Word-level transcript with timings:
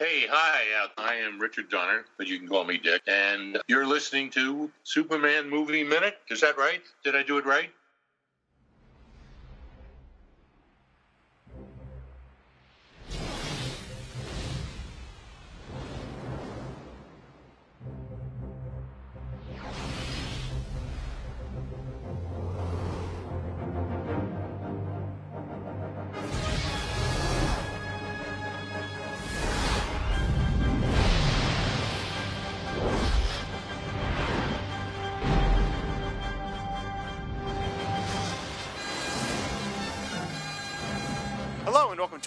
Hey, 0.00 0.28
hi. 0.30 0.60
Uh, 0.80 0.88
I 0.96 1.16
am 1.16 1.40
Richard 1.40 1.70
Donner, 1.70 2.04
but 2.18 2.28
you 2.28 2.38
can 2.38 2.46
call 2.46 2.62
me 2.64 2.78
Dick. 2.78 3.02
And 3.08 3.58
you're 3.66 3.84
listening 3.84 4.30
to 4.30 4.70
Superman 4.84 5.50
Movie 5.50 5.82
Minute. 5.82 6.18
Is 6.30 6.40
that 6.42 6.56
right? 6.56 6.82
Did 7.02 7.16
I 7.16 7.24
do 7.24 7.36
it 7.38 7.44
right? 7.44 7.70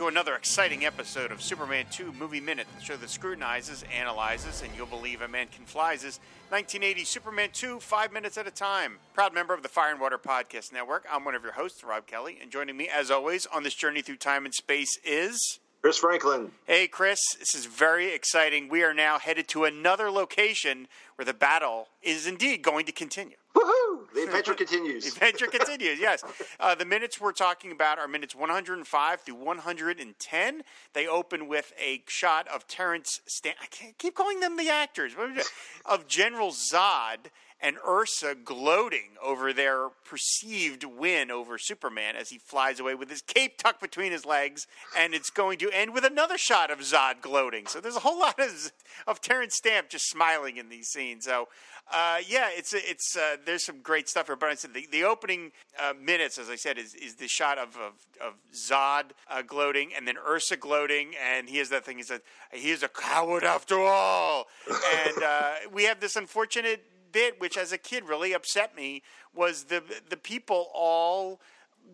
To 0.01 0.07
another 0.07 0.33
exciting 0.33 0.83
episode 0.83 1.31
of 1.31 1.43
Superman 1.43 1.85
2 1.91 2.11
Movie 2.13 2.41
Minute, 2.41 2.65
the 2.75 2.83
show 2.83 2.97
that 2.97 3.09
scrutinizes, 3.11 3.85
analyzes, 3.95 4.63
and 4.63 4.71
you'll 4.75 4.87
believe 4.87 5.21
a 5.21 5.27
man 5.27 5.45
can 5.55 5.63
flies 5.63 6.03
is 6.03 6.19
1980 6.49 7.03
Superman 7.03 7.49
2, 7.53 7.79
five 7.79 8.11
minutes 8.11 8.35
at 8.35 8.47
a 8.47 8.51
time. 8.51 8.97
Proud 9.13 9.31
member 9.31 9.53
of 9.53 9.61
the 9.61 9.69
Fire 9.69 9.91
and 9.91 10.01
Water 10.01 10.17
Podcast 10.17 10.73
Network. 10.73 11.05
I'm 11.11 11.23
one 11.23 11.35
of 11.35 11.43
your 11.43 11.51
hosts, 11.51 11.83
Rob 11.83 12.07
Kelly, 12.07 12.39
and 12.41 12.49
joining 12.49 12.77
me, 12.77 12.89
as 12.89 13.11
always, 13.11 13.45
on 13.45 13.61
this 13.61 13.75
journey 13.75 14.01
through 14.01 14.15
time 14.15 14.43
and 14.43 14.55
space 14.55 14.97
is. 15.05 15.59
Chris 15.81 15.97
Franklin. 15.97 16.51
Hey, 16.67 16.87
Chris, 16.87 17.19
this 17.39 17.55
is 17.55 17.65
very 17.65 18.13
exciting. 18.13 18.69
We 18.69 18.83
are 18.83 18.93
now 18.93 19.17
headed 19.17 19.47
to 19.47 19.63
another 19.63 20.11
location 20.11 20.87
where 21.15 21.25
the 21.25 21.33
battle 21.33 21.87
is 22.03 22.27
indeed 22.27 22.61
going 22.61 22.85
to 22.85 22.91
continue. 22.91 23.37
Woohoo! 23.55 24.13
The 24.13 24.23
adventure 24.25 24.53
continues. 24.53 25.03
The 25.15 25.25
adventure 25.25 25.47
continues, 25.47 25.99
yes. 25.99 26.23
Uh, 26.59 26.75
the 26.75 26.85
minutes 26.85 27.19
we're 27.19 27.31
talking 27.31 27.71
about 27.71 27.97
are 27.97 28.07
minutes 28.07 28.35
105 28.35 29.21
through 29.21 29.35
110. 29.35 30.61
They 30.93 31.07
open 31.07 31.47
with 31.47 31.73
a 31.83 32.03
shot 32.07 32.47
of 32.47 32.67
Terrence 32.67 33.19
Stamp. 33.25 33.57
I 33.59 33.65
can't 33.65 33.97
keep 33.97 34.13
calling 34.13 34.39
them 34.39 34.57
the 34.57 34.69
actors. 34.69 35.17
What 35.17 35.25
am 35.25 35.31
I 35.31 35.35
doing? 35.35 35.45
Of 35.87 36.07
General 36.07 36.51
Zod 36.51 37.31
and 37.61 37.77
Ursa 37.87 38.35
gloating 38.35 39.11
over 39.21 39.53
their 39.53 39.89
perceived 40.05 40.83
win 40.83 41.29
over 41.29 41.57
Superman 41.57 42.15
as 42.15 42.29
he 42.29 42.37
flies 42.37 42.79
away 42.79 42.95
with 42.95 43.09
his 43.09 43.21
cape 43.21 43.57
tucked 43.57 43.81
between 43.81 44.11
his 44.11 44.25
legs, 44.25 44.67
and 44.97 45.13
it's 45.13 45.29
going 45.29 45.59
to 45.59 45.69
end 45.71 45.93
with 45.93 46.03
another 46.03 46.37
shot 46.37 46.71
of 46.71 46.79
Zod 46.79 47.21
gloating. 47.21 47.67
So 47.67 47.79
there's 47.79 47.95
a 47.95 47.99
whole 47.99 48.19
lot 48.19 48.39
of 48.39 48.71
of 49.07 49.21
Terrence 49.21 49.55
Stamp 49.55 49.89
just 49.89 50.09
smiling 50.09 50.57
in 50.57 50.69
these 50.69 50.87
scenes. 50.87 51.25
So 51.25 51.47
uh, 51.91 52.17
yeah, 52.27 52.49
it's 52.51 52.73
it's 52.73 53.17
uh, 53.17 53.37
there's 53.45 53.65
some 53.65 53.81
great 53.81 54.07
stuff 54.07 54.27
here. 54.27 54.35
But 54.35 54.49
I 54.49 54.55
said 54.55 54.73
the, 54.73 54.87
the 54.91 55.03
opening 55.03 55.51
uh, 55.79 55.93
minutes, 55.99 56.37
as 56.37 56.49
I 56.49 56.55
said, 56.55 56.77
is, 56.77 56.93
is 56.95 57.15
the 57.15 57.27
shot 57.27 57.57
of 57.57 57.75
of, 57.77 57.93
of 58.25 58.33
Zod 58.53 59.11
uh, 59.29 59.41
gloating, 59.41 59.91
and 59.95 60.07
then 60.07 60.15
Ursa 60.17 60.57
gloating, 60.57 61.13
and 61.21 61.49
he 61.49 61.57
has 61.57 61.69
that 61.69 61.85
thing. 61.85 61.97
He 61.97 62.03
said 62.03 62.21
he 62.53 62.71
is 62.71 62.83
a 62.83 62.87
coward 62.87 63.43
after 63.43 63.79
all, 63.79 64.47
and 65.05 65.23
uh, 65.23 65.53
we 65.71 65.83
have 65.83 65.99
this 65.99 66.15
unfortunate 66.15 66.83
bit, 67.11 67.39
which 67.39 67.57
as 67.57 67.71
a 67.71 67.77
kid 67.77 68.07
really 68.07 68.33
upset 68.33 68.75
me, 68.75 69.01
was 69.33 69.65
the 69.65 69.83
the 70.09 70.17
people 70.17 70.67
all 70.73 71.39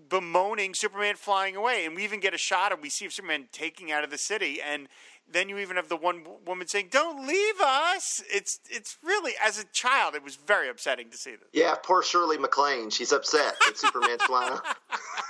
bemoaning 0.10 0.74
Superman 0.74 1.16
flying 1.16 1.56
away, 1.56 1.86
and 1.86 1.96
we 1.96 2.04
even 2.04 2.20
get 2.20 2.34
a 2.34 2.38
shot 2.38 2.72
of 2.72 2.82
we 2.82 2.90
see 2.90 3.10
Superman 3.10 3.48
taking 3.52 3.92
out 3.92 4.04
of 4.04 4.10
the 4.10 4.18
city, 4.18 4.62
and 4.62 4.88
then 5.30 5.50
you 5.50 5.58
even 5.58 5.76
have 5.76 5.90
the 5.90 5.98
one 5.98 6.26
woman 6.46 6.68
saying, 6.68 6.90
"Don't 6.92 7.28
leave 7.28 7.60
us." 7.62 8.24
It's 8.32 8.60
it's 8.70 8.98
really 9.04 9.34
as 9.44 9.60
a 9.60 9.66
child, 9.66 10.16
it 10.16 10.24
was 10.24 10.36
very 10.36 10.70
upsetting 10.70 11.10
to 11.10 11.18
see 11.18 11.32
this. 11.32 11.50
Yeah, 11.54 11.76
poor 11.82 12.02
Shirley 12.02 12.38
MacLaine. 12.38 12.90
She's 12.90 13.12
upset 13.12 13.56
that 13.66 13.78
Superman's 13.78 14.24
flying. 14.24 14.60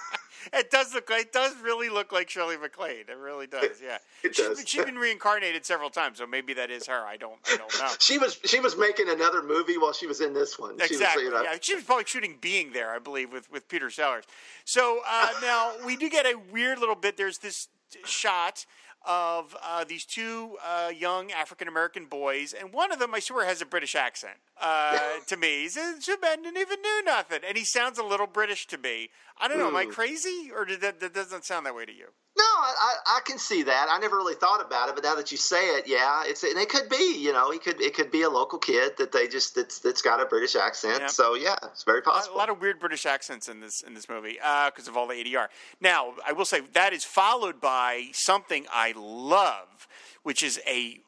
It 0.54 0.72
does 0.72 0.94
look. 0.94 1.10
It 1.12 1.32
does 1.32 1.54
really 1.62 1.90
look 1.90 2.12
like 2.12 2.30
Shirley 2.30 2.58
MacLaine. 2.58 3.06
It 3.10 3.18
really 3.18 3.48
does. 3.48 3.82
Yeah, 3.84 3.98
It 4.24 4.36
She's- 4.36 4.48
does. 4.48 4.64
She's 4.68 4.86
been 4.86 4.98
reincarnated 4.98 5.66
several 5.66 5.90
times, 5.90 6.18
so 6.18 6.28
maybe 6.28 6.54
that 6.54 6.72
is 6.72 6.88
her. 6.88 7.06
I 7.06 7.18
don't. 7.18 7.40
I 7.52 7.58
don't 7.58 7.80
know. 7.80 7.88
She 8.00 8.18
was 8.18 8.40
she 8.46 8.60
was 8.60 8.78
making 8.78 9.10
another 9.10 9.42
movie 9.44 9.78
while 9.78 9.94
she 9.94 10.08
was 10.08 10.22
in 10.22 10.34
this 10.34 10.58
one. 10.58 10.78
She 10.80 10.86
Exactly. 10.96 11.26
Was, 11.26 11.32
you 11.34 11.38
know, 11.38 11.44
Yeah, 11.44 11.58
she 11.62 11.76
was 11.76 11.84
probably 11.84 12.06
shooting 12.06 12.38
Being 12.42 12.72
there, 12.74 12.92
I 12.92 13.00
believe, 13.00 13.32
with 13.32 13.52
with 13.52 13.68
Peter 13.68 13.90
Sellers. 13.90 14.24
So 14.66 15.02
uh, 15.08 15.30
now 15.42 15.74
we 15.86 15.96
do 15.96 16.10
get 16.10 16.26
a 16.26 16.36
weird 16.52 16.80
little 16.80 16.96
bit. 16.96 17.18
There's 17.18 17.40
this 17.40 17.68
shot 18.06 18.66
of 19.06 19.56
uh, 19.64 19.84
these 19.86 20.06
two 20.06 20.58
uh, 20.66 20.90
young 20.90 21.32
African 21.32 21.68
American 21.68 22.06
boys, 22.06 22.54
and 22.54 22.74
one 22.74 22.92
of 22.92 23.00
them, 23.00 23.14
I 23.14 23.20
swear, 23.20 23.46
has 23.46 23.62
a 23.62 23.66
British 23.66 23.96
accent 23.96 24.36
uh, 24.62 25.00
to 25.28 25.38
me. 25.38 25.64
He 25.64 25.70
says, 25.70 26.04
"Superman 26.04 26.44
didn't 26.44 26.58
even 26.58 26.82
knew 26.82 27.04
nothing," 27.04 27.40
and 27.48 27.58
he 27.58 27.64
sounds 27.64 27.98
a 27.98 28.04
little 28.04 28.28
British 28.28 28.68
to 28.68 28.78
me. 28.78 29.10
I 29.40 29.48
don't 29.48 29.60
know. 29.60 29.68
Am 29.68 29.76
I 29.76 29.86
crazy, 29.86 30.52
or 30.54 30.66
did 30.66 30.82
that, 30.82 31.00
that 31.00 31.14
doesn't 31.14 31.46
sound 31.46 31.66
that 31.66 31.76
way 31.76 31.86
to 31.86 31.94
you? 31.94 32.08
No, 32.38 32.44
I, 32.44 32.96
I 33.08 33.20
can 33.26 33.40
see 33.40 33.64
that. 33.64 33.88
I 33.90 34.00
never 34.00 34.16
really 34.16 34.36
thought 34.36 34.64
about 34.64 34.90
it, 34.90 34.96
but 34.96 35.04
now 35.04 35.16
that 35.16 35.32
you 35.32 35.38
say 35.38 35.70
it, 35.76 35.88
yeah, 35.88 36.24
it's 36.26 36.44
and 36.44 36.58
it 36.58 36.70
could 36.70 36.88
be. 36.88 37.18
You 37.20 37.34
know, 37.34 37.52
he 37.52 37.58
could 37.58 37.82
it 37.82 37.96
could 37.96 38.12
be 38.12 38.22
a 38.24 38.30
local 38.30 38.60
kid 38.60 38.94
that 38.98 39.12
they 39.12 39.28
just 39.28 39.56
that's 39.56 39.80
that's 39.80 40.02
got 40.02 40.22
a 40.22 40.26
British 40.26 40.56
accent. 40.56 41.00
Yeah. 41.02 41.08
So 41.08 41.36
yeah, 41.36 41.56
it's 41.64 41.84
very 41.84 42.02
possible. 42.02 42.36
A 42.36 42.38
lot 42.38 42.50
of 42.50 42.62
weird 42.62 42.80
British 42.80 43.06
accents 43.06 43.48
in 43.48 43.60
this 43.60 43.82
in 43.82 43.94
this 43.96 44.08
movie 44.08 44.38
because 44.66 44.88
of 44.88 44.96
all 44.96 45.08
the 45.08 45.16
ADR. 45.16 45.48
Now, 45.82 46.14
I 46.26 46.34
will 46.34 46.46
say 46.46 46.62
that 46.74 46.94
is 46.94 47.04
followed 47.04 47.60
by 47.60 48.10
something 48.14 48.66
I 48.72 48.94
love, 48.96 49.88
which 50.24 50.44
is 50.44 50.60
a 50.68 51.00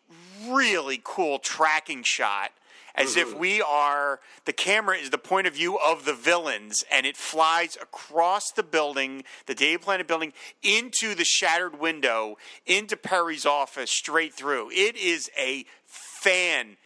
really 0.47 0.99
cool 1.03 1.39
tracking 1.39 2.03
shot. 2.03 2.51
As 2.95 3.15
if 3.15 3.29
mm-hmm. 3.29 3.39
we 3.39 3.61
are, 3.61 4.19
the 4.45 4.53
camera 4.53 4.97
is 4.97 5.09
the 5.09 5.17
point 5.17 5.47
of 5.47 5.53
view 5.53 5.77
of 5.77 6.05
the 6.05 6.13
villains, 6.13 6.83
and 6.91 7.05
it 7.05 7.15
flies 7.17 7.77
across 7.81 8.51
the 8.51 8.63
building, 8.63 9.23
the 9.45 9.55
Daily 9.55 9.77
Planet 9.77 10.07
building, 10.07 10.33
into 10.63 11.15
the 11.15 11.25
shattered 11.25 11.79
window, 11.79 12.37
into 12.65 12.97
Perry's 12.97 13.45
office, 13.45 13.91
straight 13.91 14.33
through. 14.33 14.71
It 14.71 14.95
is 14.95 15.29
a 15.37 15.65
fantastic 15.85 16.77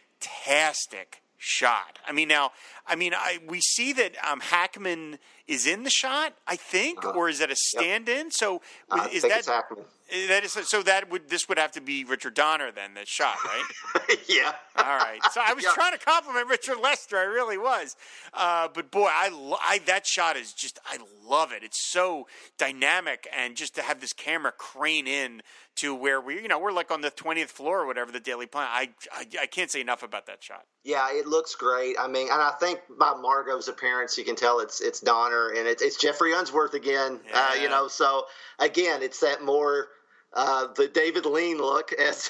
shot. 1.36 1.98
I 2.06 2.12
mean, 2.12 2.28
now, 2.28 2.52
I 2.86 2.96
mean, 2.96 3.14
I, 3.14 3.38
we 3.48 3.60
see 3.60 3.92
that 3.94 4.12
um, 4.30 4.40
Hackman 4.40 5.18
is 5.46 5.66
in 5.66 5.82
the 5.84 5.90
shot, 5.90 6.34
I 6.46 6.56
think, 6.56 7.04
or 7.04 7.28
is 7.28 7.38
that 7.38 7.50
a 7.50 7.56
stand-in? 7.56 8.30
So 8.30 8.60
I 8.90 9.06
is 9.08 9.22
think 9.22 9.32
that 9.32 9.38
it's 9.40 9.48
Hackman. 9.48 9.84
that 10.28 10.44
is 10.44 10.52
so 10.52 10.82
that 10.82 11.10
would 11.10 11.28
this 11.28 11.48
would 11.48 11.58
have 11.58 11.72
to 11.72 11.80
be 11.80 12.04
Richard 12.04 12.34
Donner 12.34 12.70
then 12.72 12.94
the 12.94 13.04
shot, 13.06 13.36
right? 13.44 14.18
yeah. 14.28 14.52
All 14.76 14.84
right. 14.98 15.20
So 15.32 15.40
I 15.44 15.52
was 15.54 15.64
Yeah. 15.64 15.72
trying 15.74 15.92
to 15.92 15.98
compliment 15.98 16.48
Richard 16.48 16.78
Lester. 16.78 17.16
I 17.18 17.24
really 17.24 17.58
was. 17.58 17.96
Uh, 18.32 18.68
but 18.72 18.90
boy, 18.90 19.06
I, 19.08 19.30
I 19.62 19.78
that 19.86 20.06
shot 20.06 20.36
is 20.36 20.52
just 20.52 20.78
I 20.86 20.98
love 21.26 21.52
it. 21.52 21.62
It's 21.62 21.80
so 21.90 22.26
dynamic, 22.58 23.28
and 23.36 23.56
just 23.56 23.74
to 23.76 23.82
have 23.82 24.00
this 24.00 24.12
camera 24.12 24.52
crane 24.56 25.06
in 25.06 25.42
to 25.76 25.94
where 25.94 26.20
we, 26.20 26.40
you 26.40 26.48
know, 26.48 26.58
we're 26.58 26.72
like 26.72 26.90
on 26.90 27.00
the 27.02 27.10
twentieth 27.10 27.50
floor 27.50 27.80
or 27.82 27.86
whatever 27.86 28.12
the 28.12 28.20
Daily 28.20 28.46
Planet. 28.46 28.70
I, 28.72 28.90
I 29.12 29.26
I 29.42 29.46
can't 29.46 29.70
say 29.70 29.80
enough 29.80 30.02
about 30.02 30.26
that 30.26 30.42
shot. 30.42 30.64
Yeah, 30.84 31.06
it 31.12 31.26
looks 31.26 31.54
great. 31.54 31.96
I 31.98 32.08
mean, 32.08 32.28
and 32.30 32.40
I 32.40 32.50
think 32.60 32.73
by 32.98 33.14
Margot's 33.14 33.68
appearance, 33.68 34.16
you 34.18 34.24
can 34.24 34.36
tell 34.36 34.60
it's 34.60 34.80
it's 34.80 35.00
Donner 35.00 35.50
and 35.50 35.66
it's 35.66 35.82
it's 35.82 35.96
Geoffrey 35.96 36.32
Unsworth 36.32 36.74
again. 36.74 37.20
Uh, 37.32 37.52
you 37.60 37.68
know, 37.68 37.88
so 37.88 38.24
again, 38.58 39.02
it's 39.02 39.20
that 39.20 39.42
more 39.42 39.88
uh, 40.32 40.68
the 40.74 40.88
David 40.88 41.26
Lean 41.26 41.58
look 41.58 41.92
as 41.92 42.28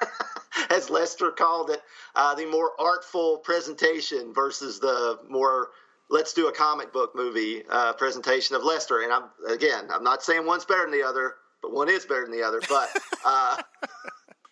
as 0.70 0.90
Lester 0.90 1.30
called 1.30 1.70
it, 1.70 1.82
uh, 2.14 2.34
the 2.34 2.46
more 2.46 2.72
artful 2.78 3.38
presentation 3.38 4.32
versus 4.32 4.80
the 4.80 5.18
more 5.28 5.68
let's 6.10 6.32
do 6.32 6.48
a 6.48 6.52
comic 6.52 6.92
book 6.92 7.14
movie 7.14 7.62
uh, 7.68 7.92
presentation 7.94 8.56
of 8.56 8.62
Lester. 8.62 9.00
And 9.00 9.12
I'm 9.12 9.24
again, 9.48 9.88
I'm 9.92 10.04
not 10.04 10.22
saying 10.22 10.46
one's 10.46 10.64
better 10.64 10.82
than 10.82 10.92
the 10.92 11.06
other, 11.06 11.34
but 11.62 11.72
one 11.72 11.88
is 11.88 12.04
better 12.04 12.22
than 12.22 12.32
the 12.32 12.42
other. 12.42 12.60
But 12.68 12.90
uh, 13.24 13.62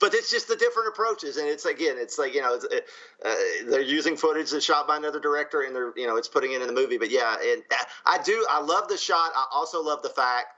but 0.03 0.15
it's 0.15 0.33
just 0.33 0.49
the 0.49 0.57
different 0.57 0.89
approaches, 0.89 1.37
and 1.37 1.47
it's 1.47 1.65
again, 1.65 1.95
it's 1.97 2.19
like 2.19 2.35
you 2.35 2.43
know, 2.43 2.55
it's, 2.55 2.65
uh, 2.65 3.35
they're 3.71 3.81
using 3.81 4.17
footage 4.17 4.51
that's 4.51 4.65
shot 4.65 4.89
by 4.89 4.97
another 4.97 5.21
director, 5.21 5.63
and 5.63 5.75
they're 5.75 5.93
you 5.97 6.09
know, 6.09 6.17
it's 6.17 6.27
putting 6.27 6.53
it 6.53 6.61
in 6.61 6.67
the 6.67 6.73
movie. 6.73 6.99
But 6.99 7.13
yeah, 7.13 7.37
and 7.41 7.63
uh, 7.71 7.85
I 8.05 8.21
do, 8.21 8.45
I 8.51 8.61
love 8.61 8.89
the 8.89 8.97
shot. 8.97 9.31
I 9.37 9.47
also 9.53 9.81
love 9.81 10.03
the 10.03 10.09
fact 10.09 10.49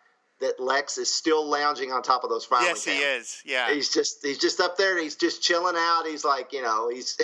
that 0.40 0.58
Lex 0.58 0.96
is 0.96 1.12
still 1.12 1.46
lounging 1.46 1.92
on 1.92 2.02
top 2.02 2.24
of 2.24 2.30
those 2.30 2.46
filing 2.46 2.68
yes, 2.68 2.84
he 2.86 2.92
is. 2.92 3.42
Yeah. 3.44 3.70
He's 3.70 3.92
just 3.92 4.24
he's 4.24 4.38
just 4.38 4.60
up 4.60 4.78
there 4.78 4.94
and 4.94 5.02
he's 5.02 5.16
just 5.16 5.42
chilling 5.42 5.76
out. 5.76 6.04
He's 6.06 6.24
like 6.24 6.54
you 6.54 6.62
know 6.62 6.88
he's 6.88 7.18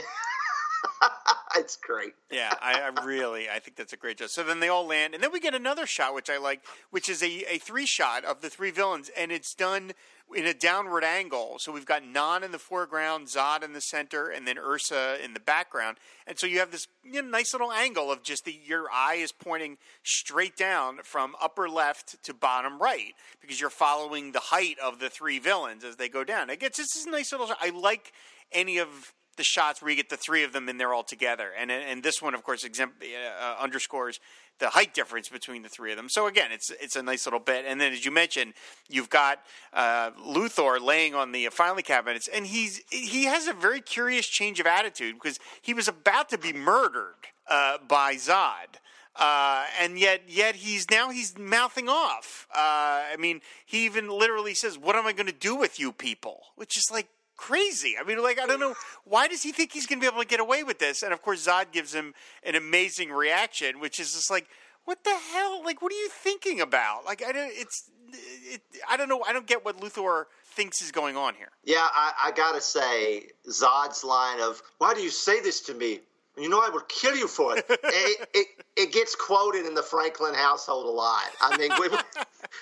it's 1.56 1.76
great. 1.76 2.12
Yeah, 2.30 2.52
I, 2.60 2.80
I 2.80 3.04
really, 3.04 3.48
I 3.48 3.58
think 3.58 3.76
that's 3.76 3.92
a 3.92 3.96
great 3.96 4.18
job. 4.18 4.28
So 4.28 4.42
then 4.42 4.60
they 4.60 4.68
all 4.68 4.86
land, 4.86 5.14
and 5.14 5.22
then 5.22 5.32
we 5.32 5.40
get 5.40 5.54
another 5.54 5.86
shot, 5.86 6.14
which 6.14 6.30
I 6.30 6.38
like, 6.38 6.60
which 6.90 7.08
is 7.08 7.22
a, 7.22 7.54
a 7.54 7.58
three 7.58 7.86
shot 7.86 8.24
of 8.24 8.40
the 8.42 8.50
three 8.50 8.70
villains, 8.70 9.10
and 9.16 9.32
it's 9.32 9.54
done 9.54 9.92
in 10.34 10.46
a 10.46 10.54
downward 10.54 11.04
angle. 11.04 11.56
So 11.58 11.72
we've 11.72 11.86
got 11.86 12.04
Non 12.04 12.44
in 12.44 12.52
the 12.52 12.58
foreground, 12.58 13.26
Zod 13.26 13.62
in 13.62 13.72
the 13.72 13.80
center, 13.80 14.28
and 14.28 14.46
then 14.46 14.58
Ursa 14.58 15.18
in 15.22 15.34
the 15.34 15.40
background. 15.40 15.98
And 16.26 16.38
so 16.38 16.46
you 16.46 16.58
have 16.58 16.70
this 16.70 16.86
you 17.04 17.22
know, 17.22 17.28
nice 17.28 17.52
little 17.52 17.72
angle 17.72 18.10
of 18.10 18.22
just 18.22 18.44
the 18.44 18.56
your 18.64 18.84
eye 18.92 19.16
is 19.16 19.32
pointing 19.32 19.78
straight 20.02 20.56
down 20.56 20.98
from 21.02 21.34
upper 21.40 21.68
left 21.68 22.22
to 22.24 22.34
bottom 22.34 22.80
right 22.80 23.14
because 23.40 23.60
you're 23.60 23.70
following 23.70 24.32
the 24.32 24.40
height 24.40 24.78
of 24.82 24.98
the 25.00 25.10
three 25.10 25.38
villains 25.38 25.84
as 25.84 25.96
they 25.96 26.08
go 26.08 26.24
down. 26.24 26.50
It 26.50 26.60
gets 26.60 26.78
this 26.78 26.96
is 26.96 27.06
nice 27.06 27.32
little. 27.32 27.48
I 27.60 27.70
like 27.70 28.12
any 28.52 28.78
of 28.78 29.12
the 29.36 29.44
shots 29.44 29.80
where 29.80 29.90
you 29.90 29.96
get 29.96 30.10
the 30.10 30.16
three 30.16 30.44
of 30.44 30.52
them 30.52 30.68
in 30.68 30.76
there 30.76 30.92
all 30.92 31.02
together. 31.02 31.50
And 31.58 31.70
and 31.70 32.02
this 32.02 32.20
one, 32.20 32.34
of 32.34 32.44
course, 32.44 32.64
exempt, 32.64 33.02
uh, 33.02 33.56
underscores 33.60 34.20
the 34.60 34.70
height 34.70 34.94
difference 34.94 35.28
between 35.28 35.62
the 35.62 35.68
three 35.68 35.90
of 35.90 35.96
them. 35.96 36.08
So 36.08 36.26
again, 36.26 36.52
it's 36.52 36.70
it's 36.80 36.96
a 36.96 37.02
nice 37.02 37.26
little 37.26 37.40
bit. 37.40 37.64
And 37.66 37.80
then, 37.80 37.92
as 37.92 38.04
you 38.04 38.10
mentioned, 38.10 38.54
you've 38.88 39.10
got 39.10 39.40
uh, 39.72 40.12
Luthor 40.12 40.80
laying 40.80 41.14
on 41.14 41.32
the 41.32 41.48
filing 41.50 41.82
cabinets, 41.82 42.28
and 42.28 42.46
he's 42.46 42.82
he 42.90 43.24
has 43.24 43.48
a 43.48 43.52
very 43.52 43.80
curious 43.80 44.26
change 44.26 44.60
of 44.60 44.66
attitude 44.66 45.16
because 45.16 45.40
he 45.60 45.74
was 45.74 45.88
about 45.88 46.28
to 46.28 46.38
be 46.38 46.52
murdered 46.52 47.16
uh, 47.48 47.78
by 47.86 48.14
Zod. 48.14 48.78
Uh, 49.16 49.64
and 49.80 49.98
yet, 49.98 50.22
yet 50.28 50.54
he's 50.54 50.88
now 50.90 51.10
he's 51.10 51.36
mouthing 51.36 51.88
off. 51.88 52.46
Uh, 52.54 53.02
I 53.12 53.16
mean, 53.18 53.40
he 53.66 53.84
even 53.84 54.08
literally 54.08 54.54
says, 54.54 54.78
"What 54.78 54.94
am 54.94 55.06
I 55.06 55.12
going 55.12 55.26
to 55.26 55.32
do 55.32 55.56
with 55.56 55.80
you 55.80 55.92
people?" 55.92 56.42
Which 56.54 56.78
is 56.78 56.90
like, 56.92 57.08
crazy. 57.40 57.94
I 57.98 58.04
mean, 58.04 58.22
like, 58.22 58.38
I 58.38 58.46
don't 58.46 58.60
know. 58.60 58.74
Why 59.04 59.26
does 59.26 59.42
he 59.42 59.50
think 59.50 59.72
he's 59.72 59.86
going 59.86 59.98
to 59.98 60.02
be 60.02 60.06
able 60.06 60.22
to 60.22 60.28
get 60.28 60.40
away 60.40 60.62
with 60.62 60.78
this? 60.78 61.02
And 61.02 61.12
of 61.12 61.22
course, 61.22 61.46
Zod 61.46 61.72
gives 61.72 61.94
him 61.94 62.12
an 62.44 62.54
amazing 62.54 63.10
reaction, 63.10 63.80
which 63.80 63.98
is 63.98 64.12
just 64.12 64.30
like, 64.30 64.46
what 64.84 65.02
the 65.04 65.16
hell? 65.32 65.64
Like, 65.64 65.80
what 65.80 65.90
are 65.90 65.96
you 65.96 66.10
thinking 66.10 66.60
about? 66.60 67.06
Like, 67.06 67.24
I 67.26 67.32
don't, 67.32 67.50
it's, 67.54 67.90
it, 68.12 68.60
I 68.88 68.98
don't 68.98 69.08
know. 69.08 69.24
I 69.26 69.32
don't 69.32 69.46
get 69.46 69.64
what 69.64 69.80
Luthor 69.80 70.24
thinks 70.44 70.82
is 70.82 70.92
going 70.92 71.16
on 71.16 71.34
here. 71.34 71.48
Yeah, 71.64 71.88
I, 71.90 72.12
I 72.24 72.30
gotta 72.32 72.60
say, 72.60 73.28
Zod's 73.48 74.04
line 74.04 74.40
of, 74.40 74.62
why 74.76 74.92
do 74.92 75.00
you 75.00 75.10
say 75.10 75.40
this 75.40 75.60
to 75.62 75.74
me? 75.74 76.00
You 76.36 76.48
know 76.48 76.60
I 76.60 76.68
would 76.70 76.88
kill 76.88 77.16
you 77.16 77.26
for 77.26 77.56
it. 77.56 77.64
it, 77.70 78.28
it. 78.34 78.46
it, 78.76 78.92
gets 78.92 79.14
quoted 79.14 79.66
in 79.66 79.74
the 79.74 79.82
Franklin 79.82 80.34
household 80.34 80.86
a 80.86 80.90
lot. 80.90 81.24
I 81.40 81.56
mean, 81.56 81.70
we, 81.78 81.88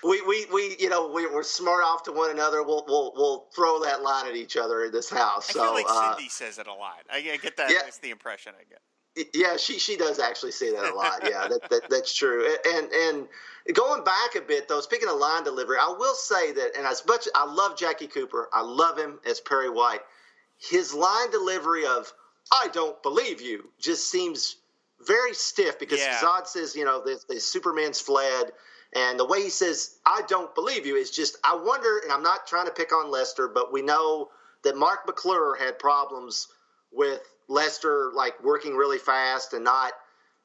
we, 0.05 0.23
we, 0.23 0.47
we, 0.53 0.77
you 0.79 0.89
know, 0.89 1.09
we, 1.09 1.27
we're 1.27 1.43
smart 1.43 1.85
off 1.85 2.03
to 2.05 2.13
one 2.13 2.31
another. 2.31 2.63
We'll, 2.63 2.85
we'll, 2.87 3.13
we'll 3.17 3.47
throw 3.55 3.83
that 3.85 4.03
line 4.03 4.27
at 4.27 4.37
each 4.37 4.57
other 4.57 4.85
in 4.85 4.93
this 4.93 5.11
house. 5.11 5.51
I 5.51 5.53
so, 5.53 5.65
feel 5.65 5.75
like 5.75 5.87
uh, 5.89 6.17
Cindy 6.17 6.29
says 6.29 6.59
it 6.59 6.67
a 6.67 6.75
lot. 6.75 7.05
I, 7.13 7.17
I 7.17 7.37
get 7.37 7.57
that. 7.57 7.71
Yeah. 7.71 7.79
That's 7.83 7.99
the 7.99 8.11
impression 8.11 8.53
I 8.59 8.65
get. 8.69 8.81
Yeah, 9.35 9.57
she 9.57 9.81
she 9.81 9.97
does 9.97 10.21
actually 10.21 10.53
say 10.53 10.71
that 10.73 10.93
a 10.93 10.95
lot. 10.95 11.21
Yeah, 11.25 11.49
that, 11.49 11.69
that 11.71 11.91
that's 11.91 12.15
true. 12.15 12.47
And 12.73 12.89
and 12.93 13.29
going 13.73 14.05
back 14.05 14.37
a 14.37 14.41
bit 14.41 14.69
though, 14.69 14.81
speaking 14.81 15.09
of 15.09 15.17
line 15.17 15.43
delivery, 15.43 15.77
I 15.81 15.93
will 15.99 16.15
say 16.15 16.53
that, 16.53 16.77
and 16.77 16.87
as 16.87 17.05
much 17.05 17.27
I 17.35 17.45
love 17.53 17.77
Jackie 17.77 18.07
Cooper, 18.07 18.49
I 18.53 18.63
love 18.63 18.97
him 18.97 19.19
as 19.29 19.41
Perry 19.41 19.71
White. 19.71 20.03
His 20.59 20.95
line 20.95 21.33
delivery 21.33 21.85
of 21.85 22.13
"I 22.53 22.69
don't 22.73 23.03
believe 23.03 23.41
you" 23.41 23.71
just 23.81 24.09
seems 24.09 24.57
very 25.01 25.35
stiff 25.35 25.79
because 25.79 25.99
Yeah. 25.99 26.19
Zod 26.19 26.47
says, 26.47 26.77
you 26.77 26.85
know, 26.85 27.03
the, 27.03 27.21
the 27.29 27.41
Superman's 27.41 28.01
fled, 28.01 28.53
and 28.95 29.19
the 29.19 29.25
way 29.25 29.43
he 29.43 29.51
says 29.51 29.99
"I 30.07 30.23
don't 30.29 30.55
believe 30.55 30.87
you" 30.87 30.97
is 30.97 31.11
just. 31.11 31.37
I 31.45 31.57
wonder, 31.57 31.99
and 31.99 32.13
I'm 32.13 32.23
not 32.23 32.47
trying 32.47 32.67
to 32.67 32.73
pick 32.73 32.93
on 32.93 33.11
Lester, 33.11 33.49
but 33.49 33.73
we 33.73 33.83
know 33.83 34.31
that 34.65 34.77
Marc 34.77 35.07
McClure 35.07 35.57
had 35.59 35.79
problems 35.79 36.49
with 36.91 37.21
Lester 37.49 38.11
like 38.15 38.43
working 38.43 38.77
really 38.77 38.99
fast 38.99 39.53
and 39.53 39.65
not 39.65 39.93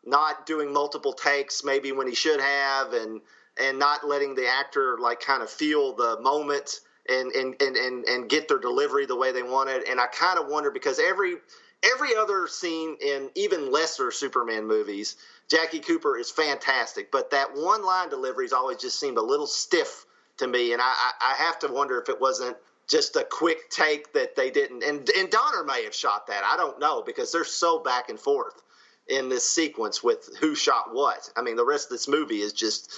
not 0.06 0.46
doing 0.46 0.74
multiple 0.74 1.14
takes 1.14 1.64
maybe 1.64 1.92
when 1.92 2.08
he 2.08 2.16
should 2.16 2.40
have 2.40 2.94
and 2.94 3.22
and 3.58 3.80
not 3.80 4.06
letting 4.06 4.36
the 4.36 4.48
actor 4.48 4.98
like 5.00 5.20
kind 5.20 5.42
of 5.42 5.50
feel 5.50 5.96
the 5.96 6.20
moment 6.22 6.80
and 7.08 7.32
and 7.32 7.56
and 7.62 7.78
and, 7.78 8.06
and 8.06 8.30
get 8.30 8.48
their 8.48 8.60
delivery 8.60 9.06
the 9.06 9.16
way 9.16 9.32
they 9.32 9.44
wanted 9.44 9.88
and 9.88 10.00
I 10.00 10.08
kind 10.08 10.40
of 10.40 10.48
wonder 10.48 10.72
because 10.72 11.00
every 11.00 11.36
every 11.84 12.16
other 12.16 12.48
scene 12.48 12.98
in 13.02 13.30
even 13.36 13.72
lesser 13.72 14.12
Superman 14.12 14.66
movies 14.66 15.16
Jackie 15.54 15.80
Cooper 15.80 16.18
is 16.18 16.32
fantastic 16.32 17.12
but 17.12 17.30
that 17.30 17.56
one 17.56 17.86
line 17.86 18.10
delivery's 18.10 18.54
always 18.54 18.78
just 18.78 19.00
seemed 19.00 19.18
a 19.18 19.22
little 19.22 19.46
stiff 19.46 20.06
to 20.38 20.48
me 20.48 20.74
and 20.74 20.82
I 20.82 21.12
I, 21.22 21.36
have 21.36 21.60
to 21.60 21.68
wonder 21.68 22.02
if 22.02 22.10
it 22.10 22.20
wasn't 22.20 22.58
just 22.90 23.16
a 23.16 23.24
quick 23.24 23.70
take 23.70 24.12
that 24.14 24.36
they 24.36 24.50
didn't 24.50 24.84
and 24.84 25.08
and 25.16 25.30
Donner 25.30 25.64
may 25.64 25.84
have 25.84 25.94
shot 25.94 26.26
that 26.28 26.44
I 26.44 26.58
don't 26.58 26.80
know 26.80 27.04
because 27.06 27.32
they're 27.32 27.44
so 27.44 27.78
back 27.80 28.10
and 28.10 28.20
forth 28.20 28.64
in 29.08 29.30
this 29.30 29.48
sequence 29.48 30.04
with 30.04 30.36
who 30.40 30.56
shot 30.56 30.86
what 30.92 31.30
I 31.36 31.44
mean 31.44 31.56
the 31.56 31.66
rest 31.66 31.86
of 31.86 31.92
this 31.92 32.08
movie 32.08 32.42
is 32.42 32.54
just 32.54 32.92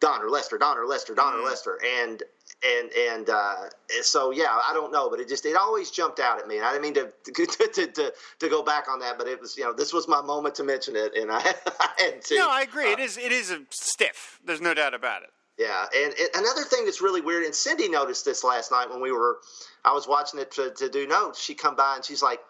Donner 0.00 0.28
Lester 0.28 0.58
Donner 0.58 0.86
Lester 0.86 1.14
Donner 1.14 1.38
Mhm. 1.38 1.44
Lester 1.44 1.78
and 2.02 2.22
and 2.64 2.90
and 2.92 3.30
uh, 3.30 3.54
so 4.02 4.30
yeah 4.30 4.58
I 4.68 4.72
don't 4.74 4.92
know 4.92 5.08
but 5.08 5.20
it 5.20 5.28
just 5.28 5.46
it 5.46 5.56
always 5.56 5.90
jumped 5.90 6.20
out 6.20 6.38
at 6.38 6.46
me 6.46 6.56
and 6.58 6.64
I 6.66 6.72
didn't 6.72 6.82
mean 6.82 6.94
to 6.94 7.12
to, 7.32 7.46
to, 7.46 7.86
to, 7.86 8.12
to 8.40 8.48
go 8.48 8.62
back 8.62 8.88
on 8.88 9.00
that 9.00 9.16
but 9.18 9.26
it 9.28 9.40
was 9.40 9.56
you 9.56 9.64
know 9.64 9.72
this 9.72 9.92
was 9.92 10.08
my 10.08 10.20
moment 10.20 10.54
to 10.56 10.64
mention 10.64 10.96
it 10.96 11.14
and 11.14 11.30
I, 11.30 11.38
I 11.80 11.88
had 11.98 12.22
to 12.22 12.36
No, 12.36 12.48
I 12.50 12.62
agree. 12.62 12.90
Uh, 12.90 12.92
it 12.92 13.00
is. 13.00 13.16
It 13.16 13.32
is 13.32 13.50
a 13.50 13.60
stiff. 13.70 14.40
There's 14.44 14.60
no 14.60 14.74
doubt 14.74 14.94
about 14.94 15.22
it. 15.22 15.30
yeah, 15.58 15.86
and, 15.94 16.12
and 16.18 16.28
another 16.34 16.62
thing 16.62 16.84
that's 16.84 17.00
really 17.02 17.20
weird, 17.20 17.44
and 17.44 17.54
Cindy 17.54 17.88
noticed 17.88 18.24
this 18.24 18.42
last 18.44 18.70
night 18.70 18.88
when 18.90 19.00
we 19.02 19.12
were, 19.12 19.38
I 19.84 19.92
was 19.92 20.06
watching 20.08 20.40
it 20.40 20.50
to, 20.52 20.70
to 20.70 20.88
do 20.88 21.06
notes. 21.06 21.42
She 21.42 21.54
come 21.54 21.76
by 21.76 21.96
and 21.96 22.04
she's 22.04 22.22
like, 22.22 22.40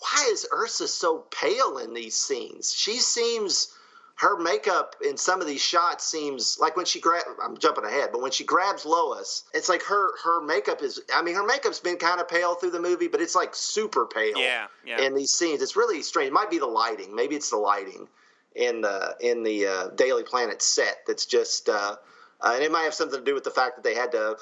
"Why 0.00 0.28
is 0.32 0.46
Ursa 0.52 0.88
so 0.88 1.24
pale 1.30 1.78
in 1.78 1.94
these 1.94 2.14
scenes? 2.16 2.72
She 2.76 2.98
seems." 2.98 3.74
Her 4.16 4.38
makeup 4.38 4.94
in 5.04 5.16
some 5.16 5.40
of 5.40 5.46
these 5.46 5.60
shots 5.60 6.04
seems 6.04 6.58
like 6.60 6.76
when 6.76 6.86
she 6.86 7.00
grab. 7.00 7.24
I'm 7.42 7.56
jumping 7.56 7.84
ahead, 7.84 8.10
but 8.12 8.20
when 8.22 8.30
she 8.30 8.44
grabs 8.44 8.84
Lois, 8.84 9.44
it's 9.52 9.68
like 9.68 9.82
her 9.82 10.10
her 10.22 10.40
makeup 10.40 10.82
is. 10.82 11.00
I 11.14 11.22
mean, 11.22 11.34
her 11.34 11.44
makeup's 11.44 11.80
been 11.80 11.96
kind 11.96 12.20
of 12.20 12.28
pale 12.28 12.54
through 12.54 12.70
the 12.70 12.80
movie, 12.80 13.08
but 13.08 13.20
it's 13.20 13.34
like 13.34 13.54
super 13.54 14.06
pale 14.06 14.38
Yeah, 14.38 14.66
yeah. 14.86 15.00
in 15.00 15.14
these 15.14 15.32
scenes. 15.32 15.62
It's 15.62 15.76
really 15.76 16.02
strange. 16.02 16.28
It 16.28 16.32
might 16.32 16.50
be 16.50 16.58
the 16.58 16.66
lighting. 16.66 17.14
Maybe 17.14 17.34
it's 17.34 17.50
the 17.50 17.56
lighting 17.56 18.06
in 18.54 18.80
the 18.82 19.16
in 19.20 19.42
the 19.42 19.66
uh, 19.66 19.88
Daily 19.96 20.22
Planet 20.22 20.62
set 20.62 20.98
that's 21.06 21.26
just, 21.26 21.68
uh, 21.68 21.96
uh, 22.40 22.52
and 22.54 22.62
it 22.62 22.70
might 22.70 22.82
have 22.82 22.94
something 22.94 23.18
to 23.18 23.24
do 23.24 23.34
with 23.34 23.44
the 23.44 23.50
fact 23.50 23.76
that 23.76 23.82
they 23.82 23.94
had 23.94 24.12
to, 24.12 24.36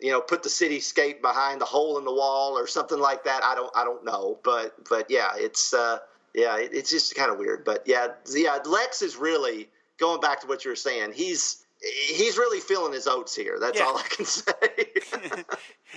you 0.00 0.10
know, 0.10 0.20
put 0.20 0.42
the 0.42 0.48
cityscape 0.48 1.22
behind 1.22 1.60
the 1.60 1.64
hole 1.64 1.98
in 1.98 2.04
the 2.04 2.12
wall 2.12 2.58
or 2.58 2.66
something 2.66 2.98
like 2.98 3.24
that. 3.24 3.42
I 3.42 3.54
don't 3.54 3.72
I 3.74 3.84
don't 3.84 4.04
know, 4.04 4.38
but 4.44 4.74
but 4.88 5.10
yeah, 5.10 5.30
it's 5.36 5.72
uh, 5.72 5.98
yeah, 6.34 6.58
it, 6.58 6.70
it's 6.72 6.90
just 6.90 7.14
kind 7.14 7.30
of 7.30 7.38
weird. 7.38 7.64
But 7.64 7.82
yeah, 7.86 8.08
yeah, 8.32 8.58
Lex 8.64 9.02
is 9.02 9.16
really 9.16 9.68
going 9.98 10.20
back 10.20 10.40
to 10.40 10.46
what 10.46 10.64
you 10.64 10.70
were 10.70 10.76
saying. 10.76 11.12
He's 11.14 11.64
he's 12.08 12.36
really 12.38 12.60
feeling 12.60 12.92
his 12.92 13.06
oats 13.06 13.34
here. 13.36 13.58
That's 13.60 13.78
Yeah. 13.78 13.84
all 13.86 13.98
I 13.98 14.02
can 14.08 14.24
say. 14.24 14.44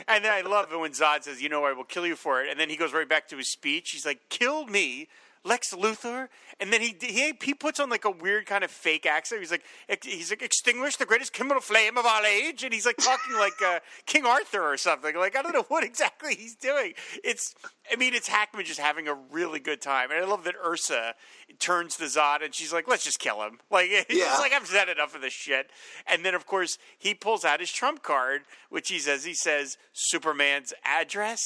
and 0.07 0.23
then 0.23 0.31
I 0.31 0.41
love 0.41 0.71
it 0.71 0.79
when 0.79 0.91
Zod 0.91 1.23
says, 1.23 1.41
"You 1.41 1.49
know, 1.49 1.63
I 1.65 1.73
will 1.73 1.83
kill 1.83 2.05
you 2.05 2.15
for 2.15 2.41
it," 2.43 2.49
and 2.49 2.59
then 2.59 2.69
he 2.69 2.75
goes 2.75 2.93
right 2.93 3.07
back 3.09 3.27
to 3.29 3.37
his 3.37 3.47
speech. 3.47 3.91
He's 3.91 4.05
like, 4.05 4.29
"Kill 4.29 4.65
me." 4.65 5.07
Lex 5.47 5.73
Luthor, 5.73 6.27
and 6.59 6.73
then 6.73 6.81
he 6.81 6.95
he 6.99 7.33
he 7.41 7.53
puts 7.53 7.79
on 7.79 7.89
like 7.89 8.03
a 8.05 8.11
weird 8.11 8.45
kind 8.45 8.63
of 8.63 8.69
fake 8.71 9.05
accent. 9.05 9.41
He's 9.41 9.51
like 9.51 9.63
he's 10.03 10.29
like 10.29 10.41
extinguish 10.41 10.97
the 10.97 11.05
greatest 11.05 11.33
criminal 11.33 11.61
flame 11.61 11.97
of 11.97 12.05
all 12.05 12.23
age, 12.25 12.63
and 12.63 12.73
he's 12.73 12.85
like 12.85 12.97
talking 12.97 13.35
like 13.39 13.59
uh, 13.65 13.79
King 14.05 14.25
Arthur 14.25 14.61
or 14.61 14.77
something. 14.77 15.15
Like 15.15 15.35
I 15.37 15.41
don't 15.41 15.53
know 15.53 15.65
what 15.69 15.83
exactly 15.83 16.35
he's 16.35 16.55
doing. 16.55 16.93
It's 17.23 17.55
I 17.91 17.95
mean 17.95 18.13
it's 18.13 18.27
Hackman 18.27 18.65
just 18.65 18.79
having 18.79 19.07
a 19.07 19.13
really 19.31 19.59
good 19.59 19.81
time, 19.81 20.11
and 20.11 20.23
I 20.23 20.27
love 20.27 20.43
that 20.43 20.55
Ursa 20.63 21.15
turns 21.59 21.95
to 21.95 22.03
Zod 22.03 22.43
and 22.43 22.53
she's 22.53 22.73
like, 22.73 22.87
let's 22.87 23.03
just 23.05 23.19
kill 23.19 23.41
him. 23.43 23.59
Like 23.71 23.89
he's 24.09 24.19
Yeah. 24.19 24.37
like 24.39 24.51
I've 24.53 24.67
said 24.67 24.89
enough 24.89 25.15
of 25.15 25.21
this 25.21 25.33
shit. 25.33 25.69
And 26.05 26.25
then 26.25 26.35
of 26.35 26.45
course 26.45 26.77
he 26.97 27.13
pulls 27.13 27.45
out 27.45 27.59
his 27.61 27.71
trump 27.71 28.03
card, 28.03 28.41
which 28.69 28.89
he 28.89 28.99
says 28.99 29.23
he 29.23 29.33
says 29.33 29.77
Superman's 29.93 30.73
address. 30.83 31.41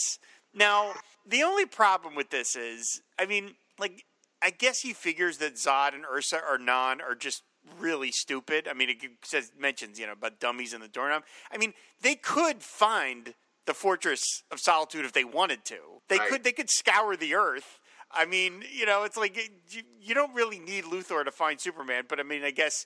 Now 0.54 0.94
the 1.26 1.44
only 1.44 1.66
problem 1.66 2.16
with 2.16 2.32
this 2.32 2.56
is, 2.56 3.02
I 3.20 3.26
mean, 3.28 3.52
like 3.82 4.06
I 4.42 4.50
guess 4.52 4.80
he 4.82 4.94
figures 4.94 5.38
that 5.40 5.56
Zod 5.56 5.94
and 5.94 6.06
Ursa 6.06 6.40
or 6.50 6.58
Non 6.58 7.02
are 7.02 7.16
just 7.16 7.44
really 7.80 8.12
stupid. 8.12 8.68
I 8.68 8.74
mean, 8.74 8.90
it 8.90 8.98
says 9.24 9.52
mentions 9.60 10.00
you 10.00 10.06
know 10.06 10.14
about 10.14 10.40
dummies 10.40 10.74
in 10.74 10.82
the 10.82 10.88
doorknob. 10.88 11.24
I 11.52 11.58
mean, 11.58 11.74
they 12.02 12.16
could 12.16 12.64
find 12.64 13.34
the 13.66 13.74
Fortress 13.74 14.44
of 14.52 14.60
Solitude 14.60 15.06
if 15.06 15.14
they 15.14 15.24
wanted 15.24 15.66
to. 15.66 15.78
They 16.08 16.18
Right. 16.18 16.30
could 16.30 16.44
they 16.44 16.52
could 16.54 16.70
scour 16.70 17.16
the 17.16 17.36
earth. 17.36 17.80
I 18.14 18.26
mean, 18.26 18.64
you 18.72 18.86
know, 18.86 19.04
it's 19.04 19.18
like 19.18 19.38
you, 19.70 19.84
you 20.00 20.14
don't 20.14 20.34
really 20.34 20.60
need 20.60 20.86
Luthor 20.86 21.24
to 21.24 21.32
find 21.32 21.60
Superman, 21.60 22.06
but 22.08 22.20
I 22.20 22.24
mean, 22.24 22.44
I 22.44 22.52
guess 22.52 22.86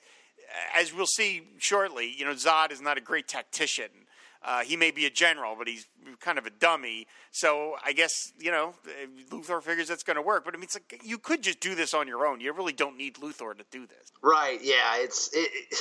as 0.74 0.94
we'll 0.94 1.06
see 1.06 1.42
shortly, 1.58 2.14
you 2.16 2.24
know, 2.24 2.32
Zod 2.32 2.70
is 2.70 2.80
not 2.80 2.98
a 2.98 3.00
great 3.00 3.26
tactician. 3.26 4.05
Uh, 4.46 4.60
he 4.62 4.76
may 4.76 4.92
be 4.92 5.06
a 5.06 5.10
general, 5.10 5.56
but 5.58 5.66
he's 5.66 5.88
kind 6.20 6.38
of 6.38 6.46
a 6.46 6.50
dummy. 6.50 7.08
So 7.32 7.74
I 7.84 7.92
guess 7.92 8.32
you 8.38 8.52
know 8.52 8.74
Luthor 9.30 9.60
figures 9.60 9.88
that's 9.88 10.04
going 10.04 10.14
to 10.14 10.22
work. 10.22 10.44
But 10.44 10.54
I 10.54 10.56
mean, 10.56 10.64
it's 10.64 10.76
like 10.76 11.00
you 11.04 11.18
could 11.18 11.42
just 11.42 11.58
do 11.58 11.74
this 11.74 11.92
on 11.94 12.06
your 12.06 12.24
own. 12.24 12.40
You 12.40 12.52
really 12.52 12.72
don't 12.72 12.96
need 12.96 13.16
Luthor 13.16 13.58
to 13.58 13.64
do 13.72 13.86
this. 13.86 14.12
Right. 14.22 14.60
Yeah. 14.62 14.98
It's. 14.98 15.28
It, 15.34 15.50
it- 15.52 15.78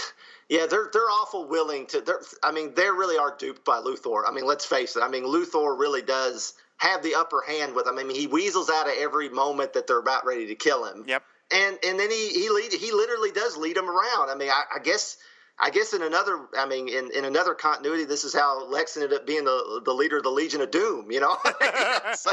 yeah. 0.49 0.65
They're 0.67 0.89
they're 0.91 1.01
awful 1.01 1.47
willing 1.47 1.85
to. 1.87 2.01
They're, 2.01 2.21
I 2.43 2.51
mean, 2.51 2.73
they 2.75 2.89
really 2.89 3.17
are 3.17 3.35
duped 3.37 3.63
by 3.65 3.79
Luthor. 3.79 4.23
I 4.27 4.31
mean, 4.31 4.45
let's 4.45 4.65
face 4.65 4.95
it. 4.95 5.01
I 5.03 5.09
mean, 5.09 5.23
Luthor 5.23 5.77
really 5.79 6.01
does 6.01 6.53
have 6.77 7.03
the 7.03 7.15
upper 7.15 7.43
hand 7.47 7.73
with 7.75 7.85
them. 7.85 7.97
I 7.97 8.03
mean, 8.03 8.15
he 8.17 8.27
weasels 8.27 8.69
out 8.69 8.87
of 8.87 8.93
every 8.99 9.29
moment 9.29 9.73
that 9.73 9.87
they're 9.87 9.99
about 9.99 10.25
ready 10.25 10.47
to 10.47 10.55
kill 10.55 10.85
him. 10.85 11.03
Yep. 11.07 11.23
And 11.51 11.77
and 11.85 11.99
then 11.99 12.09
he 12.09 12.29
he 12.29 12.49
lead 12.49 12.73
he 12.73 12.91
literally 12.91 13.31
does 13.31 13.57
lead 13.57 13.75
them 13.77 13.89
around. 13.89 14.29
I 14.31 14.35
mean, 14.35 14.49
I, 14.49 14.63
I 14.75 14.79
guess 14.79 15.17
I 15.57 15.69
guess 15.69 15.93
in 15.93 16.01
another, 16.01 16.47
I 16.57 16.65
mean, 16.65 16.89
in, 16.89 17.11
in 17.15 17.23
another 17.23 17.53
continuity, 17.53 18.03
this 18.03 18.25
is 18.25 18.33
how 18.33 18.65
Lex 18.67 18.97
ended 18.97 19.13
up 19.13 19.25
being 19.25 19.45
the 19.45 19.81
the 19.85 19.93
leader 19.93 20.17
of 20.17 20.23
the 20.23 20.29
Legion 20.29 20.59
of 20.59 20.69
Doom. 20.69 21.09
You 21.09 21.21
know, 21.21 21.37
so 22.15 22.31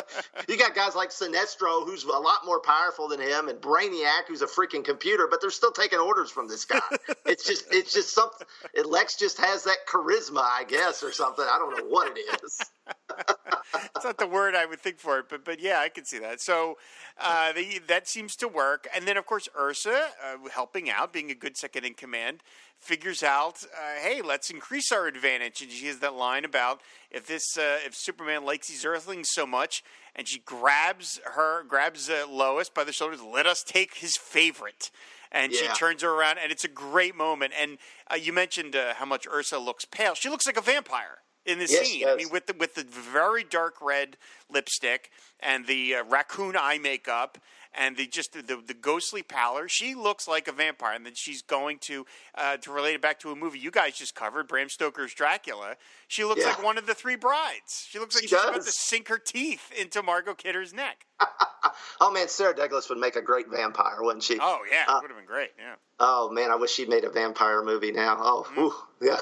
you 0.49 0.59
got 0.59 0.75
guys 0.75 0.97
like 0.97 1.11
Sinestro, 1.11 1.87
who's 1.87 2.02
a 2.02 2.09
lot 2.09 2.45
more 2.45 2.59
powerful 2.61 3.07
than 3.07 3.21
him, 3.21 3.49
and 3.49 3.61
Brainiac, 3.61 4.26
who's 4.26 4.43
a 4.43 4.47
freaking 4.47 4.85
computer, 4.85 5.29
but 5.31 5.41
they're 5.41 5.50
still 5.50 5.71
taking 5.71 6.00
orders 6.00 6.31
from 6.31 6.49
this 6.49 6.64
guy. 6.64 6.81
it's 7.25 7.47
just, 7.47 7.67
it's 7.71 7.93
just 7.93 8.12
something. 8.12 8.47
Lex 8.85 9.17
just 9.17 9.38
has 9.38 9.62
that 9.64 9.79
charisma, 9.88 10.43
I 10.43 10.64
guess, 10.67 11.05
or 11.05 11.12
something. 11.12 11.45
I 11.49 11.59
don't 11.59 11.79
know 11.79 11.85
what 11.85 12.17
it 12.17 12.43
is. 12.43 12.61
it's 13.95 14.05
not 14.05 14.19
the 14.19 14.26
word 14.26 14.55
I 14.55 14.67
would 14.67 14.81
think 14.81 14.99
for 14.99 15.21
it, 15.21 15.26
but 15.29 15.45
but 15.45 15.61
yeah, 15.61 15.79
I 15.79 15.88
can 15.88 16.05
see 16.05 16.19
that. 16.19 16.41
So 16.41 16.79
uh, 17.21 17.52
the, 17.52 17.81
that 17.87 18.09
seems 18.09 18.37
to 18.37 18.49
work. 18.49 18.88
And 18.95 19.07
then 19.07 19.17
of 19.17 19.26
course 19.26 19.49
Ursa, 19.59 20.09
uh, 20.23 20.49
helping 20.52 20.91
out, 20.91 21.12
being 21.12 21.31
a 21.31 21.35
good 21.35 21.57
second 21.57 21.85
in 21.85 21.95
command, 21.95 22.43
figures 22.83 23.23
out, 23.23 23.62
uh, 23.65 24.01
hey, 24.01 24.21
let's 24.23 24.51
increase 24.51 24.93
our 24.93 25.07
advantage. 25.07 25.62
And 25.62 25.71
she 25.71 25.87
has 25.87 26.01
that 26.01 26.15
line 26.15 26.45
about 26.45 26.81
if 27.11 27.27
this 27.27 27.57
uh, 27.57 27.79
if 27.87 27.95
Superman 27.95 28.45
likes 28.45 28.69
these 28.69 28.85
Earthlings 28.85 29.31
so 29.31 29.47
much, 29.47 29.83
and 30.15 30.29
she 30.29 30.41
grabs 30.41 31.21
her 31.25 31.62
grabs 31.65 32.11
uh, 32.11 32.27
Lois 32.29 32.69
by 32.69 32.85
the 32.85 32.93
shoulders, 32.93 33.23
let 33.23 33.47
us 33.47 33.62
take 33.62 33.95
his 33.95 34.17
favorite. 34.17 34.91
And 35.31 35.51
yeah. 35.51 35.61
she 35.61 35.69
turns 35.69 36.03
her 36.03 36.11
around, 36.11 36.39
and 36.43 36.53
it's 36.53 36.65
a 36.65 36.69
great 36.69 37.17
moment. 37.17 37.55
And 37.59 37.79
uh, 38.11 38.17
you 38.17 38.35
mentioned 38.35 38.77
how 38.97 39.07
much 39.07 39.27
Ursa 39.27 39.59
looks 39.59 39.87
pale. 39.87 40.15
She 40.15 40.29
looks 40.29 40.47
like 40.47 40.59
a 40.59 40.61
vampire 40.61 41.23
in 41.45 41.59
this 41.59 41.73
yes, 41.73 41.89
scene. 41.89 42.07
I 42.07 42.17
mean, 42.17 42.29
with 42.31 42.47
the 42.47 42.55
with 42.59 42.75
the 42.75 42.85
very 42.85 43.45
dark 43.45 43.77
red 43.81 44.17
lipstick 44.51 45.11
and 45.41 45.67
the 45.67 45.97
uh, 45.97 46.05
raccoon 46.05 46.57
eye 46.57 46.79
makeup 46.79 47.39
and 47.75 47.97
the 47.97 48.07
just 48.07 48.33
the, 48.33 48.43
the, 48.43 48.62
the, 48.67 48.75
ghostly 48.75 49.23
pallor, 49.23 49.69
she 49.69 49.95
looks 49.95 50.29
like 50.29 50.49
a 50.49 50.52
vampire. 50.52 50.95
And 50.95 51.07
then 51.07 51.14
she's 51.14 51.43
going 51.43 51.79
to 51.81 52.07
uh, 52.35 52.57
to 52.59 52.73
relate 52.73 52.95
it 52.95 53.02
back 53.02 53.21
to 53.21 53.31
a 53.31 53.37
movie 53.37 53.59
you 53.59 53.71
guys 53.71 53.95
just 53.95 54.14
covered, 54.14 54.49
Bram 54.49 54.69
Stoker's 54.69 55.14
Dracula. 55.14 55.76
She 56.09 56.25
looks 56.25 56.43
yeah. 56.43 56.49
like 56.49 56.62
one 56.62 56.79
of 56.79 56.87
the 56.87 56.95
three 56.95 57.17
brides. 57.17 57.87
She 57.88 57.99
looks 57.99 58.14
like 58.14 58.23
she 58.23 58.29
she's 58.29 58.38
does. 58.38 58.49
about 58.49 58.64
to 58.64 58.73
sink 58.73 59.09
her 59.09 59.19
teeth 59.19 59.71
into 59.79 60.02
Margot 60.02 60.35
Kidder's 60.35 60.73
neck. 60.73 61.07
oh 62.00 62.11
man, 62.11 62.29
Sarah 62.29 62.55
Douglas 62.55 62.88
would 62.88 62.99
make 62.99 63.17
a 63.17 63.23
great 63.23 63.50
vampire, 63.50 63.97
wouldn't 64.00 64.25
she? 64.25 64.38
Oh 64.41 64.61
yeah, 64.71 64.85
uh, 64.88 64.99
would 65.00 65.11
have 65.11 65.19
been 65.19 65.26
great. 65.26 65.50
Yeah. 65.59 65.75
Oh 66.00 66.31
man, 66.31 66.50
I 66.50 66.57
wish 66.57 66.73
she 66.73 66.87
made 66.87 67.05
a 67.05 67.11
vampire 67.11 67.62
movie 67.62 67.93
now. 67.93 68.17
Oh, 68.19 68.47
mm-hmm. 68.55 69.07
yeah. 69.07 69.19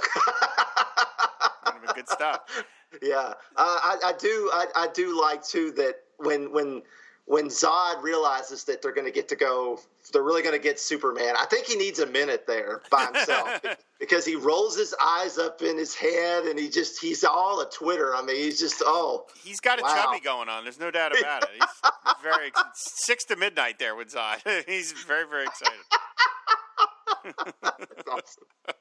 good 2.00 2.08
stuff. 2.08 2.40
Yeah, 3.00 3.18
uh, 3.18 3.34
I, 3.56 3.98
I, 4.06 4.12
do. 4.18 4.50
I, 4.52 4.66
I, 4.74 4.88
do 4.92 5.18
like 5.18 5.44
too 5.44 5.70
that 5.76 6.00
when 6.16 6.52
when 6.52 6.82
when 7.30 7.46
Zod 7.46 8.02
realizes 8.02 8.64
that 8.64 8.82
they're 8.82 8.90
going 8.92 9.06
to 9.06 9.12
get 9.12 9.28
to 9.28 9.36
go, 9.36 9.78
they're 10.12 10.24
really 10.24 10.42
going 10.42 10.56
to 10.56 10.60
get 10.60 10.80
Superman. 10.80 11.36
I 11.38 11.46
think 11.46 11.64
he 11.64 11.76
needs 11.76 12.00
a 12.00 12.06
minute 12.06 12.44
there 12.48 12.82
by 12.90 13.04
himself 13.04 13.62
because 14.00 14.24
he 14.24 14.34
rolls 14.34 14.76
his 14.76 14.92
eyes 15.00 15.38
up 15.38 15.62
in 15.62 15.78
his 15.78 15.94
head 15.94 16.46
and 16.46 16.58
he 16.58 16.68
just 16.68 17.00
he's 17.00 17.22
all 17.22 17.60
a 17.60 17.70
Twitter. 17.70 18.16
I 18.16 18.22
mean, 18.22 18.34
he's 18.34 18.58
just 18.58 18.82
oh, 18.84 19.26
he's 19.44 19.60
got 19.60 19.78
a 19.78 19.82
wow. 19.82 19.94
chubby 19.94 20.18
going 20.18 20.48
on. 20.48 20.64
There's 20.64 20.80
no 20.80 20.90
doubt 20.90 21.16
about 21.16 21.44
it. 21.44 21.50
He's, 21.52 21.92
very 22.22 22.50
six 22.74 23.24
to 23.26 23.36
midnight 23.36 23.78
there 23.78 23.94
with 23.94 24.12
Zod. 24.12 24.40
he's 24.66 24.90
very 24.90 25.28
very 25.28 25.44
excited. 25.44 25.78
That's 27.62 28.08
awesome. 28.10 28.74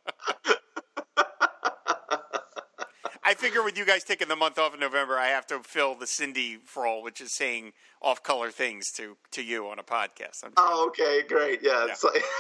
I 3.30 3.36
figure 3.36 3.62
with 3.62 3.78
you 3.78 3.86
guys 3.86 4.04
taking 4.04 4.28
the 4.28 4.36
month 4.36 4.58
off 4.58 4.74
in 4.74 4.80
November, 4.80 5.16
I 5.16 5.28
have 5.28 5.46
to 5.48 5.60
fill 5.60 5.94
the 5.94 6.08
Cindy 6.08 6.58
role, 6.76 7.04
which 7.04 7.22
is 7.22 7.32
saying 7.32 7.74
off-color 8.02 8.50
things 8.50 8.92
to 8.94 9.18
to 9.30 9.44
you 9.44 9.68
on 9.68 9.78
a 9.78 9.84
podcast. 9.84 10.44
oh, 10.58 10.88
okay, 10.88 11.22
great. 11.28 11.60
Yeah, 11.62 11.86
yeah. 11.86 11.94
Like... 12.04 12.24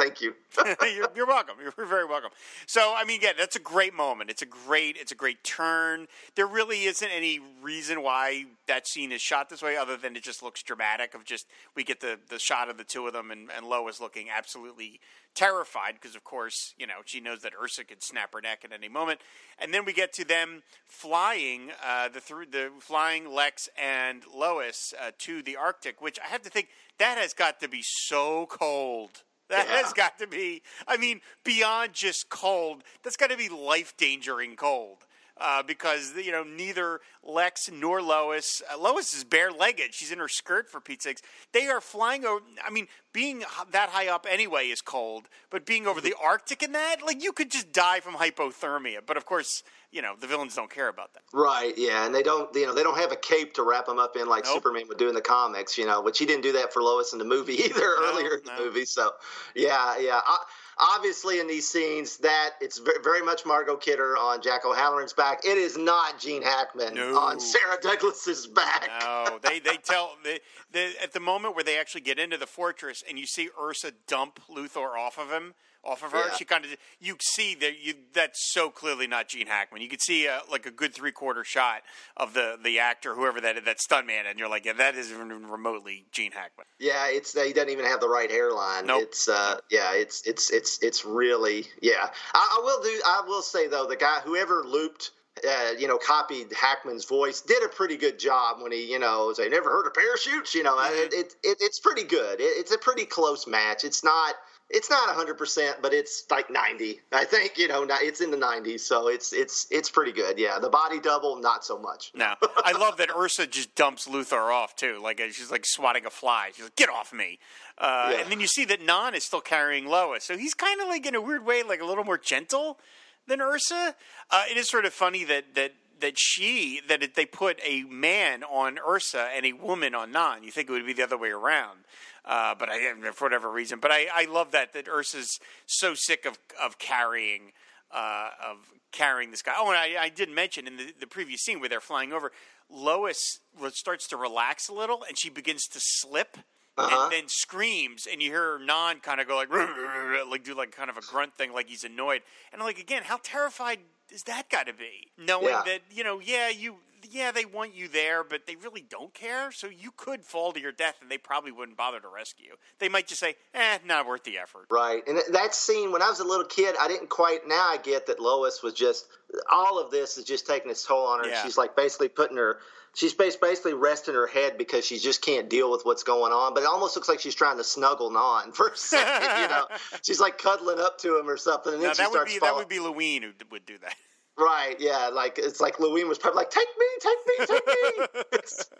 Thank 0.00 0.22
you. 0.22 0.34
you're, 0.96 1.10
you're, 1.14 1.26
welcome. 1.26 1.56
You're 1.60 1.86
very 1.86 2.06
welcome. 2.06 2.30
So, 2.64 2.94
I 2.96 3.04
mean, 3.04 3.20
yeah, 3.22 3.32
that's 3.36 3.56
a 3.56 3.60
great 3.60 3.92
moment. 3.92 4.30
It's 4.30 4.40
a 4.40 4.46
great, 4.46 4.96
it's 4.98 5.12
a 5.12 5.14
great 5.14 5.44
turn. 5.44 6.06
There 6.36 6.46
really 6.46 6.84
isn't 6.84 7.10
any 7.14 7.38
reason 7.62 8.02
why 8.02 8.46
that 8.66 8.88
scene 8.88 9.12
is 9.12 9.20
shot 9.20 9.50
this 9.50 9.60
way, 9.60 9.76
other 9.76 9.98
than 9.98 10.16
it 10.16 10.22
just 10.22 10.42
looks 10.42 10.62
dramatic. 10.62 11.14
Of 11.14 11.26
just 11.26 11.48
we 11.76 11.84
get 11.84 12.00
the 12.00 12.18
the 12.30 12.38
shot 12.38 12.70
of 12.70 12.78
the 12.78 12.84
two 12.84 13.06
of 13.06 13.12
them, 13.12 13.30
and, 13.30 13.50
and 13.54 13.66
Lois 13.66 14.00
looking 14.00 14.28
absolutely 14.34 15.00
terrified 15.34 15.94
because, 16.00 16.16
of 16.16 16.24
course, 16.24 16.74
you 16.78 16.86
know 16.86 17.00
she 17.04 17.20
knows 17.20 17.42
that 17.42 17.52
Ursa 17.62 17.84
could 17.84 18.02
snap 18.02 18.32
her 18.32 18.40
neck 18.40 18.60
at 18.64 18.72
any 18.72 18.88
moment. 18.88 19.20
And 19.58 19.74
then 19.74 19.84
we 19.84 19.92
get 19.92 20.14
to 20.14 20.24
them 20.24 20.62
flying 20.86 21.72
uh, 21.86 22.08
the 22.08 22.20
through 22.20 22.46
the 22.46 22.70
flying 22.80 23.30
Lex 23.30 23.68
and 23.76 24.22
Lois 24.34 24.94
uh, 24.98 25.10
to 25.18 25.42
the 25.42 25.56
Arctic, 25.56 26.00
which 26.00 26.18
I 26.18 26.28
have 26.28 26.40
to 26.40 26.48
think 26.48 26.68
that 26.96 27.18
has 27.18 27.34
got 27.34 27.60
to 27.60 27.68
be 27.68 27.82
so 27.82 28.46
cold. 28.46 29.24
That 29.60 29.66
yeah. 29.68 29.82
has 29.82 29.92
got 29.92 30.16
to 30.20 30.28
be, 30.28 30.62
I 30.86 30.96
mean, 30.96 31.20
beyond 31.42 31.92
just 31.92 32.28
cold, 32.28 32.84
that's 33.02 33.16
got 33.16 33.30
to 33.30 33.36
be 33.36 33.48
life 33.48 33.94
endangering 34.00 34.54
cold 34.54 34.98
uh, 35.40 35.62
because 35.62 36.12
you 36.16 36.30
know 36.30 36.44
neither 36.44 37.00
Lex 37.24 37.70
nor 37.72 38.02
Lois. 38.02 38.62
Uh, 38.72 38.78
Lois 38.78 39.14
is 39.14 39.24
bare-legged; 39.24 39.94
she's 39.94 40.12
in 40.12 40.18
her 40.18 40.28
skirt 40.28 40.70
for 40.70 40.80
Pete's 40.80 41.04
sakes. 41.04 41.22
They 41.52 41.66
are 41.66 41.80
flying 41.80 42.24
over. 42.24 42.44
I 42.64 42.70
mean, 42.70 42.86
being 43.12 43.42
that 43.72 43.88
high 43.90 44.08
up 44.08 44.26
anyway 44.28 44.66
is 44.66 44.80
cold, 44.80 45.28
but 45.50 45.66
being 45.66 45.86
over 45.86 46.00
the 46.00 46.14
Arctic 46.22 46.62
in 46.62 46.72
that, 46.72 46.96
like 47.04 47.22
you 47.22 47.32
could 47.32 47.50
just 47.50 47.72
die 47.72 48.00
from 48.00 48.14
hypothermia. 48.14 49.00
But 49.06 49.16
of 49.16 49.24
course, 49.24 49.62
you 49.90 50.02
know 50.02 50.14
the 50.20 50.26
villains 50.26 50.54
don't 50.54 50.70
care 50.70 50.88
about 50.88 51.14
that. 51.14 51.22
Right? 51.32 51.72
Yeah, 51.76 52.06
and 52.06 52.14
they 52.14 52.22
don't. 52.22 52.54
You 52.54 52.66
know, 52.66 52.74
they 52.74 52.82
don't 52.82 52.98
have 52.98 53.12
a 53.12 53.16
cape 53.16 53.54
to 53.54 53.62
wrap 53.62 53.86
them 53.86 53.98
up 53.98 54.16
in 54.16 54.28
like 54.28 54.44
nope. 54.44 54.54
Superman 54.54 54.84
would 54.88 54.98
do 54.98 55.08
in 55.08 55.14
the 55.14 55.20
comics. 55.20 55.78
You 55.78 55.86
know, 55.86 56.02
which 56.02 56.18
he 56.18 56.26
didn't 56.26 56.42
do 56.42 56.52
that 56.52 56.72
for 56.72 56.82
Lois 56.82 57.12
in 57.12 57.18
the 57.18 57.24
movie 57.24 57.54
either 57.64 57.80
no, 57.80 58.10
earlier 58.10 58.34
in 58.36 58.44
the 58.44 58.56
no. 58.56 58.64
movie. 58.64 58.84
So, 58.84 59.10
yeah, 59.54 59.96
yeah. 59.98 60.20
I, 60.24 60.38
obviously 60.80 61.40
in 61.40 61.46
these 61.46 61.68
scenes 61.68 62.16
that 62.18 62.50
it's 62.60 62.80
very 63.02 63.22
much 63.22 63.44
Margot 63.44 63.76
Kidder 63.76 64.16
on 64.16 64.42
Jack 64.42 64.64
O'Halloran's 64.64 65.12
back. 65.12 65.44
It 65.44 65.58
is 65.58 65.76
not 65.76 66.18
Gene 66.18 66.42
Hackman 66.42 66.94
no. 66.94 67.16
on 67.16 67.38
Sarah 67.40 67.78
Douglas's 67.80 68.46
back. 68.46 68.88
No, 69.00 69.38
they 69.42 69.60
they 69.60 69.76
tell 69.76 70.16
they, 70.24 70.40
they, 70.72 70.92
at 71.02 71.12
the 71.12 71.20
moment 71.20 71.54
where 71.54 71.64
they 71.64 71.78
actually 71.78 72.02
get 72.02 72.18
into 72.18 72.36
the 72.36 72.46
fortress 72.46 73.04
and 73.08 73.18
you 73.18 73.26
see 73.26 73.48
Ursa 73.60 73.92
dump 74.06 74.40
Luthor 74.48 74.96
off 74.98 75.18
of 75.18 75.30
him 75.30 75.54
off 75.82 76.02
of 76.02 76.12
her. 76.12 76.18
Yeah. 76.18 76.34
She 76.36 76.44
kind 76.44 76.64
of 76.64 76.76
you 77.00 77.16
see 77.20 77.54
that 77.56 77.82
you 77.82 77.94
that's 78.12 78.52
so 78.52 78.70
clearly 78.70 79.06
not 79.06 79.28
Gene 79.28 79.46
Hackman. 79.46 79.82
You 79.82 79.88
could 79.88 80.02
see 80.02 80.26
a, 80.26 80.40
like 80.50 80.66
a 80.66 80.70
good 80.70 80.94
three 80.94 81.12
quarter 81.12 81.44
shot 81.44 81.82
of 82.16 82.34
the 82.34 82.58
the 82.62 82.78
actor, 82.78 83.14
whoever 83.14 83.40
that 83.40 83.64
that 83.64 83.78
stuntman, 83.78 84.28
and 84.28 84.38
you're 84.38 84.48
like, 84.48 84.64
yeah, 84.64 84.74
that 84.74 84.94
isn't 84.94 85.18
remotely 85.18 86.04
Gene 86.12 86.32
Hackman. 86.32 86.66
Yeah, 86.78 87.06
it's 87.08 87.32
he 87.40 87.52
doesn't 87.52 87.70
even 87.70 87.84
have 87.84 88.00
the 88.00 88.08
right 88.08 88.30
hairline. 88.30 88.86
Nope. 88.86 89.02
It's 89.02 89.28
uh, 89.28 89.58
yeah, 89.70 89.94
it's 89.94 90.26
it's 90.26 90.50
it's 90.50 90.82
it's 90.82 91.04
really 91.04 91.66
yeah. 91.80 92.10
I, 92.34 92.58
I 92.58 92.62
will 92.62 92.82
do. 92.82 93.00
I 93.06 93.22
will 93.26 93.42
say 93.42 93.68
though, 93.68 93.86
the 93.86 93.96
guy 93.96 94.20
whoever 94.24 94.62
looped. 94.64 95.12
Uh, 95.48 95.70
you 95.78 95.86
know, 95.88 95.96
copied 95.96 96.52
Hackman's 96.52 97.06
voice, 97.06 97.40
did 97.40 97.62
a 97.62 97.68
pretty 97.68 97.96
good 97.96 98.18
job 98.18 98.60
when 98.60 98.72
he, 98.72 98.90
you 98.92 98.98
know, 98.98 99.32
say, 99.32 99.48
never 99.48 99.70
heard 99.70 99.86
of 99.86 99.94
parachutes. 99.94 100.54
You 100.54 100.64
know, 100.64 100.76
mm-hmm. 100.76 100.98
it, 100.98 101.14
it, 101.14 101.34
it, 101.42 101.58
it's 101.60 101.78
pretty 101.78 102.02
good. 102.02 102.40
It, 102.40 102.58
it's 102.58 102.72
a 102.72 102.76
pretty 102.76 103.06
close 103.06 103.46
match. 103.46 103.84
It's 103.84 104.04
not, 104.04 104.34
it's 104.70 104.88
not 104.88 105.14
100% 105.16 105.82
but 105.82 105.92
it's 105.92 106.24
like 106.30 106.50
90 106.50 107.00
i 107.12 107.24
think 107.24 107.58
you 107.58 107.68
know 107.68 107.86
it's 107.88 108.20
in 108.20 108.30
the 108.30 108.36
90s 108.36 108.80
so 108.80 109.08
it's 109.08 109.32
it's 109.32 109.66
it's 109.70 109.90
pretty 109.90 110.12
good 110.12 110.38
yeah. 110.38 110.58
The 110.58 110.68
body 110.68 111.00
double 111.00 111.36
not 111.36 111.64
so 111.64 111.78
much. 111.78 112.12
No. 112.14 112.34
I 112.64 112.72
love 112.72 112.96
that 112.96 113.10
ursa 113.16 113.46
just 113.46 113.74
dumps 113.74 114.08
luthor 114.08 114.52
off 114.52 114.74
too 114.74 115.00
like 115.02 115.20
she's 115.32 115.50
like 115.50 115.64
swatting 115.66 116.06
a 116.06 116.10
fly. 116.10 116.50
She's 116.54 116.64
like 116.64 116.76
get 116.76 116.88
off 116.88 117.12
me. 117.12 117.38
Uh, 117.78 118.10
yeah. 118.12 118.20
and 118.22 118.30
then 118.30 118.40
you 118.40 118.46
see 118.46 118.64
that 118.66 118.82
Non 118.82 119.14
is 119.14 119.24
still 119.24 119.40
carrying 119.40 119.86
lois 119.86 120.24
so 120.24 120.36
he's 120.36 120.54
kind 120.54 120.80
of 120.80 120.88
like 120.88 121.06
in 121.06 121.14
a 121.14 121.20
weird 121.20 121.44
way 121.44 121.62
like 121.62 121.80
a 121.80 121.84
little 121.84 122.04
more 122.04 122.18
gentle 122.18 122.78
than 123.26 123.40
ursa. 123.40 123.94
Uh, 124.30 124.44
it 124.50 124.56
is 124.56 124.68
sort 124.68 124.84
of 124.84 124.92
funny 124.92 125.24
that 125.24 125.54
that 125.54 125.74
that 126.00 126.18
she 126.18 126.80
that 126.88 127.02
it, 127.02 127.14
they 127.14 127.26
put 127.26 127.58
a 127.64 127.82
man 127.84 128.42
on 128.44 128.78
Ursa 128.78 129.28
and 129.34 129.46
a 129.46 129.52
woman 129.52 129.94
on 129.94 130.12
Non. 130.12 130.42
You 130.42 130.50
think 130.50 130.68
it 130.68 130.72
would 130.72 130.86
be 130.86 130.92
the 130.92 131.04
other 131.04 131.18
way 131.18 131.30
around, 131.30 131.80
uh, 132.24 132.54
but 132.58 132.68
I 132.70 132.92
for 133.12 133.24
whatever 133.24 133.50
reason. 133.50 133.78
But 133.80 133.92
I, 133.92 134.06
I 134.12 134.24
love 134.24 134.50
that 134.52 134.72
that 134.72 134.88
Ursa's 134.88 135.38
so 135.66 135.94
sick 135.94 136.24
of 136.24 136.38
of 136.62 136.78
carrying 136.78 137.52
uh, 137.90 138.30
of 138.44 138.58
carrying 138.92 139.30
this 139.30 139.42
guy. 139.42 139.52
Oh, 139.56 139.68
and 139.68 139.76
I, 139.76 140.02
I 140.04 140.08
did 140.08 140.30
mention 140.30 140.66
in 140.66 140.76
the, 140.76 140.92
the 141.00 141.06
previous 141.06 141.42
scene 141.42 141.60
where 141.60 141.68
they're 141.68 141.80
flying 141.80 142.12
over, 142.12 142.32
Lois 142.68 143.40
starts 143.70 144.08
to 144.08 144.16
relax 144.16 144.68
a 144.68 144.72
little 144.72 145.04
and 145.06 145.18
she 145.18 145.30
begins 145.30 145.66
to 145.68 145.78
slip. 145.80 146.38
Uh-huh. 146.78 147.02
and 147.02 147.12
then 147.12 147.24
screams, 147.26 148.06
and 148.10 148.22
you 148.22 148.30
hear 148.30 148.58
Non 148.58 149.00
kind 149.00 149.20
of 149.20 149.28
go 149.28 149.36
like, 149.36 149.50
like 150.30 150.44
do 150.44 150.54
like 150.54 150.74
kind 150.74 150.88
of 150.88 150.96
a 150.96 151.02
grunt 151.02 151.34
thing, 151.36 151.52
like 151.52 151.68
he's 151.68 151.84
annoyed. 151.84 152.22
And 152.52 152.62
I'm 152.62 152.66
like, 152.66 152.78
again, 152.78 153.02
how 153.04 153.18
terrified 153.22 153.80
is 154.10 154.24
that 154.24 154.48
got 154.48 154.66
to 154.66 154.72
be? 154.72 155.10
Knowing 155.18 155.46
yeah. 155.46 155.62
that 155.66 155.80
you 155.90 156.04
know, 156.04 156.20
yeah, 156.20 156.48
you 156.48 156.76
yeah, 157.10 157.30
they 157.32 157.44
want 157.44 157.74
you 157.74 157.88
there, 157.88 158.22
but 158.24 158.46
they 158.46 158.56
really 158.56 158.82
don't 158.88 159.12
care. 159.14 159.52
So 159.52 159.68
you 159.68 159.92
could 159.96 160.24
fall 160.24 160.52
to 160.52 160.60
your 160.60 160.72
death, 160.72 160.96
and 161.00 161.10
they 161.10 161.18
probably 161.18 161.52
wouldn't 161.52 161.76
bother 161.76 162.00
to 162.00 162.08
rescue 162.08 162.46
you. 162.46 162.54
They 162.78 162.88
might 162.88 163.06
just 163.06 163.20
say, 163.20 163.36
"Eh, 163.54 163.78
not 163.84 164.06
worth 164.06 164.24
the 164.24 164.38
effort." 164.38 164.66
Right, 164.70 165.02
and 165.06 165.20
that 165.30 165.54
scene 165.54 165.92
when 165.92 166.02
I 166.02 166.08
was 166.08 166.20
a 166.20 166.24
little 166.24 166.46
kid, 166.46 166.74
I 166.80 166.88
didn't 166.88 167.08
quite. 167.10 167.46
Now 167.46 167.68
I 167.68 167.76
get 167.76 168.06
that 168.06 168.20
Lois 168.20 168.62
was 168.62 168.74
just 168.74 169.06
all 169.50 169.78
of 169.78 169.90
this 169.90 170.18
is 170.18 170.24
just 170.24 170.46
taking 170.46 170.70
its 170.70 170.84
toll 170.84 171.06
on 171.06 171.20
her. 171.24 171.28
Yeah. 171.30 171.42
She's 171.42 171.56
like 171.58 171.76
basically 171.76 172.08
putting 172.08 172.36
her. 172.36 172.58
She's 172.92 173.14
basically 173.14 173.72
resting 173.74 174.14
her 174.14 174.26
head 174.26 174.58
because 174.58 174.84
she 174.84 174.98
just 174.98 175.22
can't 175.22 175.48
deal 175.48 175.70
with 175.70 175.82
what's 175.84 176.02
going 176.02 176.32
on. 176.32 176.54
But 176.54 176.64
it 176.64 176.66
almost 176.66 176.96
looks 176.96 177.08
like 177.08 177.20
she's 177.20 177.36
trying 177.36 177.56
to 177.58 177.64
snuggle 177.64 178.10
Non 178.10 178.50
for 178.52 178.68
a 178.68 178.76
second. 178.76 179.42
You 179.42 179.48
know, 179.48 179.66
she's 180.02 180.18
like 180.20 180.38
cuddling 180.38 180.80
up 180.80 180.98
to 180.98 181.16
him 181.18 181.28
or 181.28 181.36
something, 181.36 181.72
and 181.72 181.80
then 181.82 181.88
Now, 181.90 181.94
she 181.94 182.02
that 182.02 182.10
would 182.10 182.16
starts 182.16 182.32
be 182.34 182.38
falling. 182.40 182.54
that 182.54 182.58
would 182.58 182.68
be 182.68 182.80
Louine 182.80 183.22
who 183.22 183.30
would 183.52 183.64
do 183.64 183.78
that. 183.78 183.94
Right, 184.40 184.76
yeah, 184.80 185.08
like 185.12 185.38
it's 185.38 185.60
like 185.60 185.78
Louine 185.80 186.08
was 186.08 186.16
probably 186.18 186.38
like, 186.38 186.50
"Take 186.50 186.66
me, 186.78 186.86
take 187.00 187.18
me, 187.26 187.34
take 187.46 187.66
me." 187.66 187.74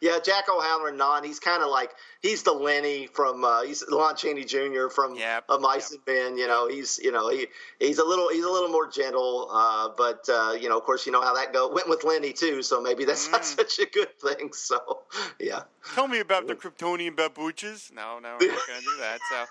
yeah, 0.00 0.18
Jack 0.24 0.44
O'Halloran, 0.48 0.96
non, 0.96 1.24
he's 1.24 1.40
kind 1.40 1.60
of 1.62 1.70
like 1.70 1.90
he's 2.22 2.44
the 2.44 2.52
Lenny 2.52 3.08
from 3.08 3.44
uh, 3.44 3.62
he's 3.62 3.84
Lon 3.88 4.14
Chaney 4.16 4.44
Jr. 4.44 4.86
from 4.88 5.16
Yep, 5.16 5.44
of 5.48 5.60
Mice 5.60 5.90
and 5.90 5.98
Men. 6.06 6.38
You 6.38 6.46
know, 6.46 6.68
he's 6.68 7.00
you 7.02 7.10
know 7.10 7.28
he 7.30 7.48
he's 7.80 7.98
a 7.98 8.04
little 8.04 8.28
he's 8.28 8.44
a 8.44 8.50
little 8.50 8.68
more 8.68 8.86
gentle, 8.88 9.48
uh, 9.50 9.88
but 9.96 10.28
uh, 10.28 10.52
you 10.58 10.68
know, 10.68 10.78
of 10.78 10.84
course, 10.84 11.04
you 11.04 11.10
know 11.10 11.20
how 11.22 11.34
that 11.34 11.52
go 11.52 11.68
went 11.72 11.88
with 11.88 12.04
Lenny 12.04 12.32
too. 12.32 12.62
So 12.62 12.80
maybe 12.80 13.04
that's 13.04 13.28
not 13.32 13.40
Mm. 13.42 13.56
such 13.56 13.78
a 13.80 13.86
good 13.86 14.16
thing. 14.20 14.52
So 14.52 15.02
yeah, 15.40 15.62
Tell 15.94 16.06
me 16.06 16.20
about 16.20 16.46
the 16.46 16.54
Kryptonian 16.54 17.16
babuches. 17.16 17.92
No, 17.92 18.20
no, 18.20 18.36
we're 18.40 18.52
not 18.52 18.66
going 18.68 18.80
to 18.80 18.86
do 18.86 18.96
that. 18.98 19.20
So, 19.30 19.46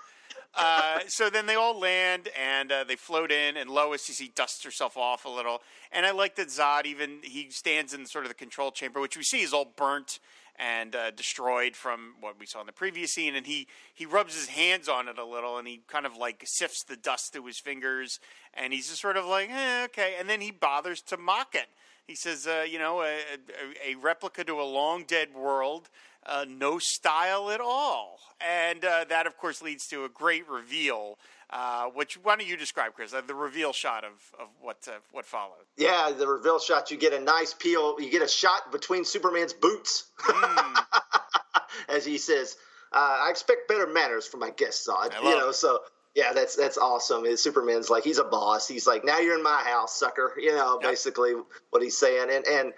uh, 0.58 1.00
so 1.06 1.30
then 1.30 1.46
they 1.46 1.54
all 1.54 1.78
land 1.78 2.28
and 2.38 2.72
uh, 2.72 2.84
they 2.84 2.96
float 2.96 3.30
in, 3.30 3.56
and 3.56 3.70
Lois, 3.70 4.08
you 4.08 4.14
see, 4.14 4.32
dusts 4.34 4.64
herself 4.64 4.96
off 4.96 5.24
a 5.24 5.28
little. 5.28 5.62
And 5.92 6.04
I 6.04 6.10
like 6.10 6.36
that 6.36 6.48
Zod 6.48 6.84
even 6.84 7.20
he 7.22 7.48
stands 7.50 7.94
in 7.94 8.04
sort 8.06 8.24
of 8.24 8.28
the 8.28 8.34
control 8.34 8.70
chamber, 8.72 9.00
which 9.00 9.16
we 9.16 9.22
see 9.22 9.42
is 9.42 9.52
all 9.52 9.72
burnt 9.76 10.18
and 10.58 10.96
uh, 10.96 11.12
destroyed 11.12 11.76
from 11.76 12.14
what 12.20 12.38
we 12.40 12.44
saw 12.44 12.60
in 12.60 12.66
the 12.66 12.72
previous 12.72 13.12
scene. 13.12 13.36
And 13.36 13.46
he 13.46 13.68
he 13.94 14.04
rubs 14.04 14.34
his 14.34 14.48
hands 14.48 14.88
on 14.88 15.08
it 15.08 15.18
a 15.18 15.24
little, 15.24 15.58
and 15.58 15.68
he 15.68 15.82
kind 15.86 16.04
of 16.04 16.16
like 16.16 16.42
sifts 16.44 16.82
the 16.82 16.96
dust 16.96 17.32
through 17.32 17.46
his 17.46 17.60
fingers, 17.60 18.18
and 18.52 18.72
he's 18.72 18.88
just 18.88 19.00
sort 19.00 19.16
of 19.16 19.24
like, 19.24 19.50
eh, 19.50 19.84
okay. 19.84 20.14
And 20.18 20.28
then 20.28 20.40
he 20.40 20.50
bothers 20.50 21.00
to 21.02 21.16
mock 21.16 21.54
it. 21.54 21.68
He 22.06 22.14
says, 22.14 22.46
uh, 22.46 22.64
you 22.68 22.78
know, 22.78 23.02
a, 23.02 23.18
a, 23.86 23.92
a 23.92 23.94
replica 23.96 24.42
to 24.44 24.60
a 24.60 24.64
long 24.64 25.04
dead 25.04 25.34
world, 25.34 25.90
uh, 26.28 26.44
no 26.48 26.78
style 26.78 27.50
at 27.50 27.60
all. 27.60 28.18
And 28.40 28.84
uh, 28.84 29.04
that, 29.08 29.26
of 29.26 29.36
course, 29.36 29.62
leads 29.62 29.88
to 29.88 30.04
a 30.04 30.08
great 30.08 30.48
reveal. 30.48 31.18
Uh, 31.50 31.86
which 31.86 32.14
why 32.22 32.36
don't 32.36 32.46
you 32.46 32.56
describe, 32.56 32.92
Chris? 32.94 33.14
Uh, 33.14 33.22
the 33.26 33.34
reveal 33.34 33.72
shot 33.72 34.04
of, 34.04 34.12
of 34.38 34.48
what 34.60 34.86
uh, 34.86 34.98
what 35.12 35.24
followed. 35.24 35.64
yeah, 35.78 36.12
the 36.16 36.28
reveal 36.28 36.58
shot. 36.58 36.90
You 36.90 36.98
get 36.98 37.14
a 37.14 37.20
nice 37.20 37.54
peel. 37.54 37.98
You 37.98 38.10
get 38.10 38.20
a 38.20 38.28
shot 38.28 38.70
between 38.70 39.06
Superman's 39.06 39.54
boots. 39.54 40.04
Mm. 40.20 40.84
as 41.88 42.04
he 42.04 42.18
says, 42.18 42.56
uh, 42.92 43.20
"I 43.22 43.30
expect 43.30 43.66
better 43.66 43.86
manners 43.86 44.26
from 44.26 44.40
my 44.40 44.50
guests, 44.50 44.86
Zod." 44.86 45.14
You 45.14 45.30
know, 45.30 45.48
it. 45.48 45.54
so 45.54 45.80
yeah, 46.18 46.32
that's 46.32 46.56
that's 46.56 46.76
awesome. 46.78 47.24
His 47.24 47.40
Superman's 47.42 47.88
like 47.90 48.02
he's 48.04 48.18
a 48.18 48.24
boss. 48.24 48.66
He's 48.66 48.86
like, 48.86 49.04
now 49.04 49.18
you're 49.20 49.36
in 49.36 49.42
my 49.42 49.62
house, 49.64 49.92
sucker. 49.98 50.32
You 50.36 50.52
know, 50.52 50.78
Yep. 50.82 50.90
basically 50.90 51.32
what 51.70 51.82
he's 51.82 51.96
saying. 51.96 52.28
And 52.30 52.44
and 52.46 52.72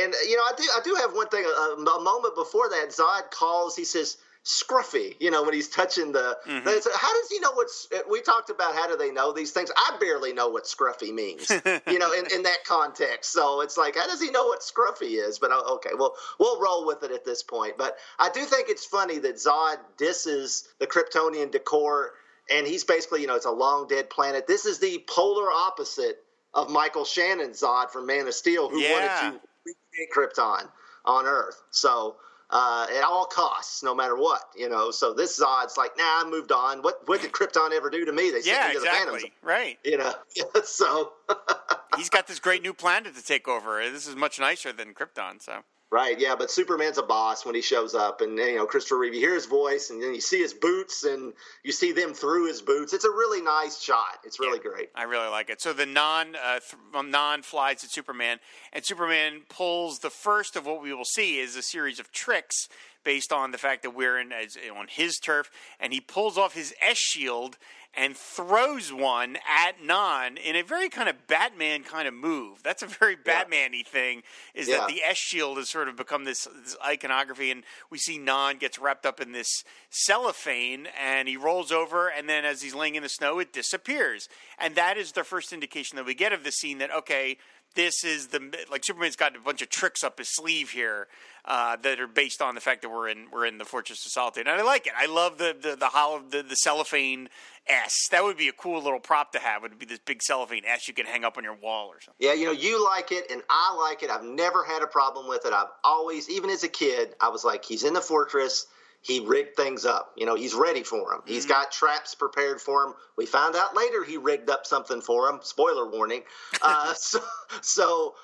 and 0.00 0.14
you 0.28 0.36
know, 0.38 0.42
I 0.42 0.52
do 0.56 0.64
I 0.76 0.80
do 0.82 0.94
have 1.02 1.12
one 1.12 1.28
thing. 1.28 1.44
A, 1.44 1.82
a 1.82 2.00
moment 2.02 2.34
before 2.34 2.68
that, 2.70 2.88
Zod 2.90 3.30
calls. 3.30 3.76
He 3.76 3.84
says. 3.84 4.16
Scruffy, 4.48 5.16
you 5.18 5.28
know, 5.32 5.42
when 5.42 5.54
he's 5.54 5.68
touching 5.68 6.12
the. 6.12 6.38
Mhm. 6.46 6.62
that's- 6.62 6.86
How 6.94 7.12
does 7.20 7.28
he 7.28 7.40
know 7.40 7.50
what's? 7.54 7.88
We 8.08 8.20
talked 8.22 8.48
about 8.48 8.76
how 8.76 8.86
do 8.86 8.96
they 8.96 9.10
know 9.10 9.32
these 9.32 9.50
things. 9.50 9.72
I 9.76 9.96
barely 9.98 10.32
know 10.32 10.46
what 10.48 10.66
scruffy 10.66 11.12
means, 11.12 11.50
you 11.88 11.98
know, 11.98 12.12
in, 12.12 12.26
in 12.32 12.44
that 12.44 12.62
context. 12.64 13.32
So 13.32 13.60
it's 13.62 13.76
like, 13.76 13.96
how 13.96 14.06
does 14.06 14.22
he 14.22 14.30
know 14.30 14.46
what 14.46 14.60
scruffy 14.60 15.18
is? 15.20 15.40
But 15.40 15.50
uh, 15.50 15.62
okay, 15.74 15.90
well, 15.98 16.14
we'll 16.38 16.60
roll 16.60 16.86
with 16.86 17.02
it 17.02 17.10
at 17.10 17.24
this 17.24 17.42
point. 17.42 17.76
But 17.76 17.96
I 18.20 18.30
do 18.30 18.44
think 18.44 18.68
it's 18.68 18.86
funny 18.86 19.18
that 19.18 19.34
Zod 19.34 19.78
disses 19.96 20.68
the 20.78 20.86
Kryptonian 20.86 21.50
decor, 21.50 22.12
and 22.50 22.66
he's 22.66 22.84
basically, 22.84 23.20
you 23.20 23.26
know, 23.26 23.34
it's 23.36 23.46
a 23.46 23.50
long 23.50 23.86
dead 23.88 24.10
planet. 24.10 24.46
This 24.46 24.64
is 24.66 24.78
the 24.78 25.04
polar 25.08 25.50
opposite 25.50 26.18
of 26.54 26.70
Michael 26.70 27.04
Shannon's 27.04 27.60
Zod 27.60 27.90
from 27.90 28.06
Man 28.06 28.26
of 28.26 28.34
Steel, 28.34 28.68
who 28.68 28.80
Yeah. 28.80 28.92
wanted 28.92 29.10
to 29.32 29.40
recreate 29.66 30.12
Krypton 30.14 30.68
on 31.04 31.26
Earth. 31.26 31.62
So. 31.70 32.16
Uh, 32.48 32.86
at 32.96 33.02
all 33.02 33.24
costs, 33.24 33.82
no 33.82 33.92
matter 33.92 34.14
what, 34.14 34.40
you 34.56 34.68
know. 34.68 34.92
So 34.92 35.12
this 35.12 35.36
Zod's 35.40 35.76
like, 35.76 35.98
nah, 35.98 36.04
I 36.22 36.24
moved 36.30 36.52
on. 36.52 36.80
What 36.80 37.00
what 37.08 37.20
did 37.20 37.32
Krypton 37.32 37.72
ever 37.72 37.90
do 37.90 38.04
to 38.04 38.12
me? 38.12 38.30
They 38.30 38.40
sent 38.40 38.46
Yeah, 38.46 38.68
me 38.68 38.74
to 38.74 38.78
the 38.78 38.86
Phantom 38.86 39.14
exactly. 39.16 39.32
Right. 39.42 39.78
you 39.84 39.98
know. 39.98 40.14
so 40.64 41.10
He's 41.96 42.08
got 42.08 42.28
this 42.28 42.38
great 42.38 42.62
new 42.62 42.72
planet 42.72 43.16
to 43.16 43.24
take 43.24 43.48
over. 43.48 43.82
This 43.90 44.06
is 44.06 44.14
much 44.14 44.38
nicer 44.38 44.72
than 44.72 44.94
Krypton. 44.94 45.42
So 45.42 45.64
right, 45.90 46.18
yeah. 46.18 46.34
But 46.36 46.50
Superman's 46.50 46.98
a 46.98 47.02
boss 47.02 47.44
when 47.46 47.54
he 47.54 47.60
shows 47.62 47.94
up, 47.94 48.20
and 48.20 48.38
you 48.38 48.56
know 48.56 48.66
Christopher 48.66 48.98
Reeve. 48.98 49.14
You 49.14 49.20
hear 49.20 49.34
his 49.34 49.46
voice, 49.46 49.90
and 49.90 50.02
then 50.02 50.14
you 50.14 50.20
see 50.20 50.40
his 50.40 50.52
boots, 50.54 51.04
and 51.04 51.32
you 51.64 51.72
see 51.72 51.92
them 51.92 52.14
through 52.14 52.46
his 52.48 52.62
boots. 52.62 52.92
It's 52.92 53.04
a 53.04 53.10
really 53.10 53.40
nice 53.42 53.80
shot. 53.80 54.18
It's 54.24 54.38
really 54.40 54.58
Yeah. 54.64 54.70
great. 54.70 54.90
I 54.94 55.04
really 55.04 55.28
like 55.28 55.50
it. 55.50 55.60
So 55.60 55.72
the 55.72 55.86
non 55.86 56.36
uh, 56.36 56.60
th- 56.60 56.74
um, 56.94 57.10
non 57.10 57.42
flies 57.42 57.84
at 57.84 57.90
Superman, 57.90 58.38
and 58.72 58.84
Superman 58.84 59.42
pulls 59.48 60.00
the 60.00 60.10
first 60.10 60.56
of 60.56 60.66
what 60.66 60.82
we 60.82 60.92
will 60.92 61.04
see 61.04 61.38
is 61.38 61.56
a 61.56 61.62
series 61.62 61.98
of 62.00 62.12
tricks 62.12 62.68
based 63.04 63.32
on 63.32 63.52
the 63.52 63.58
fact 63.58 63.84
that 63.84 63.90
we're 63.90 64.18
in 64.18 64.32
as, 64.32 64.58
on 64.76 64.88
his 64.88 65.18
turf, 65.18 65.48
and 65.78 65.92
he 65.92 66.00
pulls 66.00 66.36
off 66.36 66.54
his 66.54 66.74
S 66.80 66.98
shield 66.98 67.56
and 67.96 68.16
throws 68.16 68.92
one 68.92 69.38
at 69.48 69.82
Non 69.82 70.36
in 70.36 70.54
a 70.56 70.62
very 70.62 70.88
kind 70.88 71.08
of 71.08 71.26
Batman 71.26 71.82
kind 71.82 72.06
of 72.06 72.14
move. 72.14 72.62
That's 72.62 72.82
a 72.82 72.86
very 72.86 73.16
Batman-y 73.16 73.82
thing. 73.86 74.22
Is 74.54 74.68
Yeah. 74.68 74.78
that 74.78 74.88
the 74.88 75.02
S 75.02 75.16
shield 75.16 75.58
has 75.58 75.70
sort 75.70 75.88
of 75.88 75.96
become 75.96 76.24
this, 76.24 76.46
this 76.64 76.76
iconography, 76.84 77.50
and 77.50 77.64
we 77.90 77.98
see 77.98 78.18
Non 78.18 78.56
gets 78.58 78.78
wrapped 78.78 79.06
up 79.06 79.20
in 79.20 79.32
this 79.32 79.64
cellophane, 79.90 80.88
and 81.00 81.28
he 81.28 81.36
rolls 81.36 81.72
over, 81.72 82.08
and 82.08 82.28
then 82.28 82.44
as 82.44 82.62
he's 82.62 82.74
laying 82.74 82.94
in 82.94 83.02
the 83.02 83.08
snow, 83.08 83.38
it 83.38 83.52
disappears, 83.52 84.28
and 84.58 84.74
that 84.74 84.96
is 84.96 85.12
the 85.12 85.24
first 85.24 85.52
indication 85.52 85.96
that 85.96 86.04
we 86.06 86.14
get 86.14 86.32
of 86.32 86.44
the 86.44 86.52
scene 86.52 86.78
that 86.78 86.90
okay. 86.90 87.38
This 87.76 88.02
is 88.04 88.28
the 88.28 88.40
like 88.70 88.84
Superman's 88.84 89.16
got 89.16 89.36
a 89.36 89.38
bunch 89.38 89.62
of 89.62 89.68
tricks 89.68 90.02
up 90.02 90.18
his 90.18 90.34
sleeve 90.34 90.70
here 90.70 91.06
uh, 91.44 91.76
that 91.82 92.00
are 92.00 92.06
based 92.08 92.42
on 92.42 92.54
the 92.54 92.60
fact 92.60 92.82
that 92.82 92.88
we're 92.88 93.08
in 93.08 93.26
we're 93.30 93.46
in 93.46 93.58
the 93.58 93.64
Fortress 93.64 94.04
of 94.04 94.12
Solitude, 94.12 94.48
and 94.48 94.60
I 94.60 94.64
like 94.64 94.86
it. 94.86 94.94
I 94.98 95.06
love 95.06 95.38
the 95.38 95.54
the 95.60 95.76
the 95.76 95.86
hollow 95.86 96.22
the, 96.28 96.42
the 96.42 96.56
cellophane 96.56 97.28
S. 97.66 97.92
That 98.10 98.24
would 98.24 98.36
be 98.36 98.48
a 98.48 98.52
cool 98.52 98.82
little 98.82 98.98
prop 98.98 99.32
to 99.32 99.38
have. 99.38 99.62
It 99.62 99.70
would 99.70 99.78
be 99.78 99.86
this 99.86 99.98
big 99.98 100.22
cellophane 100.22 100.64
S 100.64 100.88
you 100.88 100.94
can 100.94 101.06
hang 101.06 101.24
up 101.24 101.36
on 101.36 101.44
your 101.44 101.54
wall 101.54 101.88
or 101.88 102.00
something. 102.00 102.26
Yeah, 102.26 102.32
you 102.32 102.46
know, 102.46 102.52
you 102.52 102.82
like 102.84 103.12
it, 103.12 103.30
and 103.30 103.42
I 103.50 103.76
like 103.76 104.02
it. 104.02 104.10
I've 104.10 104.24
never 104.24 104.64
had 104.64 104.82
a 104.82 104.86
problem 104.86 105.28
with 105.28 105.44
it. 105.44 105.52
I've 105.52 105.68
always, 105.84 106.30
even 106.30 106.50
as 106.50 106.64
a 106.64 106.68
kid, 106.68 107.14
I 107.20 107.28
was 107.28 107.44
like, 107.44 107.64
he's 107.64 107.84
in 107.84 107.92
the 107.92 108.00
fortress. 108.00 108.66
He 109.02 109.20
rigged 109.20 109.56
things 109.56 109.84
up. 109.84 110.12
You 110.16 110.26
know, 110.26 110.34
he's 110.34 110.54
ready 110.54 110.82
for 110.82 111.12
him. 111.12 111.20
He's 111.26 111.46
got 111.46 111.70
traps 111.70 112.14
prepared 112.14 112.60
for 112.60 112.84
him. 112.84 112.94
We 113.16 113.26
found 113.26 113.54
out 113.56 113.76
later 113.76 114.02
he 114.04 114.16
rigged 114.16 114.50
up 114.50 114.66
something 114.66 115.00
for 115.00 115.28
him. 115.28 115.40
Spoiler 115.42 115.88
warning. 115.90 116.22
Uh, 116.62 116.92
so, 116.96 117.20
so 117.62 118.14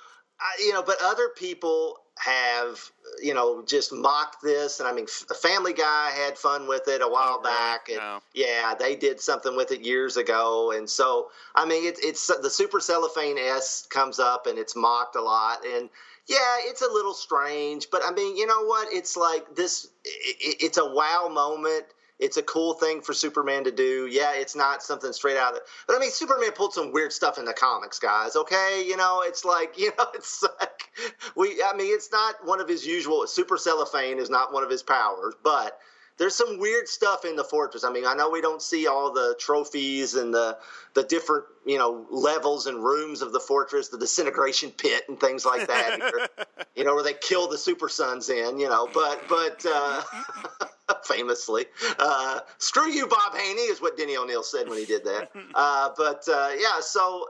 I, 0.41 0.63
you 0.65 0.73
know, 0.73 0.83
but 0.83 0.97
other 1.03 1.29
people 1.37 1.99
have, 2.19 2.79
you 3.23 3.33
know, 3.33 3.65
just 3.67 3.93
mocked 3.93 4.43
this. 4.43 4.81
And 4.81 4.89
I 4.89 4.93
mean, 4.93 5.07
F- 5.09 5.37
Family 5.39 5.73
Guy 5.73 6.11
had 6.11 6.37
fun 6.37 6.69
with 6.69 6.87
it 6.89 7.01
a 7.01 7.09
while 7.09 7.39
Oh, 7.39 7.43
back. 7.43 7.89
And 7.89 7.99
No. 7.99 8.21
yeah, 8.35 8.75
they 8.79 8.95
did 8.97 9.21
something 9.21 9.57
with 9.57 9.73
it 9.73 9.81
years 9.83 10.17
ago. 10.17 10.73
And 10.73 10.89
so, 10.91 11.31
I 11.55 11.65
mean, 11.65 11.87
it's 11.87 12.01
it's 12.05 12.27
the 12.27 12.51
Super 12.51 12.81
Cellophane 12.81 13.39
S 13.39 13.87
comes 13.89 14.19
up 14.19 14.47
and 14.47 14.59
it's 14.59 14.77
mocked 14.77 15.17
a 15.17 15.23
lot. 15.23 15.65
And 15.65 15.89
yeah, 16.33 16.57
it's 16.71 16.81
a 16.81 16.91
little 16.91 17.13
strange, 17.13 17.89
but 17.93 18.01
I 18.05 18.11
mean, 18.11 18.39
you 18.39 18.47
know 18.47 18.65
what? 18.65 18.89
It's 18.91 19.19
like 19.19 19.55
this. 19.55 19.89
It, 20.05 20.63
it's 20.63 20.79
a 20.79 20.87
wow 20.87 21.29
moment. 21.31 21.85
It's 22.19 22.39
a 22.39 22.43
cool 22.43 22.75
thing 22.75 23.03
for 23.03 23.13
Superman 23.13 23.65
to 23.65 23.71
do. 23.71 24.09
Yeah, 24.11 24.33
it's 24.35 24.57
not 24.57 24.83
something 24.83 25.13
straight 25.13 25.37
out 25.37 25.53
of 25.53 25.57
it. 25.59 25.63
But 25.87 25.97
I 25.97 25.99
mean, 25.99 26.11
Superman 26.11 26.53
pulled 26.53 26.73
some 26.73 26.91
weird 26.93 27.13
stuff 27.13 27.37
in 27.37 27.45
the 27.45 27.53
comics, 27.53 27.99
guys. 27.99 28.35
Okay, 28.35 28.83
you 28.87 28.97
know, 28.97 29.23
it's 29.27 29.45
like 29.45 29.75
you 29.79 29.91
know, 29.99 30.07
it's 30.15 30.43
like 30.43 30.91
we. 31.37 31.63
I 31.63 31.77
mean, 31.77 31.93
it's 31.95 32.11
not 32.11 32.37
one 32.47 32.61
of 32.61 32.69
his 32.69 32.87
usual. 32.87 33.27
Super 33.27 33.59
cellophane 33.59 34.19
is 34.19 34.31
not 34.31 34.55
one 34.55 34.65
of 34.65 34.71
his 34.71 34.83
powers, 34.83 35.35
but 35.43 35.79
there's 36.17 36.35
some 36.35 36.59
weird 36.59 36.89
stuff 36.89 37.25
in 37.25 37.37
the 37.37 37.45
fortress. 37.45 37.85
I 37.85 37.91
mean, 37.91 38.07
I 38.07 38.15
know 38.15 38.31
we 38.31 38.41
don't 38.41 38.63
see 38.63 38.87
all 38.87 39.13
the 39.13 39.37
trophies 39.39 40.15
and 40.15 40.33
the 40.33 40.57
the 40.95 41.03
different 41.03 41.45
you 41.65 41.79
know 41.79 42.07
levels 42.11 42.67
and 42.67 42.83
rooms 42.83 43.23
of 43.23 43.33
the 43.33 43.41
fortress, 43.41 43.89
the 43.89 43.99
disintegration 43.99 44.71
pit 44.71 45.05
and 45.09 45.19
things 45.19 45.45
like 45.45 45.67
that. 45.69 46.01
Or, 46.13 46.29
you 46.75 46.85
know, 46.85 46.95
where 46.95 47.05
they 47.05 47.15
kill 47.15 47.49
the 47.49 47.59
super 47.59 47.89
sons 47.89 48.29
in. 48.29 48.59
You 48.59 48.69
know, 48.69 48.89
but 48.93 49.23
but 49.29 49.65
uh, 49.69 50.03
famously, 51.05 51.67
uh, 51.99 52.41
screw 52.59 52.91
you, 52.91 53.07
Bob 53.07 53.35
Haney, 53.35 53.63
is 53.63 53.81
what 53.81 53.97
Denny 53.97 54.17
O'Neil 54.17 54.43
said 54.43 54.69
when 54.69 54.79
he 54.79 54.85
did 54.85 55.05
that. 55.05 55.31
Uh, 55.55 55.91
but 55.99 56.27
uh, 56.29 56.51
yeah, 56.59 56.81
so 56.81 57.27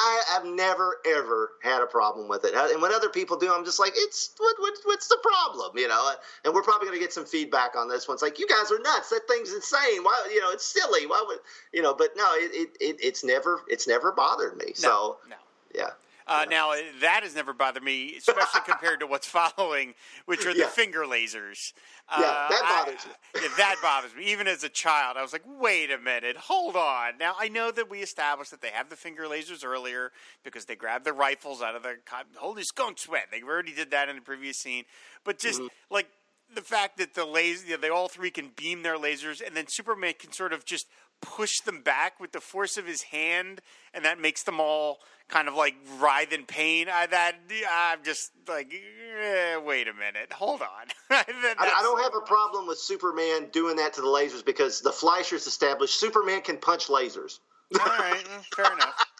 I, 0.00 0.22
I've 0.34 0.44
never 0.44 0.98
ever 1.06 1.52
had 1.62 1.80
a 1.80 1.86
problem 1.86 2.28
with 2.28 2.44
it. 2.44 2.54
And 2.54 2.82
when 2.82 2.92
other 2.92 3.08
people 3.08 3.38
do, 3.38 3.52
I'm 3.52 3.64
just 3.64 3.78
like, 3.80 3.92
it's 3.96 4.34
what, 4.36 4.56
what 4.58 4.74
what's 4.84 5.08
the 5.08 5.16
problem, 5.22 5.76
you 5.78 5.88
know? 5.88 6.12
And 6.44 6.52
we're 6.52 6.62
probably 6.62 6.86
going 6.88 6.98
to 6.98 7.02
get 7.02 7.14
some 7.14 7.24
feedback 7.24 7.74
on 7.74 7.88
this 7.88 8.06
one. 8.06 8.16
It's 8.16 8.22
like, 8.22 8.38
you 8.38 8.46
guys 8.46 8.70
are 8.70 8.78
nuts. 8.78 9.08
That 9.08 9.22
thing's 9.26 9.54
insane. 9.54 10.02
Why, 10.02 10.28
you 10.32 10.40
know, 10.40 10.50
it's 10.50 10.66
silly. 10.66 11.06
Why 11.06 11.24
would 11.26 11.38
you 11.72 11.80
know? 11.80 11.94
But 11.94 12.10
no, 12.14 12.28
it, 12.34 12.50
it, 12.52 12.76
it 12.80 12.96
it's 13.00 13.24
never 13.24 13.62
it's 13.72 13.88
never 13.88 14.12
bothered 14.12 14.56
me. 14.56 14.72
So 14.74 15.18
no. 15.28 15.36
yeah. 15.74 15.90
Uh, 16.24 16.46
now 16.48 16.72
that 17.00 17.24
has 17.24 17.34
never 17.34 17.52
bothered 17.52 17.82
me, 17.82 18.14
especially 18.16 18.60
compared 18.64 19.00
to 19.00 19.06
what's 19.08 19.26
following, 19.40 19.92
which 20.26 20.46
are 20.46 20.52
the 20.54 20.60
Yeah. 20.60 20.68
finger 20.68 21.00
lasers. 21.00 21.72
Yeah, 22.16 22.24
Uh, 22.26 22.48
that 22.48 22.62
I- 22.64 22.84
bothers 22.84 23.04
you. 23.04 23.40
yeah, 23.42 23.48
that 23.56 23.76
bothers 23.82 24.14
me. 24.14 24.24
Even 24.26 24.46
as 24.46 24.62
a 24.62 24.68
child, 24.68 25.16
I 25.16 25.22
was 25.22 25.32
like, 25.32 25.42
"Wait 25.44 25.90
a 25.90 25.98
minute, 25.98 26.36
hold 26.36 26.76
on." 26.76 27.18
Now 27.18 27.34
I 27.38 27.48
know 27.48 27.72
that 27.72 27.90
we 27.90 28.02
established 28.02 28.50
that 28.52 28.60
they 28.60 28.70
have 28.70 28.88
the 28.88 28.96
finger 28.96 29.24
lasers 29.24 29.64
earlier 29.64 30.12
because 30.44 30.64
they 30.66 30.76
grabbed 30.76 31.04
the 31.04 31.12
rifles 31.12 31.60
out 31.60 31.74
of 31.74 31.82
the 31.82 31.96
holy 32.36 32.62
skunk 32.62 32.98
sweat. 33.00 33.26
They 33.32 33.42
already 33.42 33.72
did 33.72 33.90
that 33.90 34.08
in 34.08 34.14
the 34.16 34.22
previous 34.22 34.58
scene, 34.58 34.84
but 35.24 35.38
just 35.38 35.58
Mm-hmm. 35.60 35.94
like 35.94 36.08
the 36.54 36.62
fact 36.62 36.98
that 36.98 37.14
the 37.14 37.24
laser, 37.24 37.64
you 37.66 37.72
know, 37.76 37.80
they 37.80 37.88
all 37.88 38.08
three 38.08 38.30
can 38.30 38.50
beam 38.54 38.82
their 38.82 38.96
lasers, 38.98 39.44
and 39.44 39.56
then 39.56 39.66
Superman 39.66 40.14
can 40.18 40.32
sort 40.32 40.52
of 40.52 40.64
just 40.66 40.86
push 41.22 41.60
them 41.60 41.80
back 41.80 42.20
with 42.20 42.32
the 42.32 42.40
force 42.40 42.76
of 42.76 42.86
his 42.86 43.02
hand, 43.02 43.62
and 43.94 44.04
that 44.04 44.20
makes 44.20 44.42
them 44.42 44.60
all 44.60 44.98
kind 45.28 45.48
of 45.48 45.54
like 45.54 45.74
writhe 45.98 46.32
in 46.32 46.44
pain. 46.44 46.88
I, 46.92 47.06
that 47.06 47.36
I'm 47.70 48.04
just 48.04 48.32
like, 48.46 48.72
eh, 48.72 49.56
wait 49.56 49.88
a 49.88 49.94
minute, 49.94 50.32
hold 50.32 50.60
on. 50.60 50.68
That- 51.08 51.56
I, 51.58 51.72
I 51.78 51.82
don't 51.82 52.02
have 52.02 52.14
a 52.14 52.20
problem 52.20 52.66
with 52.66 52.78
Superman 52.78 53.48
doing 53.52 53.76
that 53.76 53.94
to 53.94 54.00
the 54.00 54.06
lasers 54.06 54.44
because 54.44 54.80
the 54.80 54.90
Fleischers 54.90 55.46
established 55.46 55.98
Superman 55.98 56.42
can 56.42 56.58
punch 56.58 56.88
lasers. 56.88 57.38
All 57.78 57.86
right, 57.86 58.22
mm, 58.24 58.44
fair 58.54 58.72
enough. 58.72 59.06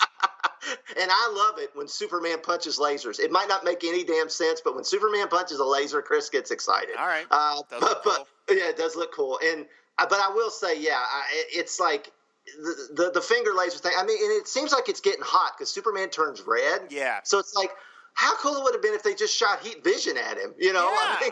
And 1.00 1.10
I 1.10 1.32
love 1.34 1.58
it 1.58 1.70
when 1.74 1.88
Superman 1.88 2.40
punches 2.40 2.78
lasers. 2.78 3.18
It 3.18 3.32
might 3.32 3.48
not 3.48 3.64
make 3.64 3.82
any 3.82 4.04
damn 4.04 4.28
sense, 4.28 4.60
but 4.64 4.74
when 4.74 4.84
Superman 4.84 5.26
punches 5.28 5.58
a 5.58 5.64
laser, 5.64 6.00
Chris 6.02 6.28
gets 6.28 6.50
excited. 6.50 6.94
All 6.98 7.06
right. 7.06 7.26
Uh, 7.30 7.62
but, 7.68 7.80
look 7.80 8.04
but 8.04 8.26
yeah, 8.48 8.68
it 8.68 8.76
does 8.76 8.94
look 8.94 9.12
cool. 9.12 9.40
And 9.44 9.66
but 9.98 10.18
I 10.18 10.32
will 10.34 10.50
say, 10.50 10.80
yeah, 10.80 10.98
I, 10.98 11.22
it's 11.50 11.78
like 11.78 12.10
the, 12.46 12.88
the 12.94 13.10
the 13.14 13.20
finger 13.20 13.52
laser 13.52 13.78
thing. 13.78 13.92
I 13.96 14.04
mean, 14.04 14.18
and 14.22 14.40
it 14.40 14.48
seems 14.48 14.72
like 14.72 14.88
it's 14.88 15.00
getting 15.00 15.22
hot 15.22 15.52
because 15.56 15.70
Superman 15.70 16.10
turns 16.10 16.42
red. 16.46 16.88
Yeah. 16.90 17.20
So 17.24 17.38
it's 17.38 17.54
like, 17.54 17.70
how 18.14 18.36
cool 18.36 18.56
it 18.56 18.64
would 18.64 18.74
have 18.74 18.82
been 18.82 18.94
if 18.94 19.02
they 19.02 19.14
just 19.14 19.36
shot 19.36 19.60
heat 19.60 19.84
vision 19.84 20.16
at 20.16 20.38
him. 20.38 20.54
You 20.58 20.72
know, 20.72 20.86
I 20.88 21.18
mean, 21.20 21.30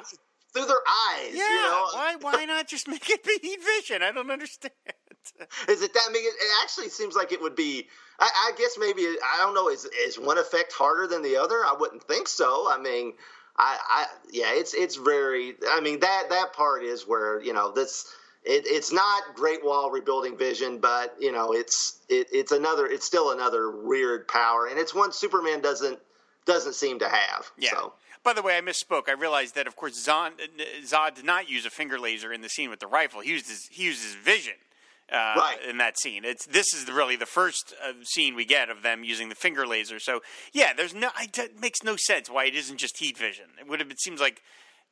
through 0.53 0.67
their 0.67 0.77
eyes. 0.77 1.33
Yeah, 1.33 1.49
You 1.49 1.63
know, 1.63 1.87
why 1.93 2.17
why 2.21 2.45
not 2.45 2.69
just 2.69 2.89
make 2.89 3.09
it 3.11 3.25
be 3.25 3.39
heat 3.41 3.61
vision? 3.63 4.03
I 4.03 4.13
don't 4.13 4.31
understand. 4.31 4.73
Is 5.69 5.83
it 5.83 5.93
that? 5.95 6.03
I 6.09 6.13
mean, 6.13 6.25
it, 6.25 6.35
it 6.35 6.63
actually 6.63 6.89
seems 6.89 7.15
like 7.15 7.33
it 7.33 7.41
would 7.41 7.57
be. 7.57 7.89
I, 8.19 8.29
I 8.49 8.53
guess 8.59 8.77
maybe 8.79 9.03
I 9.03 9.39
don't 9.41 9.55
know. 9.55 9.69
Is 9.69 9.85
is 10.07 10.19
one 10.19 10.39
effect 10.39 10.73
harder 10.73 11.07
than 11.07 11.23
the 11.23 11.37
other? 11.37 11.57
I 11.57 11.75
wouldn't 11.79 12.05
think 12.05 12.29
so. 12.29 12.67
I 12.71 12.79
mean, 12.79 13.15
I, 13.57 13.79
I 13.89 14.07
yeah, 14.33 14.53
it's 14.53 14.75
it's 14.75 14.97
very. 14.97 15.55
I 15.71 15.81
mean 15.81 16.01
that 16.01 16.25
that 16.31 16.53
part 16.53 16.83
is 16.85 17.07
where 17.07 17.41
you 17.43 17.53
know 17.53 17.73
this. 17.73 18.07
It, 18.45 18.65
it's 18.67 18.93
not 18.93 19.23
Great 19.35 19.65
Wall 19.65 19.91
rebuilding 19.91 20.37
vision, 20.37 20.79
but 20.79 21.15
you 21.21 21.31
know 21.33 21.53
it's 21.53 22.01
it, 22.09 22.27
it's 22.33 22.53
another. 22.53 22.87
It's 22.87 23.05
still 23.05 23.33
another 23.33 23.71
weird 23.71 24.29
power, 24.29 24.67
and 24.67 24.79
it's 24.79 24.95
one 24.95 25.13
Superman 25.13 25.61
doesn't 25.61 25.99
doesn't 26.47 26.75
seem 26.75 26.99
to 27.01 27.09
have. 27.09 27.51
Yeah. 27.59 27.71
So. 27.71 27.93
By 28.23 28.35
the 28.35 28.43
way, 28.43 28.57
I 28.59 28.61
misspoke. 28.61 29.09
I 29.09 29.13
realized 29.13 29.55
that, 29.55 29.67
of 29.67 29.77
course, 29.77 30.07
Zod, 30.07 30.33
Zod 30.85 31.15
did 31.15 31.25
not 31.25 31.49
use 31.49 31.65
a 31.65 31.71
finger 31.71 31.99
laser 31.99 32.35
in 32.35 32.43
the 32.43 32.51
scene 32.51 32.69
with 32.69 32.79
the 32.81 32.87
rifle. 32.87 33.23
He 33.23 33.31
used 33.31 33.49
his, 33.49 33.67
he 33.71 33.85
used 33.85 34.03
his 34.03 34.15
vision 34.15 34.53
uh, 35.11 35.33
Right. 35.39 35.57
in 35.67 35.79
that 35.79 35.99
scene. 35.99 36.27
It's 36.27 36.45
this 36.45 36.75
is 36.75 36.85
the, 36.85 36.93
really 36.93 37.17
the 37.17 37.25
first 37.25 37.73
uh, 37.83 37.93
scene 38.03 38.35
we 38.35 38.45
get 38.45 38.69
of 38.69 38.83
them 38.83 39.05
using 39.05 39.31
the 39.31 39.35
finger 39.35 39.67
laser. 39.67 39.99
So 39.99 40.21
yeah, 40.53 40.75
there's 40.75 40.95
no 40.95 41.09
it 41.19 41.59
makes 41.61 41.83
no 41.83 41.97
sense 41.97 42.29
why 42.29 42.45
it 42.45 42.55
isn't 42.55 42.77
just 42.77 42.99
heat 42.99 43.17
vision. 43.17 43.47
It 43.59 43.67
would 43.69 43.81
have. 43.81 43.91
It 43.91 44.01
seems 44.01 44.21
like 44.21 44.43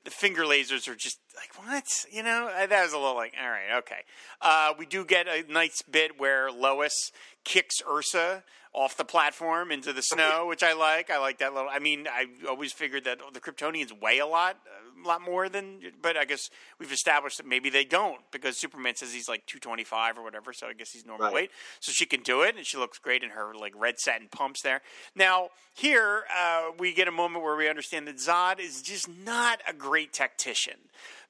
the 0.05 0.11
finger 0.11 0.45
lasers 0.45 0.89
are 0.89 0.95
just 0.95 1.19
like 1.39 1.67
what 1.67 1.85
you 2.11 2.23
know. 2.23 2.49
Uh, 2.55 2.67
That 2.67 2.83
was 2.85 2.93
a 2.93 2.99
little 2.99 3.15
like 3.17 3.35
all 3.41 3.49
right, 3.49 3.79
okay. 3.79 4.01
Uh, 4.41 4.73
we 4.79 4.87
do 4.87 5.05
get 5.05 5.27
a 5.29 5.45
nice 5.51 5.83
bit 5.83 6.19
where 6.19 6.51
Lois 6.51 7.11
kicks 7.45 7.77
Ursa 7.91 8.43
off 8.75 8.97
the 8.99 9.05
platform 9.05 9.73
into 9.73 9.93
the 9.93 10.03
snow, 10.03 10.47
which 10.49 10.63
I 10.63 10.75
like. 10.75 11.11
I 11.11 11.19
like 11.19 11.39
that 11.39 11.55
little. 11.55 11.71
I 11.73 11.79
mean, 11.79 12.07
I 12.07 12.27
always 12.49 12.73
figured 12.73 13.05
that 13.05 13.19
the 13.33 13.41
Kryptonians 13.41 13.99
weigh 14.01 14.19
a 14.19 14.27
lot, 14.27 14.59
a 15.03 15.09
lot 15.09 15.23
more 15.23 15.49
than. 15.49 15.81
But 16.03 16.17
I 16.19 16.25
guess 16.27 16.51
we've 16.79 16.93
established 16.93 17.39
that 17.39 17.47
maybe 17.47 17.71
they 17.71 17.85
don't 17.85 18.21
because 18.31 18.59
Superman 18.59 18.95
says 18.95 19.13
he's 19.13 19.29
like 19.29 19.47
two 19.47 19.59
twenty 19.59 19.85
five 19.85 20.19
or 20.19 20.23
whatever. 20.23 20.53
So 20.53 20.67
I 20.67 20.75
guess 20.75 20.91
he's 20.91 21.07
normal 21.07 21.27
Right. 21.27 21.35
weight. 21.35 21.51
So 21.81 21.93
she 21.93 22.05
can 22.07 22.21
do 22.23 22.43
it, 22.43 22.57
and 22.57 22.67
she 22.67 22.77
looks 22.77 22.99
great 22.99 23.23
in 23.23 23.31
her 23.31 23.55
like 23.59 23.73
red 23.77 23.99
satin 23.99 24.29
pumps 24.31 24.61
there. 24.63 24.83
Now 25.17 25.49
here 25.75 26.25
uh, 26.39 26.71
we 26.79 26.93
get 26.93 27.09
a 27.09 27.13
moment 27.13 27.45
where 27.45 27.57
we 27.57 27.69
understand 27.69 28.07
that 28.09 28.17
Zod 28.17 28.61
is 28.61 28.83
just 28.83 29.09
not 29.09 29.61
a 29.67 29.73
great 29.73 30.13
tactician. 30.13 30.75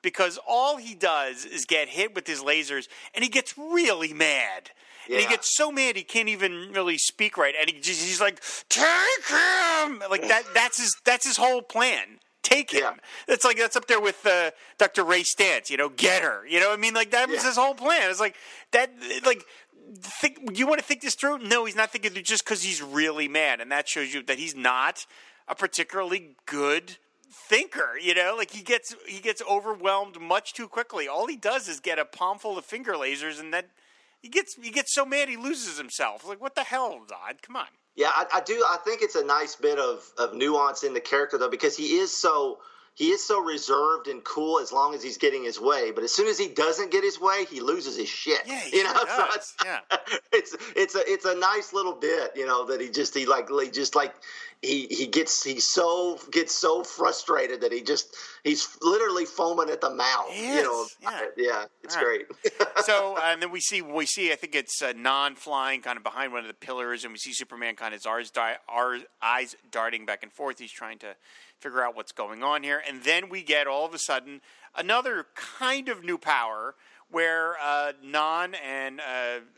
Because 0.03 0.39
all 0.47 0.77
he 0.77 0.95
does 0.95 1.45
is 1.45 1.65
get 1.65 1.89
hit 1.89 2.15
with 2.15 2.27
his 2.27 2.41
lasers, 2.41 2.87
and 3.15 3.25
he 3.25 3.29
gets 3.31 3.59
really 3.59 4.13
mad. 4.13 4.71
And 5.11 5.17
he 5.21 5.27
gets 5.27 5.57
so 5.57 5.73
mad 5.73 5.97
he 5.97 6.03
can't 6.03 6.29
even 6.29 6.71
really 6.73 6.99
speak 6.99 7.37
right, 7.39 7.55
and 7.59 7.71
he 7.71 7.81
just, 7.81 8.05
he's 8.05 8.21
like, 8.21 8.43
"Take 8.69 8.85
him!" 9.27 10.03
Like 10.11 10.29
that. 10.29 10.43
That's 10.55 10.79
his. 10.79 10.95
That's 11.05 11.27
his 11.27 11.39
whole 11.39 11.63
plan. 11.63 12.21
Take 12.43 12.71
him. 12.71 12.81
Yeah. 12.83 12.95
That's 13.27 13.45
like 13.45 13.57
that's 13.59 13.75
up 13.75 13.87
there 13.89 14.01
with 14.01 14.25
uh, 14.27 14.51
Dr. 14.79 15.05
Ray 15.05 15.23
Stantz. 15.23 15.71
You 15.71 15.79
know, 15.79 15.89
get 15.89 16.23
her. 16.23 16.47
You 16.47 16.61
know, 16.61 16.69
what 16.69 16.79
I 16.79 16.81
mean, 16.81 16.95
like 16.95 17.11
that 17.11 17.29
was 17.29 17.43
Yeah. 17.43 17.49
his 17.49 17.57
whole 17.57 17.75
plan. 17.75 18.11
It's 18.11 18.21
like 18.21 18.37
that. 18.73 18.91
Like, 19.25 19.45
think 19.97 20.59
you 20.59 20.67
want 20.67 20.79
to 20.79 20.85
think 20.85 21.01
this 21.01 21.15
through? 21.15 21.39
No, 21.39 21.65
he's 21.65 21.77
not 21.77 21.91
thinking 21.91 22.13
through 22.13 22.23
just 22.23 22.45
because 22.45 22.63
he's 22.63 22.83
really 22.83 23.29
mad, 23.29 23.61
and 23.61 23.73
that 23.73 23.89
shows 23.89 24.13
you 24.15 24.23
that 24.25 24.39
he's 24.39 24.55
not 24.55 25.07
a 25.49 25.55
particularly 25.55 26.37
good 26.47 26.99
thinker. 27.31 27.99
You 28.01 28.15
know, 28.15 28.35
like 28.37 28.51
he 28.51 28.63
gets 28.63 28.95
he 29.07 29.21
gets 29.21 29.43
overwhelmed 29.49 30.21
much 30.21 30.53
too 30.55 30.69
quickly. 30.69 31.09
All 31.09 31.27
he 31.27 31.37
does 31.37 31.69
is 31.69 31.81
get 31.81 31.99
a 31.99 32.05
palm 32.05 32.39
full 32.39 32.59
of 32.59 32.65
finger 32.65 32.93
lasers, 32.95 33.41
and 33.41 33.53
then 33.53 33.65
he 34.21 34.29
gets 34.29 34.55
he 34.61 34.71
gets 34.71 34.95
so 34.95 35.05
mad 35.05 35.29
he 35.29 35.37
loses 35.37 35.79
himself. 35.79 36.27
Like, 36.27 36.41
what 36.41 36.55
the 36.55 36.65
hell, 36.65 37.01
Zod? 37.09 37.43
Come 37.43 37.57
on. 37.57 37.67
Yeah, 37.97 38.11
I, 38.15 38.27
I 38.35 38.41
do. 38.41 38.65
I 38.69 38.77
think 38.85 39.03
it's 39.03 39.17
a 39.17 39.25
nice 39.25 39.57
bit 39.57 39.79
of, 39.79 40.05
of 40.19 40.33
nuance 40.33 40.85
in 40.85 40.95
the 40.95 41.01
character 41.01 41.37
though, 41.37 41.51
because 41.51 41.77
he 41.77 41.97
is 41.99 42.17
so 42.17 42.59
he 42.95 43.11
is 43.11 43.25
so 43.25 43.41
reserved 43.41 44.09
and 44.09 44.23
cool 44.25 44.59
as 44.61 44.73
long 44.73 44.95
as 44.95 45.03
he's 45.03 45.19
getting 45.19 45.45
his 45.45 45.61
way. 45.61 45.93
But 45.93 46.03
as 46.05 46.13
soon 46.13 46.27
as 46.27 46.37
he 46.39 46.49
doesn't 46.49 46.91
get 46.91 47.05
his 47.05 47.21
way, 47.21 47.45
he 47.49 47.61
loses 47.61 47.97
his 47.97 48.09
shit. 48.09 48.41
Yeah, 48.47 48.61
you 48.73 48.83
know, 48.85 48.93
sure 48.93 49.07
So 49.07 49.27
it's, 49.35 49.55
Yeah. 49.65 49.81
it's 50.33 50.57
it's 50.77 50.95
a 50.95 51.01
it's 51.13 51.25
a 51.25 51.35
nice 51.37 51.73
little 51.73 51.95
bit, 51.95 52.33
you 52.37 52.47
know, 52.47 52.67
that 52.67 52.81
he 52.81 52.89
just 52.89 53.15
he 53.17 53.27
like 53.27 53.49
he 53.49 53.71
just 53.71 53.95
like 53.95 54.15
he 54.63 54.87
he 54.91 55.07
gets 55.07 55.45
he 55.45 55.61
so 55.61 56.19
gets 56.33 56.55
so 56.55 56.83
frustrated 56.83 57.61
that 57.61 57.73
he 57.73 57.81
just 57.83 58.17
he's 58.43 58.77
literally 58.83 59.25
foaming 59.25 59.71
at 59.71 59.81
the 59.81 59.91
mouth. 59.91 60.37
You 60.37 60.63
know, 60.63 60.87
yeah. 61.01 61.21
yeah, 61.37 61.65
it's 61.85 61.97
All 61.97 62.05
right. 62.05 62.25
great. 62.29 62.85
so 62.85 63.17
uh, 63.19 63.21
and 63.27 63.43
then 63.43 63.51
we 63.51 63.61
see 63.61 63.83
we 63.83 64.07
see 64.07 64.33
I 64.33 64.37
think 64.37 64.55
it's 64.55 64.83
uh, 64.83 64.93
non-flying 64.97 65.83
kind 65.83 65.97
of 65.97 66.03
behind 66.03 66.33
one 66.33 66.43
of 66.43 66.49
the 66.49 66.55
pillars, 66.55 67.05
and 67.05 67.13
we 67.13 67.19
see 67.19 67.33
Superman 67.33 67.77
kind 67.77 67.95
of 67.95 68.03
his 68.05 68.31
di- 68.31 68.57
our 68.69 68.99
eyes 69.23 69.55
darting 69.71 70.05
back 70.05 70.23
and 70.23 70.33
forth. 70.33 70.59
He's 70.59 70.73
trying 70.73 70.99
to 71.01 71.15
figure 71.61 71.83
out 71.85 71.95
what's 71.95 72.13
going 72.13 72.43
on 72.43 72.63
here, 72.63 72.83
and 72.89 73.03
then 73.05 73.29
we 73.29 73.43
get 73.43 73.67
all 73.67 73.87
of 73.87 73.95
a 73.95 73.99
sudden 73.99 74.41
another 74.77 75.27
kind 75.35 75.89
of 75.89 76.05
new 76.05 76.19
power. 76.19 76.75
Where 77.11 77.55
uh, 77.59 77.93
Non 78.05 78.55
and 78.55 79.01
uh, 79.01 79.05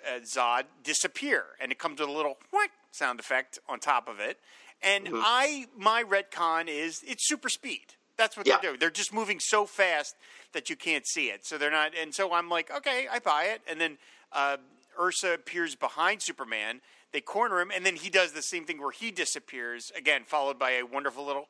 uh, 0.06 0.20
Zod 0.20 0.66
disappear, 0.84 1.46
and 1.60 1.72
it 1.72 1.80
comes 1.80 1.98
with 1.98 2.08
a 2.08 2.12
little 2.12 2.38
what 2.50 2.70
sound 2.92 3.18
effect 3.18 3.58
on 3.68 3.80
top 3.80 4.06
of 4.08 4.20
it. 4.20 4.38
And 4.82 5.06
Mm-hmm. 5.06 5.20
I, 5.22 5.66
my 5.76 6.02
retcon 6.02 6.68
is 6.68 7.02
it's 7.06 7.26
super 7.28 7.48
speed. 7.48 7.94
That's 8.16 8.36
what 8.36 8.46
Yeah. 8.46 8.58
they 8.62 8.68
do. 8.72 8.76
They're 8.76 8.90
just 8.90 9.12
moving 9.12 9.40
so 9.40 9.66
fast 9.66 10.14
that 10.52 10.68
you 10.70 10.76
can't 10.76 11.06
see 11.06 11.26
it. 11.30 11.46
So 11.46 11.56
they're 11.58 11.70
not. 11.70 11.92
And 12.00 12.14
so 12.14 12.32
I'm 12.32 12.48
like, 12.48 12.70
okay, 12.74 13.06
I 13.10 13.18
buy 13.18 13.44
it. 13.44 13.62
And 13.68 13.80
then 13.80 13.98
uh, 14.32 14.56
Ursa 15.00 15.32
appears 15.34 15.74
behind 15.74 16.22
Superman. 16.22 16.80
They 17.12 17.20
corner 17.20 17.60
him, 17.60 17.70
and 17.74 17.84
then 17.84 17.96
he 17.96 18.08
does 18.08 18.32
the 18.32 18.42
same 18.42 18.64
thing 18.64 18.80
where 18.80 18.92
he 18.92 19.10
disappears 19.10 19.90
again, 19.96 20.22
followed 20.26 20.58
by 20.58 20.72
a 20.72 20.84
wonderful 20.84 21.24
little 21.26 21.48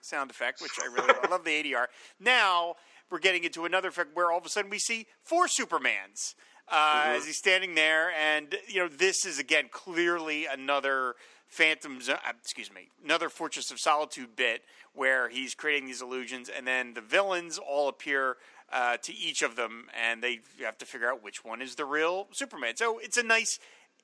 sound 0.00 0.30
effect, 0.30 0.62
which 0.62 0.72
I 0.80 0.86
really 0.86 1.12
I 1.22 1.28
love 1.28 1.44
the 1.44 1.50
ADR. 1.50 1.86
Now 2.20 2.76
we're 3.10 3.18
getting 3.18 3.44
into 3.44 3.64
another 3.64 3.88
effect 3.88 4.10
where 4.14 4.30
all 4.30 4.38
of 4.38 4.46
a 4.46 4.48
sudden 4.48 4.70
we 4.70 4.78
see 4.78 5.06
four 5.24 5.46
Supermans. 5.46 6.34
Uh, 6.70 7.04
As 7.16 7.26
he's 7.26 7.38
standing 7.38 7.74
there, 7.74 8.10
and 8.12 8.54
you 8.68 8.78
know, 8.80 8.88
this 8.88 9.24
is 9.26 9.38
again 9.38 9.68
clearly 9.72 10.46
another 10.46 11.14
Phantom, 11.48 12.00
Zo- 12.00 12.14
uh, 12.14 12.32
excuse 12.40 12.72
me, 12.72 12.90
another 13.02 13.28
Fortress 13.28 13.70
of 13.70 13.80
Solitude 13.80 14.36
bit 14.36 14.62
where 14.92 15.28
he's 15.28 15.54
creating 15.54 15.86
these 15.86 16.02
illusions, 16.02 16.48
and 16.48 16.66
then 16.66 16.94
the 16.94 17.00
villains 17.00 17.58
all 17.58 17.88
appear 17.88 18.36
uh, 18.72 18.98
to 18.98 19.14
each 19.14 19.42
of 19.42 19.56
them, 19.56 19.86
and 19.98 20.22
they 20.22 20.40
have 20.62 20.76
to 20.78 20.86
figure 20.86 21.10
out 21.10 21.22
which 21.22 21.44
one 21.44 21.62
is 21.62 21.74
the 21.76 21.84
real 21.84 22.28
Superman. 22.32 22.76
So 22.76 22.98
it's 22.98 23.16
a 23.16 23.22
nice, 23.22 23.58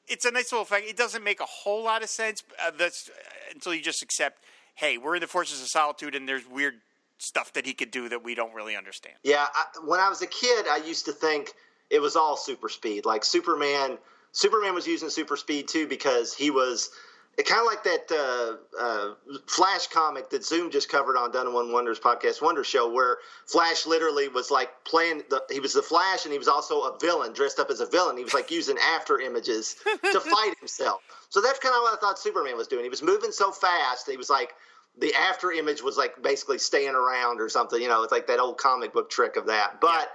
it's 0.09 0.25
a 0.25 0.31
nice 0.31 0.53
little 0.53 0.63
effect. 0.63 0.87
It 0.89 0.97
doesn't 0.97 1.23
make 1.23 1.41
a 1.41 1.47
whole 1.47 1.85
lot 1.85 2.03
of 2.03 2.09
sense. 2.09 2.43
Uh, 2.65 2.71
that's 2.77 3.09
uh, 3.09 3.13
until 3.53 3.75
you 3.75 3.83
just 3.83 4.03
accept, 4.03 4.43
hey, 4.75 4.97
we're 4.97 5.17
in 5.17 5.21
the 5.21 5.27
Fortress 5.27 5.61
of 5.61 5.69
Solitude, 5.69 6.15
and 6.15 6.27
there's 6.27 6.49
weird 6.49 6.75
stuff 7.19 7.53
that 7.53 7.67
he 7.67 7.75
could 7.75 7.91
do 7.91 8.09
that 8.09 8.25
we 8.25 8.35
don't 8.35 8.55
really 8.55 8.77
understand. 8.77 9.17
Yeah, 9.23 9.47
I, 9.55 9.65
when 9.85 10.01
I 10.01 10.09
was 10.09 10.23
a 10.23 10.27
kid, 10.27 10.67
I 10.69 10.79
used 10.79 11.05
to 11.07 11.13
think 11.13 11.53
it 11.91 12.01
was 12.01 12.17
all 12.17 12.37
super 12.37 12.69
speed. 12.69 13.05
Like 13.05 13.25
Superman, 13.25 13.99
Superman 14.33 14.75
was 14.75 14.87
using 14.87 15.11
super 15.11 15.37
speed 15.37 15.69
too 15.69 15.87
because 15.87 16.35
he 16.35 16.51
was 16.51 16.91
it 17.37 17.47
kind 17.47 17.61
of 17.61 17.67
like 17.67 17.83
that 17.85 18.11
uh, 18.11 18.81
uh, 18.81 19.39
Flash 19.47 19.89
comic 19.89 20.31
that 20.31 20.45
Zoom 20.45 20.71
just 20.71 20.89
covered 20.89 21.17
on 21.17 21.33
Done 21.33 21.49
in 21.49 21.53
One 21.53 21.73
Wonders 21.73 21.99
podcast 21.99 22.41
Wonder 22.41 22.63
Show, 22.63 22.93
where 22.93 23.19
Flash 23.47 23.87
literally 23.87 24.29
was 24.29 24.51
like 24.51 24.71
playing. 24.85 25.23
The, 25.31 25.43
he 25.51 25.61
was 25.61 25.73
the 25.73 25.83
Flash, 25.83 26.25
and 26.25 26.33
he 26.33 26.39
was 26.39 26.49
also 26.49 26.83
a 26.83 26.99
villain 26.99 27.33
dressed 27.33 27.59
up 27.59 27.71
as 27.71 27.81
a 27.81 27.87
villain. 27.87 28.17
He 28.17 28.25
was 28.25 28.35
like 28.35 28.51
using 28.51 28.77
after 28.79 29.19
images 29.19 29.77
to 29.85 30.21
fight 30.21 30.55
himself. 30.61 31.01
So 31.29 31.41
that's 31.41 31.59
kind 31.59 31.75
of 31.75 31.83
what 31.83 31.95
I 31.95 32.01
thought 32.01 32.19
Superman 32.19 32.57
was 32.57 32.69
doing. 32.69 32.85
He 32.85 32.91
was 32.91 33.03
moving 33.03 33.33
so 33.33 33.51
fast. 33.51 34.09
He 34.09 34.17
was 34.17 34.31
like 34.31 34.55
the 34.99 35.13
after 35.15 35.51
image 35.51 35.83
was 35.83 35.97
like 35.97 36.23
basically 36.23 36.59
staying 36.59 36.95
around 36.95 37.41
or 37.41 37.49
something. 37.49 37.81
You 37.83 37.89
know, 37.89 38.03
it's 38.05 38.13
like 38.13 38.29
that 38.29 38.39
old 38.39 38.59
comic 38.59 38.93
book 38.93 39.11
trick 39.11 39.37
of 39.37 39.47
that. 39.47 39.81
But 39.81 39.89
yeah. 39.89 40.07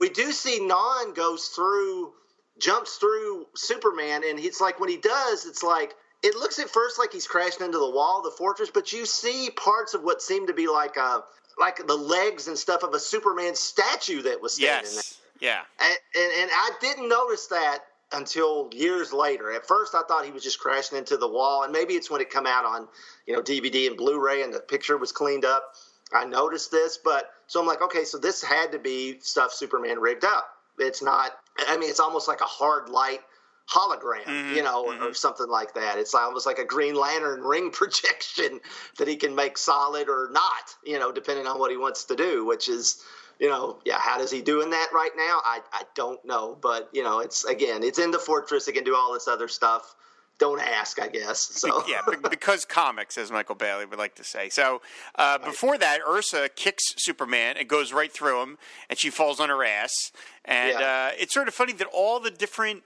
we 0.00 0.10
do 0.10 0.32
see 0.32 0.66
Non 0.66 1.14
goes 1.14 1.46
through, 1.48 2.12
jumps 2.58 2.96
through 2.96 3.46
Superman, 3.54 4.22
and 4.28 4.38
it's 4.38 4.60
like 4.60 4.80
when 4.80 4.90
he 4.90 4.98
does, 4.98 5.46
it's 5.46 5.62
like 5.62 5.94
it 6.22 6.34
looks 6.36 6.58
at 6.58 6.68
first 6.68 6.98
like 6.98 7.12
he's 7.12 7.26
crashing 7.26 7.64
into 7.64 7.78
the 7.78 7.90
wall 7.90 8.18
of 8.18 8.24
the 8.24 8.36
fortress, 8.36 8.70
but 8.72 8.92
you 8.92 9.06
see 9.06 9.50
parts 9.50 9.94
of 9.94 10.02
what 10.02 10.20
seem 10.20 10.46
to 10.46 10.54
be 10.54 10.68
like 10.68 10.96
a 10.96 11.22
like 11.58 11.86
the 11.86 11.96
legs 11.96 12.48
and 12.48 12.56
stuff 12.56 12.82
of 12.82 12.94
a 12.94 13.00
Superman 13.00 13.54
statue 13.54 14.22
that 14.22 14.40
was 14.40 14.54
standing 14.54 14.92
yes. 14.92 15.20
there. 15.40 15.50
Yeah. 15.50 15.60
And, 15.80 15.98
and, 16.16 16.42
and 16.42 16.50
I 16.52 16.70
didn't 16.80 17.08
notice 17.08 17.46
that 17.48 17.80
until 18.12 18.70
years 18.72 19.12
later. 19.12 19.52
At 19.52 19.66
first, 19.66 19.94
I 19.94 20.02
thought 20.08 20.24
he 20.24 20.30
was 20.30 20.42
just 20.42 20.58
crashing 20.58 20.98
into 20.98 21.16
the 21.16 21.28
wall, 21.28 21.64
and 21.64 21.72
maybe 21.72 21.94
it's 21.94 22.10
when 22.10 22.20
it 22.20 22.30
come 22.30 22.46
out 22.46 22.64
on 22.64 22.88
you 23.26 23.34
know 23.34 23.42
DVD 23.42 23.86
and 23.86 23.96
Blu-ray, 23.96 24.42
and 24.42 24.52
the 24.52 24.60
picture 24.60 24.96
was 24.96 25.12
cleaned 25.12 25.44
up. 25.44 25.74
I 26.12 26.24
noticed 26.24 26.70
this, 26.70 26.98
but 27.02 27.30
so 27.46 27.60
I'm 27.60 27.66
like, 27.66 27.82
okay, 27.82 28.04
so 28.04 28.18
this 28.18 28.42
had 28.42 28.72
to 28.72 28.78
be 28.78 29.18
stuff 29.20 29.52
Superman 29.52 29.98
rigged 29.98 30.24
up. 30.24 30.48
It's 30.78 31.02
not. 31.02 31.32
I 31.66 31.76
mean, 31.76 31.90
it's 31.90 32.00
almost 32.00 32.28
like 32.28 32.40
a 32.40 32.44
hard 32.44 32.88
light 32.88 33.20
hologram, 33.68 34.24
mm-hmm, 34.24 34.56
you 34.56 34.62
know, 34.62 34.86
mm-hmm. 34.86 35.02
or, 35.02 35.10
or, 35.10 35.14
something 35.14 35.48
like 35.48 35.74
that. 35.74 35.98
It's 35.98 36.14
almost 36.14 36.46
like 36.46 36.58
a 36.58 36.64
Green 36.64 36.94
Lantern 36.94 37.42
ring 37.42 37.70
projection 37.72 38.60
that 38.98 39.06
he 39.06 39.16
can 39.16 39.34
make 39.34 39.58
solid 39.58 40.08
or 40.08 40.30
not, 40.32 40.74
you 40.84 40.98
know, 40.98 41.12
depending 41.12 41.46
on 41.46 41.58
what 41.58 41.70
he 41.70 41.76
wants 41.76 42.04
to 42.04 42.16
do, 42.16 42.46
which 42.46 42.68
is, 42.68 43.02
you 43.38 43.48
know, 43.48 43.78
yeah, 43.84 43.98
how 43.98 44.18
does 44.18 44.30
he 44.30 44.40
doing 44.40 44.70
that 44.70 44.88
right 44.92 45.12
now? 45.16 45.40
I, 45.44 45.60
I 45.72 45.82
don't 45.94 46.24
know. 46.24 46.56
But, 46.60 46.88
you 46.92 47.02
know, 47.02 47.20
it's 47.20 47.44
again, 47.44 47.82
it's 47.82 47.98
in 47.98 48.10
the 48.10 48.18
fortress. 48.18 48.68
It 48.68 48.72
can 48.72 48.84
do 48.84 48.96
all 48.96 49.12
this 49.12 49.28
other 49.28 49.48
stuff. 49.48 49.94
Don't 50.38 50.60
ask, 50.60 51.00
I 51.00 51.08
guess. 51.08 51.46
So 51.58 51.82
yeah, 51.88 52.02
because 52.30 52.64
comics, 52.64 53.18
as 53.18 53.30
Michael 53.30 53.56
Bailey 53.56 53.84
would 53.84 53.98
like 53.98 54.14
to 54.14 54.24
say. 54.24 54.48
So 54.48 54.80
uh, 55.16 55.38
before 55.38 55.76
that, 55.76 55.98
Ursa 56.08 56.48
kicks 56.54 56.84
Superman 56.96 57.56
and 57.58 57.68
goes 57.68 57.92
right 57.92 58.12
through 58.12 58.42
him, 58.42 58.58
and 58.88 58.98
she 58.98 59.10
falls 59.10 59.40
on 59.40 59.48
her 59.48 59.64
ass. 59.64 60.12
And 60.44 60.78
yeah. 60.78 61.10
uh, 61.10 61.16
it's 61.18 61.34
sort 61.34 61.48
of 61.48 61.54
funny 61.54 61.72
that 61.74 61.88
all 61.92 62.20
the 62.20 62.30
different 62.30 62.84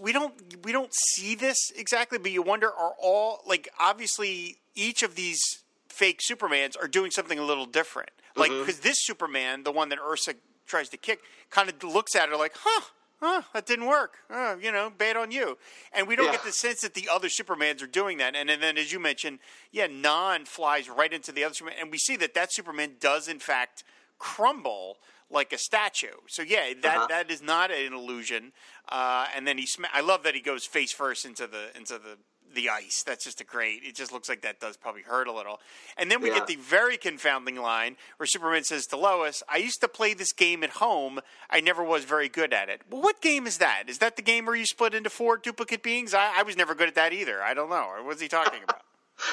we 0.00 0.12
don't 0.12 0.34
we 0.64 0.72
don't 0.72 0.92
see 0.92 1.34
this 1.34 1.70
exactly, 1.76 2.18
but 2.18 2.30
you 2.30 2.42
wonder 2.42 2.68
are 2.68 2.94
all 3.00 3.40
like 3.46 3.68
obviously 3.78 4.58
each 4.74 5.02
of 5.02 5.14
these 5.14 5.40
fake 5.88 6.20
Supermans 6.28 6.76
are 6.80 6.88
doing 6.88 7.10
something 7.10 7.38
a 7.38 7.44
little 7.44 7.66
different. 7.66 8.10
Like 8.36 8.50
because 8.50 8.76
mm-hmm. 8.76 8.88
this 8.88 9.04
Superman, 9.04 9.64
the 9.64 9.72
one 9.72 9.88
that 9.90 9.98
Ursa 9.98 10.34
tries 10.66 10.88
to 10.90 10.96
kick, 10.96 11.20
kind 11.50 11.68
of 11.68 11.82
looks 11.82 12.14
at 12.14 12.28
her 12.28 12.36
like, 12.36 12.54
huh. 12.58 12.82
Huh, 13.22 13.42
that 13.52 13.66
didn't 13.66 13.86
work. 13.86 14.14
Uh, 14.30 14.56
you 14.58 14.72
know, 14.72 14.90
bad 14.96 15.14
on 15.14 15.30
you. 15.30 15.58
And 15.92 16.08
we 16.08 16.16
don't 16.16 16.24
yeah. 16.24 16.32
get 16.32 16.42
the 16.42 16.52
sense 16.52 16.80
that 16.80 16.94
the 16.94 17.06
other 17.12 17.28
Supermans 17.28 17.82
are 17.82 17.86
doing 17.86 18.16
that. 18.16 18.34
And, 18.34 18.48
and 18.48 18.62
then, 18.62 18.78
as 18.78 18.94
you 18.94 18.98
mentioned, 18.98 19.40
yeah, 19.70 19.88
Non 19.90 20.46
flies 20.46 20.88
right 20.88 21.12
into 21.12 21.30
the 21.30 21.44
other 21.44 21.52
Superman, 21.52 21.80
and 21.82 21.90
we 21.90 21.98
see 21.98 22.16
that 22.16 22.32
that 22.32 22.50
Superman 22.50 22.92
does 22.98 23.28
in 23.28 23.38
fact 23.38 23.84
crumble 24.20 24.98
like 25.30 25.52
a 25.52 25.58
statue. 25.58 26.06
So 26.28 26.42
yeah, 26.42 26.72
that 26.82 26.96
uh-huh. 26.96 27.06
that 27.08 27.30
is 27.30 27.42
not 27.42 27.72
an 27.72 27.92
illusion. 27.92 28.52
Uh, 28.88 29.26
and 29.34 29.46
then 29.46 29.58
he, 29.58 29.66
sm- 29.66 29.84
I 29.92 30.00
love 30.00 30.22
that 30.22 30.34
he 30.34 30.40
goes 30.40 30.64
face 30.64 30.92
first 30.92 31.24
into 31.24 31.48
the 31.48 31.76
into 31.76 31.94
the 31.94 32.18
the 32.52 32.68
ice. 32.68 33.04
That's 33.04 33.24
just 33.24 33.40
a 33.40 33.44
great. 33.44 33.82
It 33.84 33.94
just 33.94 34.12
looks 34.12 34.28
like 34.28 34.42
that 34.42 34.58
does 34.58 34.76
probably 34.76 35.02
hurt 35.02 35.28
a 35.28 35.32
little. 35.32 35.60
And 35.96 36.10
then 36.10 36.20
we 36.20 36.30
yeah. 36.30 36.38
get 36.38 36.48
the 36.48 36.56
very 36.56 36.96
confounding 36.96 37.54
line 37.56 37.96
where 38.16 38.26
Superman 38.26 38.64
says 38.64 38.86
to 38.88 38.96
Lois, 38.96 39.42
"I 39.48 39.58
used 39.58 39.80
to 39.82 39.88
play 39.88 40.14
this 40.14 40.32
game 40.32 40.64
at 40.64 40.70
home. 40.70 41.20
I 41.48 41.60
never 41.60 41.82
was 41.84 42.04
very 42.04 42.28
good 42.28 42.52
at 42.52 42.68
it." 42.68 42.82
Well, 42.90 43.02
what 43.02 43.20
game 43.20 43.46
is 43.46 43.58
that? 43.58 43.84
Is 43.86 43.98
that 43.98 44.16
the 44.16 44.22
game 44.22 44.46
where 44.46 44.56
you 44.56 44.66
split 44.66 44.94
into 44.94 45.10
four 45.10 45.36
duplicate 45.36 45.82
beings? 45.82 46.12
I, 46.12 46.40
I 46.40 46.42
was 46.42 46.56
never 46.56 46.74
good 46.74 46.88
at 46.88 46.96
that 46.96 47.12
either. 47.12 47.42
I 47.42 47.54
don't 47.54 47.70
know. 47.70 47.88
What's 48.02 48.20
he 48.20 48.28
talking 48.28 48.62
about? 48.64 48.82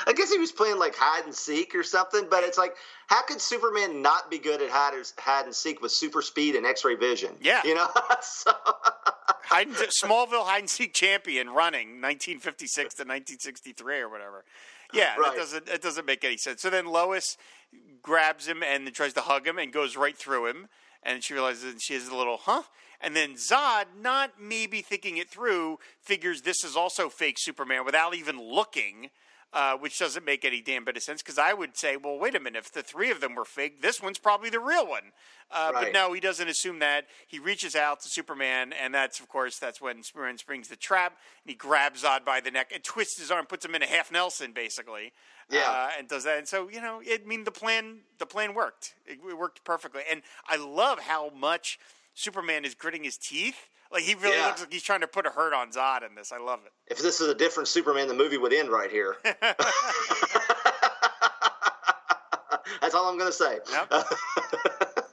I 0.06 0.14
guess 0.14 0.32
he 0.32 0.38
was 0.38 0.52
playing 0.52 0.80
like 0.80 0.96
hide 0.96 1.26
and 1.26 1.34
seek 1.34 1.76
or 1.76 1.84
something, 1.84 2.28
but 2.30 2.44
it's 2.44 2.58
like, 2.58 2.76
how 3.08 3.24
could 3.24 3.42
Superman 3.42 4.02
not 4.02 4.30
be 4.30 4.38
good 4.38 4.62
at 4.62 4.70
hide, 4.70 4.94
hide 5.18 5.46
and 5.46 5.56
seek 5.56 5.82
with 5.82 5.92
super 5.92 6.22
speed 6.22 6.56
and 6.56 6.66
X 6.66 6.84
ray 6.84 6.96
vision? 6.96 7.32
Yeah. 7.42 7.62
You 7.64 7.76
know? 7.76 7.88
so. 8.22 8.52
hide 9.44 9.68
and, 9.68 9.76
Smallville 9.76 10.46
hide 10.46 10.60
and 10.60 10.70
seek 10.70 10.94
champion 10.94 11.50
running 11.50 12.02
1956 12.02 12.96
to 12.96 13.02
1963 13.02 14.00
or 14.00 14.10
whatever. 14.10 14.44
Yeah, 14.94 15.16
right. 15.18 15.34
that 15.34 15.38
doesn't 15.38 15.68
it 15.68 15.82
doesn't 15.82 16.06
make 16.06 16.24
any 16.24 16.38
sense. 16.38 16.62
So 16.62 16.70
then 16.70 16.86
Lois 16.86 17.38
grabs 18.02 18.48
him 18.48 18.64
and 18.64 18.86
then 18.86 18.94
tries 18.94 19.14
to 19.14 19.22
hug 19.22 19.46
him 19.46 19.58
and 19.58 19.74
goes 19.74 19.98
right 19.98 20.18
through 20.18 20.48
him, 20.48 20.68
and 21.04 21.24
she 21.24 21.34
realizes 21.34 21.82
she 21.82 21.94
has 21.94 22.08
a 22.08 22.16
little 22.16 22.38
huh. 22.38 22.64
And 23.00 23.16
then 23.16 23.36
Zod, 23.36 23.86
not 24.02 24.42
maybe 24.42 24.82
thinking 24.82 25.18
it 25.18 25.30
through, 25.30 25.78
figures 26.02 26.42
this 26.42 26.64
is 26.64 26.76
also 26.76 27.10
fake 27.10 27.36
Superman 27.38 27.86
without 27.86 28.16
even 28.16 28.42
looking 28.42 29.12
uh, 29.58 29.76
which 29.76 29.98
doesn't 29.98 30.24
make 30.24 30.46
any 30.46 30.62
damn 30.62 30.86
bit 30.86 30.96
of 30.96 31.02
sense 31.02 31.24
because 31.24 31.40
I 31.40 31.52
would 31.52 31.76
say, 31.76 31.98
well, 31.98 32.20
wait 32.20 32.36
a 32.36 32.40
minute, 32.40 32.60
if 32.60 32.72
the 32.72 32.84
three 32.84 33.10
of 33.10 33.22
them 33.22 33.34
were 33.34 33.44
fake, 33.44 33.82
this 33.82 34.00
one's 34.00 34.20
probably 34.20 34.52
the 34.52 34.60
real 34.60 34.88
one. 34.88 35.12
Uh, 35.50 35.72
right. 35.74 35.86
But 35.86 35.94
no, 35.94 36.14
he 36.14 36.20
doesn't 36.20 36.48
assume 36.48 36.78
that. 36.78 37.06
He 37.26 37.40
reaches 37.40 37.76
out 37.76 38.02
to 38.02 38.08
Superman, 38.08 38.72
and 38.72 38.94
that's, 38.94 39.20
of 39.20 39.28
course, 39.28 39.58
that's 39.58 39.82
when 39.82 40.04
Superman 40.04 40.38
springs 40.38 40.68
the 40.68 40.76
trap, 40.76 41.14
and 41.44 41.50
he 41.50 41.56
grabs 41.56 42.04
Zod 42.04 42.24
by 42.24 42.40
the 42.40 42.52
neck 42.52 42.70
and 42.72 42.84
twists 42.84 43.20
his 43.20 43.32
arm, 43.32 43.48
puts 43.48 43.66
him 43.66 43.74
in 43.74 43.82
a 43.82 43.88
half 43.88 44.12
Nelson, 44.12 44.52
basically. 44.52 45.12
Yeah, 45.50 45.62
uh, 45.68 45.90
and 45.98 46.08
does 46.08 46.26
that, 46.26 46.38
and 46.38 46.48
so 46.48 46.70
you 46.70 46.80
know, 46.80 47.02
it, 47.04 47.24
I 47.26 47.28
mean, 47.28 47.44
the 47.44 47.52
plan, 47.52 48.02
the 48.20 48.28
plan 48.28 48.54
worked. 48.54 48.94
It, 49.08 49.18
it 49.28 49.38
worked 49.40 49.64
perfectly, 49.64 50.04
and 50.12 50.22
I 50.48 50.58
love 50.58 51.00
how 51.00 51.32
much 51.36 51.80
Superman 52.14 52.64
is 52.64 52.76
gritting 52.76 53.06
his 53.06 53.18
teeth 53.18 53.70
like 53.92 54.04
he 54.04 54.16
really 54.16 54.38
yeah. 54.38 54.48
looks 54.48 54.62
like 54.62 54.74
he's 54.74 54.84
trying 54.84 55.02
to 55.02 55.08
put 55.08 55.26
a 55.26 55.30
hurt 55.30 55.54
on 55.54 55.72
Zod 55.72 56.08
in 56.08 56.16
this. 56.16 56.32
I 56.32 56.38
love 56.38 56.60
it. 56.66 56.72
If 56.88 57.00
this 57.00 57.22
is 57.22 57.30
a 57.30 57.36
different 57.36 57.68
Superman, 57.68 58.08
the 58.08 58.14
movie 58.14 58.38
would 58.38 58.54
end 58.54 58.70
right 58.70 58.92
here. 58.92 59.18
That's 62.82 62.96
all 62.96 63.10
I'm 63.10 63.18
going 63.18 63.30
to 63.30 63.38
say. 63.38 63.60
Yep. 63.72 63.92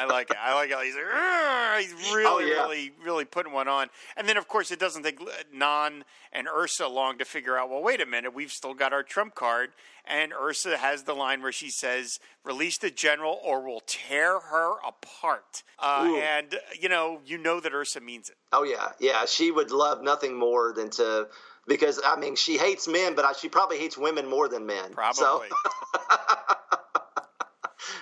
I 0.00 0.06
like 0.06 0.30
it. 0.30 0.36
I 0.40 0.54
like 0.54 0.70
how 0.70 0.80
he's 0.82 0.94
like, 0.94 1.84
he's 1.84 2.14
really, 2.14 2.24
oh, 2.26 2.38
yeah. 2.38 2.62
really, 2.62 2.92
really 3.04 3.24
putting 3.24 3.52
one 3.52 3.68
on. 3.68 3.88
And 4.16 4.26
then, 4.26 4.36
of 4.36 4.48
course, 4.48 4.70
it 4.70 4.78
doesn't 4.78 5.02
take 5.02 5.20
Non 5.52 6.04
and 6.32 6.48
Ursa 6.48 6.88
long 6.88 7.18
to 7.18 7.24
figure 7.24 7.58
out. 7.58 7.68
Well, 7.68 7.82
wait 7.82 8.00
a 8.00 8.06
minute, 8.06 8.34
we've 8.34 8.52
still 8.52 8.74
got 8.74 8.92
our 8.92 9.02
trump 9.02 9.34
card. 9.34 9.70
And 10.06 10.32
Ursa 10.32 10.78
has 10.78 11.02
the 11.02 11.14
line 11.14 11.42
where 11.42 11.52
she 11.52 11.70
says, 11.70 12.18
"Release 12.42 12.78
the 12.78 12.90
general, 12.90 13.38
or 13.44 13.60
we'll 13.64 13.82
tear 13.86 14.40
her 14.40 14.78
apart." 14.86 15.62
Uh, 15.78 16.18
and 16.20 16.58
you 16.80 16.88
know, 16.88 17.20
you 17.24 17.36
know 17.36 17.60
that 17.60 17.72
Ursa 17.72 18.00
means 18.00 18.30
it. 18.30 18.36
Oh 18.50 18.64
yeah, 18.64 18.88
yeah. 18.98 19.26
She 19.26 19.50
would 19.50 19.70
love 19.70 20.02
nothing 20.02 20.36
more 20.36 20.72
than 20.72 20.90
to 20.92 21.28
because 21.66 22.00
I 22.04 22.16
mean 22.16 22.34
she 22.34 22.56
hates 22.56 22.88
men, 22.88 23.14
but 23.14 23.36
she 23.36 23.48
probably 23.48 23.78
hates 23.78 23.96
women 23.96 24.28
more 24.28 24.48
than 24.48 24.66
men. 24.66 24.90
Probably. 24.92 25.20
So. 25.20 25.44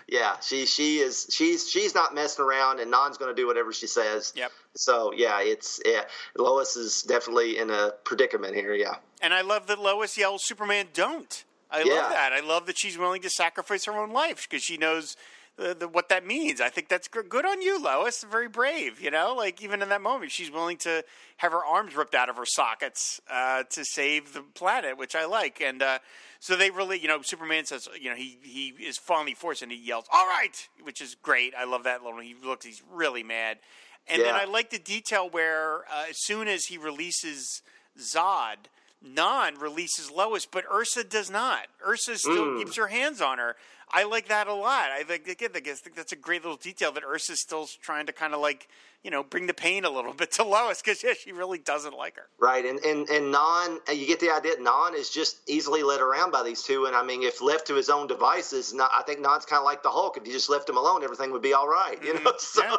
yeah, 0.08 0.40
she 0.40 0.64
she 0.64 0.98
is 0.98 1.26
she's 1.30 1.68
she's 1.68 1.94
not 1.94 2.14
messing 2.14 2.44
around, 2.44 2.80
and 2.80 2.90
Non's 2.90 3.18
going 3.18 3.34
to 3.34 3.40
do 3.40 3.46
whatever 3.46 3.72
she 3.72 3.86
says. 3.86 4.32
Yep. 4.34 4.50
So 4.74 5.12
yeah, 5.14 5.40
it's 5.42 5.80
yeah. 5.84 6.02
Lois 6.36 6.76
is 6.76 7.02
definitely 7.02 7.58
in 7.58 7.70
a 7.70 7.92
predicament 8.04 8.54
here. 8.54 8.74
Yeah. 8.74 8.96
And 9.20 9.34
I 9.34 9.42
love 9.42 9.66
that 9.66 9.78
Lois 9.78 10.16
yells, 10.16 10.42
"Superman, 10.42 10.88
don't!" 10.94 11.44
I 11.70 11.82
yeah. 11.82 11.94
love 11.94 12.10
that. 12.10 12.32
I 12.32 12.40
love 12.40 12.64
that 12.66 12.78
she's 12.78 12.96
willing 12.96 13.20
to 13.22 13.30
sacrifice 13.30 13.84
her 13.84 13.92
own 13.92 14.10
life 14.10 14.48
because 14.48 14.64
she 14.64 14.78
knows 14.78 15.16
the, 15.58 15.74
the, 15.74 15.88
what 15.88 16.08
that 16.08 16.24
means. 16.24 16.60
I 16.60 16.68
think 16.68 16.88
that's 16.88 17.08
good 17.08 17.44
on 17.44 17.60
you, 17.60 17.82
Lois. 17.82 18.24
Very 18.30 18.48
brave, 18.48 19.00
you 19.00 19.10
know. 19.10 19.34
Like 19.36 19.60
even 19.62 19.82
in 19.82 19.88
that 19.88 20.00
moment, 20.00 20.30
she's 20.30 20.50
willing 20.50 20.76
to 20.78 21.04
have 21.38 21.52
her 21.52 21.64
arms 21.64 21.96
ripped 21.96 22.14
out 22.14 22.28
of 22.28 22.36
her 22.36 22.46
sockets 22.46 23.20
uh, 23.30 23.64
to 23.70 23.84
save 23.84 24.32
the 24.34 24.42
planet, 24.54 24.96
which 24.96 25.16
I 25.16 25.26
like. 25.26 25.60
And 25.60 25.82
uh, 25.82 25.98
so 26.38 26.56
they 26.56 26.70
really, 26.70 26.98
you 27.00 27.08
know, 27.08 27.22
Superman 27.22 27.66
says, 27.66 27.88
you 28.00 28.08
know, 28.08 28.16
he 28.16 28.38
he 28.42 28.68
is 28.80 28.98
finally 28.98 29.34
forced 29.34 29.62
and 29.62 29.72
he 29.72 29.78
yells, 29.78 30.04
"All 30.12 30.26
right," 30.26 30.68
which 30.82 31.00
is 31.00 31.16
great. 31.16 31.54
I 31.58 31.64
love 31.64 31.84
that 31.84 32.04
little. 32.04 32.20
He 32.20 32.36
looks, 32.42 32.64
he's 32.64 32.82
really 32.92 33.24
mad. 33.24 33.58
And 34.06 34.22
yeah. 34.22 34.32
then 34.32 34.34
I 34.36 34.44
like 34.44 34.70
the 34.70 34.78
detail 34.78 35.28
where 35.28 35.80
uh, 35.92 36.06
as 36.08 36.22
soon 36.22 36.48
as 36.48 36.66
he 36.66 36.78
releases 36.78 37.62
Zod, 38.00 38.68
Non 39.00 39.54
releases 39.58 40.10
Lois, 40.10 40.44
but 40.44 40.64
Ursa 40.72 41.04
does 41.04 41.30
not. 41.30 41.66
Ursa 41.86 42.18
still 42.18 42.46
mm. 42.46 42.58
keeps 42.58 42.76
her 42.76 42.88
hands 42.88 43.20
on 43.20 43.38
her. 43.38 43.54
I 43.90 44.04
like 44.04 44.28
that 44.28 44.46
a 44.46 44.54
lot. 44.54 44.90
I 44.90 45.02
think 45.02 45.28
again, 45.28 45.50
I 45.54 45.60
think 45.60 45.96
that's 45.96 46.12
a 46.12 46.16
great 46.16 46.42
little 46.42 46.56
detail 46.56 46.92
that 46.92 47.02
Ursa's 47.02 47.40
still 47.40 47.68
trying 47.80 48.06
to 48.06 48.12
kind 48.12 48.34
of 48.34 48.40
like 48.40 48.68
you 49.02 49.10
know 49.10 49.22
bring 49.22 49.46
the 49.46 49.54
pain 49.54 49.84
a 49.84 49.90
little 49.90 50.12
bit 50.14 50.32
to 50.32 50.44
Lois 50.44 50.82
because 50.82 51.02
yeah, 51.02 51.12
she 51.18 51.32
really 51.32 51.58
doesn't 51.58 51.94
like 51.94 52.16
her. 52.16 52.26
Right, 52.38 52.64
and 52.64 52.78
and 52.80 53.08
and 53.08 53.32
Non, 53.32 53.78
you 53.92 54.06
get 54.06 54.20
the 54.20 54.30
idea. 54.30 54.52
Non 54.60 54.94
is 54.94 55.10
just 55.10 55.38
easily 55.48 55.82
led 55.82 56.00
around 56.00 56.30
by 56.30 56.42
these 56.42 56.62
two, 56.62 56.86
and 56.86 56.94
I 56.94 57.02
mean, 57.02 57.22
if 57.22 57.40
left 57.40 57.66
to 57.68 57.74
his 57.74 57.88
own 57.88 58.06
devices, 58.06 58.74
not, 58.74 58.90
I 58.94 59.02
think 59.02 59.20
Non's 59.20 59.46
kind 59.46 59.60
of 59.60 59.64
like 59.64 59.82
the 59.82 59.90
Hulk. 59.90 60.16
If 60.16 60.26
you 60.26 60.32
just 60.32 60.50
left 60.50 60.68
him 60.68 60.76
alone, 60.76 61.02
everything 61.02 61.30
would 61.32 61.42
be 61.42 61.54
all 61.54 61.68
right. 61.68 62.02
You 62.02 62.14
mm-hmm. 62.14 62.24
know, 62.24 62.32
so. 62.38 62.62
Yeah. 62.62 62.76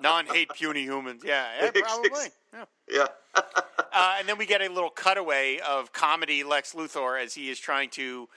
Non 0.00 0.26
hate 0.26 0.50
puny 0.54 0.82
humans. 0.82 1.22
Yeah, 1.24 1.46
yeah 1.62 1.70
probably. 1.80 2.28
Yeah. 2.88 3.06
uh, 3.34 4.16
and 4.18 4.28
then 4.28 4.38
we 4.38 4.46
get 4.46 4.60
a 4.60 4.68
little 4.68 4.90
cutaway 4.90 5.58
of 5.58 5.92
comedy 5.92 6.44
Lex 6.44 6.72
Luthor 6.74 7.20
as 7.20 7.34
he 7.34 7.50
is 7.50 7.58
trying 7.58 7.88
to 7.90 8.28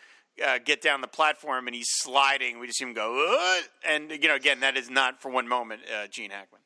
uh, 0.46 0.60
get 0.64 0.82
down 0.82 1.02
the 1.02 1.08
platform 1.08 1.68
and 1.68 1.76
he's 1.76 1.90
sliding. 1.90 2.60
We 2.60 2.68
just 2.68 2.80
see 2.80 2.86
him 2.86 2.94
go, 2.94 3.38
"Ugh," 3.38 3.64
and 3.86 4.12
you 4.12 4.28
know, 4.28 4.36
again, 4.36 4.60
that 4.62 4.78
is 4.78 4.90
not 4.90 5.22
for 5.22 5.30
one 5.30 5.48
moment 5.48 5.82
uh, 5.94 6.08
Gene 6.08 6.32
Hackman. 6.32 6.62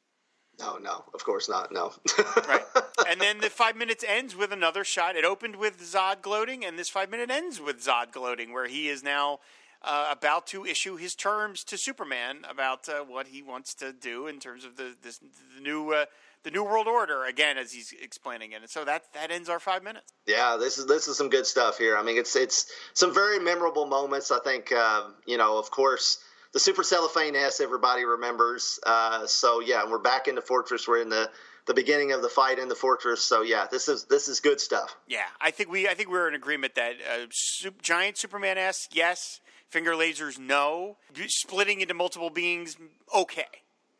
No, 0.59 0.77
no, 0.77 1.03
of 1.13 1.23
course 1.23 1.49
not. 1.49 1.71
No. 1.71 1.91
right. 2.47 2.61
And 3.07 3.19
then 3.19 3.39
the 3.39 3.49
five 3.49 3.75
minutes 3.75 4.05
ends 4.07 4.35
with 4.35 4.51
another 4.51 4.83
shot. 4.83 5.15
It 5.15 5.25
opened 5.25 5.55
with 5.55 5.81
Zod 5.81 6.21
gloating, 6.21 6.63
and 6.63 6.77
this 6.77 6.89
five 6.89 7.09
minute 7.09 7.31
ends 7.31 7.59
with 7.59 7.83
Zod 7.83 8.11
gloating, 8.11 8.53
where 8.53 8.67
he 8.67 8.87
is 8.87 9.03
now 9.03 9.39
uh, 9.81 10.07
about 10.11 10.45
to 10.47 10.65
issue 10.65 10.95
his 10.95 11.15
terms 11.15 11.63
to 11.63 11.77
Superman 11.77 12.45
about 12.49 12.87
uh, 12.87 13.03
what 13.03 13.27
he 13.27 13.41
wants 13.41 13.73
to 13.75 13.91
do 13.91 14.27
in 14.27 14.39
terms 14.39 14.63
of 14.63 14.77
the 14.77 14.95
this 15.01 15.17
the 15.17 15.61
new 15.61 15.93
uh, 15.93 16.05
the 16.43 16.51
new 16.51 16.63
world 16.63 16.87
order 16.87 17.25
again 17.25 17.57
as 17.57 17.71
he's 17.71 17.93
explaining 18.01 18.51
it. 18.51 18.61
And 18.61 18.69
so 18.69 18.85
that 18.85 19.13
that 19.13 19.31
ends 19.31 19.49
our 19.49 19.59
five 19.59 19.83
minutes. 19.83 20.13
Yeah, 20.25 20.57
this 20.59 20.77
is 20.77 20.87
this 20.87 21.07
is 21.07 21.17
some 21.17 21.29
good 21.29 21.45
stuff 21.45 21.77
here. 21.77 21.97
I 21.97 22.03
mean, 22.03 22.17
it's 22.17 22.35
it's 22.35 22.71
some 22.93 23.13
very 23.13 23.39
memorable 23.39 23.85
moments. 23.85 24.31
I 24.31 24.39
think 24.39 24.71
uh, 24.71 25.03
you 25.25 25.37
know, 25.37 25.57
of 25.57 25.71
course 25.71 26.19
the 26.53 26.59
Super 26.59 26.83
Cellophane 26.83 27.35
S 27.35 27.61
everybody 27.61 28.05
remembers. 28.05 28.79
Uh, 28.85 29.25
so 29.27 29.59
yeah, 29.59 29.89
we're 29.89 29.99
back 29.99 30.27
in 30.27 30.35
the 30.35 30.41
fortress. 30.41 30.87
We're 30.87 31.01
in 31.01 31.09
the 31.09 31.29
the 31.67 31.73
beginning 31.73 32.11
of 32.11 32.21
the 32.21 32.29
fight 32.29 32.59
in 32.59 32.67
the 32.67 32.75
fortress. 32.75 33.23
So 33.23 33.41
yeah, 33.41 33.67
this 33.69 33.87
is 33.87 34.05
this 34.05 34.27
is 34.27 34.39
good 34.39 34.59
stuff. 34.59 34.95
Yeah, 35.07 35.25
I 35.39 35.51
think 35.51 35.71
we 35.71 35.87
I 35.87 35.93
think 35.93 36.09
we're 36.09 36.27
in 36.27 36.33
agreement 36.33 36.75
that 36.75 36.95
uh, 36.95 37.25
super, 37.31 37.81
giant 37.81 38.17
Superman 38.17 38.57
S 38.57 38.87
yes, 38.91 39.39
finger 39.69 39.91
lasers 39.91 40.39
no, 40.39 40.97
splitting 41.27 41.81
into 41.81 41.93
multiple 41.93 42.29
beings 42.29 42.77
okay. 43.15 43.45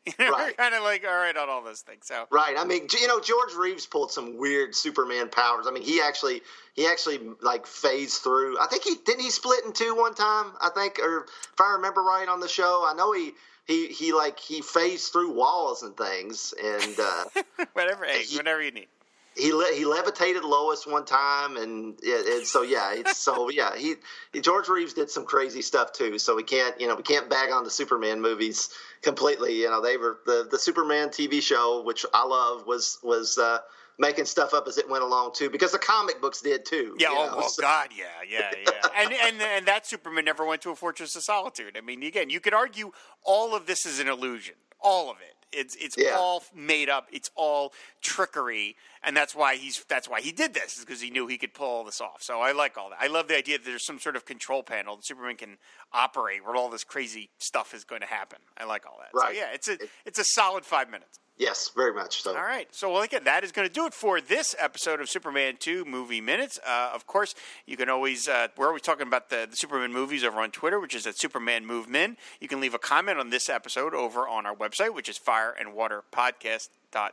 right. 0.18 0.56
kind 0.56 0.74
of 0.74 0.82
like 0.82 1.04
all 1.06 1.14
right 1.14 1.36
on 1.36 1.48
all 1.48 1.62
those 1.62 1.80
things. 1.80 2.06
So 2.06 2.26
right. 2.30 2.56
I 2.58 2.64
mean, 2.64 2.88
you 3.00 3.06
know, 3.06 3.20
George 3.20 3.54
Reeves 3.54 3.86
pulled 3.86 4.10
some 4.10 4.36
weird 4.36 4.74
Superman 4.74 5.28
powers. 5.28 5.66
I 5.68 5.70
mean, 5.70 5.84
he 5.84 6.00
actually 6.00 6.42
he 6.74 6.86
actually 6.86 7.20
like 7.40 7.66
phased 7.66 8.22
through. 8.22 8.58
I 8.58 8.66
think 8.66 8.82
he 8.82 8.96
didn't 9.04 9.20
he 9.20 9.30
split 9.30 9.64
in 9.64 9.72
two 9.72 9.94
one 9.94 10.14
time. 10.14 10.52
I 10.60 10.70
think, 10.74 10.98
or 10.98 11.24
if 11.24 11.60
I 11.60 11.74
remember 11.74 12.02
right 12.02 12.28
on 12.28 12.40
the 12.40 12.48
show, 12.48 12.84
I 12.86 12.94
know 12.94 13.12
he 13.12 13.32
he 13.66 13.88
he 13.88 14.12
like 14.12 14.40
he 14.40 14.60
phased 14.60 15.12
through 15.12 15.34
walls 15.34 15.82
and 15.82 15.96
things 15.96 16.52
and 16.62 16.96
uh, 16.98 17.64
whatever. 17.74 18.04
Hey, 18.04 18.22
he, 18.22 18.36
whatever 18.36 18.62
you 18.62 18.72
need 18.72 18.88
he 19.36 19.52
le- 19.52 19.72
he 19.74 19.84
levitated 19.84 20.44
Lois 20.44 20.86
one 20.86 21.04
time, 21.04 21.56
and, 21.56 21.98
and 22.02 22.46
so 22.46 22.62
yeah, 22.62 22.92
it's 22.92 23.16
so 23.16 23.48
yeah. 23.50 23.74
He, 23.76 23.94
George 24.40 24.68
Reeves 24.68 24.92
did 24.92 25.10
some 25.10 25.24
crazy 25.24 25.62
stuff 25.62 25.92
too. 25.92 26.18
So 26.18 26.36
we 26.36 26.42
can't 26.42 26.78
you 26.80 26.86
know 26.86 26.94
we 26.94 27.02
can't 27.02 27.30
bag 27.30 27.50
on 27.50 27.64
the 27.64 27.70
Superman 27.70 28.20
movies 28.20 28.70
completely. 29.00 29.60
You 29.60 29.70
know 29.70 29.80
they 29.80 29.96
were 29.96 30.18
the 30.26 30.46
the 30.50 30.58
Superman 30.58 31.08
TV 31.08 31.42
show, 31.42 31.82
which 31.82 32.04
I 32.12 32.26
love, 32.26 32.66
was 32.66 32.98
was 33.02 33.38
uh, 33.38 33.58
making 33.98 34.26
stuff 34.26 34.52
up 34.52 34.68
as 34.68 34.76
it 34.76 34.88
went 34.88 35.02
along 35.02 35.32
too, 35.34 35.48
because 35.48 35.72
the 35.72 35.78
comic 35.78 36.20
books 36.20 36.42
did 36.42 36.64
too. 36.66 36.94
Yeah. 36.98 37.08
Oh, 37.10 37.30
oh 37.36 37.48
so. 37.48 37.62
God. 37.62 37.88
Yeah. 37.96 38.04
Yeah. 38.28 38.52
Yeah. 38.66 38.72
and 38.96 39.12
and 39.12 39.40
and 39.40 39.66
that 39.66 39.86
Superman 39.86 40.24
never 40.24 40.44
went 40.44 40.60
to 40.62 40.70
a 40.70 40.76
Fortress 40.76 41.16
of 41.16 41.22
Solitude. 41.22 41.76
I 41.76 41.80
mean, 41.80 42.02
again, 42.02 42.28
you 42.28 42.40
could 42.40 42.54
argue 42.54 42.92
all 43.24 43.54
of 43.54 43.66
this 43.66 43.86
is 43.86 43.98
an 43.98 44.08
illusion. 44.08 44.56
All 44.80 45.10
of 45.10 45.16
it. 45.20 45.31
It's 45.52 45.76
it's 45.76 45.96
yeah. 45.98 46.16
all 46.16 46.42
made 46.54 46.88
up. 46.88 47.08
It's 47.12 47.30
all 47.34 47.72
trickery, 48.00 48.76
and 49.02 49.16
that's 49.16 49.34
why 49.34 49.56
he's 49.56 49.84
that's 49.88 50.08
why 50.08 50.20
he 50.20 50.32
did 50.32 50.54
this 50.54 50.76
is 50.76 50.84
because 50.84 51.00
he 51.00 51.10
knew 51.10 51.26
he 51.26 51.38
could 51.38 51.54
pull 51.54 51.68
all 51.68 51.84
this 51.84 52.00
off. 52.00 52.22
So 52.22 52.40
I 52.40 52.52
like 52.52 52.76
all 52.76 52.90
that. 52.90 52.98
I 53.00 53.06
love 53.06 53.28
the 53.28 53.36
idea 53.36 53.58
that 53.58 53.64
there's 53.64 53.84
some 53.84 53.98
sort 53.98 54.16
of 54.16 54.24
control 54.24 54.62
panel 54.62 54.96
that 54.96 55.04
Superman 55.04 55.36
can 55.36 55.58
operate 55.92 56.44
where 56.44 56.56
all 56.56 56.70
this 56.70 56.84
crazy 56.84 57.30
stuff 57.38 57.74
is 57.74 57.84
going 57.84 58.00
to 58.00 58.06
happen. 58.06 58.38
I 58.56 58.64
like 58.64 58.86
all 58.86 58.98
that. 59.00 59.16
Right. 59.18 59.34
So 59.34 59.40
yeah, 59.40 59.52
it's 59.52 59.68
a 59.68 59.78
it's 60.04 60.18
a 60.18 60.24
solid 60.24 60.64
five 60.64 60.90
minutes. 60.90 61.18
Yes, 61.38 61.70
very 61.74 61.94
much 61.94 62.22
so. 62.22 62.36
All 62.36 62.42
right. 62.42 62.68
So, 62.72 62.92
well, 62.92 63.02
again, 63.02 63.24
that 63.24 63.42
is 63.42 63.52
going 63.52 63.66
to 63.66 63.72
do 63.72 63.86
it 63.86 63.94
for 63.94 64.20
this 64.20 64.54
episode 64.58 65.00
of 65.00 65.08
Superman 65.08 65.56
2 65.58 65.84
Movie 65.84 66.20
Minutes. 66.20 66.60
Uh, 66.64 66.90
of 66.94 67.06
course, 67.06 67.34
you 67.66 67.76
can 67.76 67.88
always, 67.88 68.28
uh, 68.28 68.48
we're 68.56 68.66
always 68.66 68.82
talking 68.82 69.06
about 69.06 69.30
the, 69.30 69.48
the, 69.50 69.56
Superman 69.56 69.92
movies 69.92 70.24
over 70.24 70.40
on 70.40 70.50
Twitter, 70.50 70.78
which 70.78 70.94
is 70.94 71.06
at 71.06 71.16
Superman 71.16 71.64
Movement. 71.64 72.18
You 72.40 72.48
can 72.48 72.60
leave 72.60 72.74
a 72.74 72.78
comment 72.78 73.18
on 73.18 73.30
this 73.30 73.48
episode 73.48 73.94
over 73.94 74.28
on 74.28 74.46
our 74.46 74.54
website, 74.54 74.94
which 74.94 75.08
is 75.08 75.16
Fire 75.16 75.54
and 75.58 75.74
Water 75.74 76.04
Podcast 76.12 76.68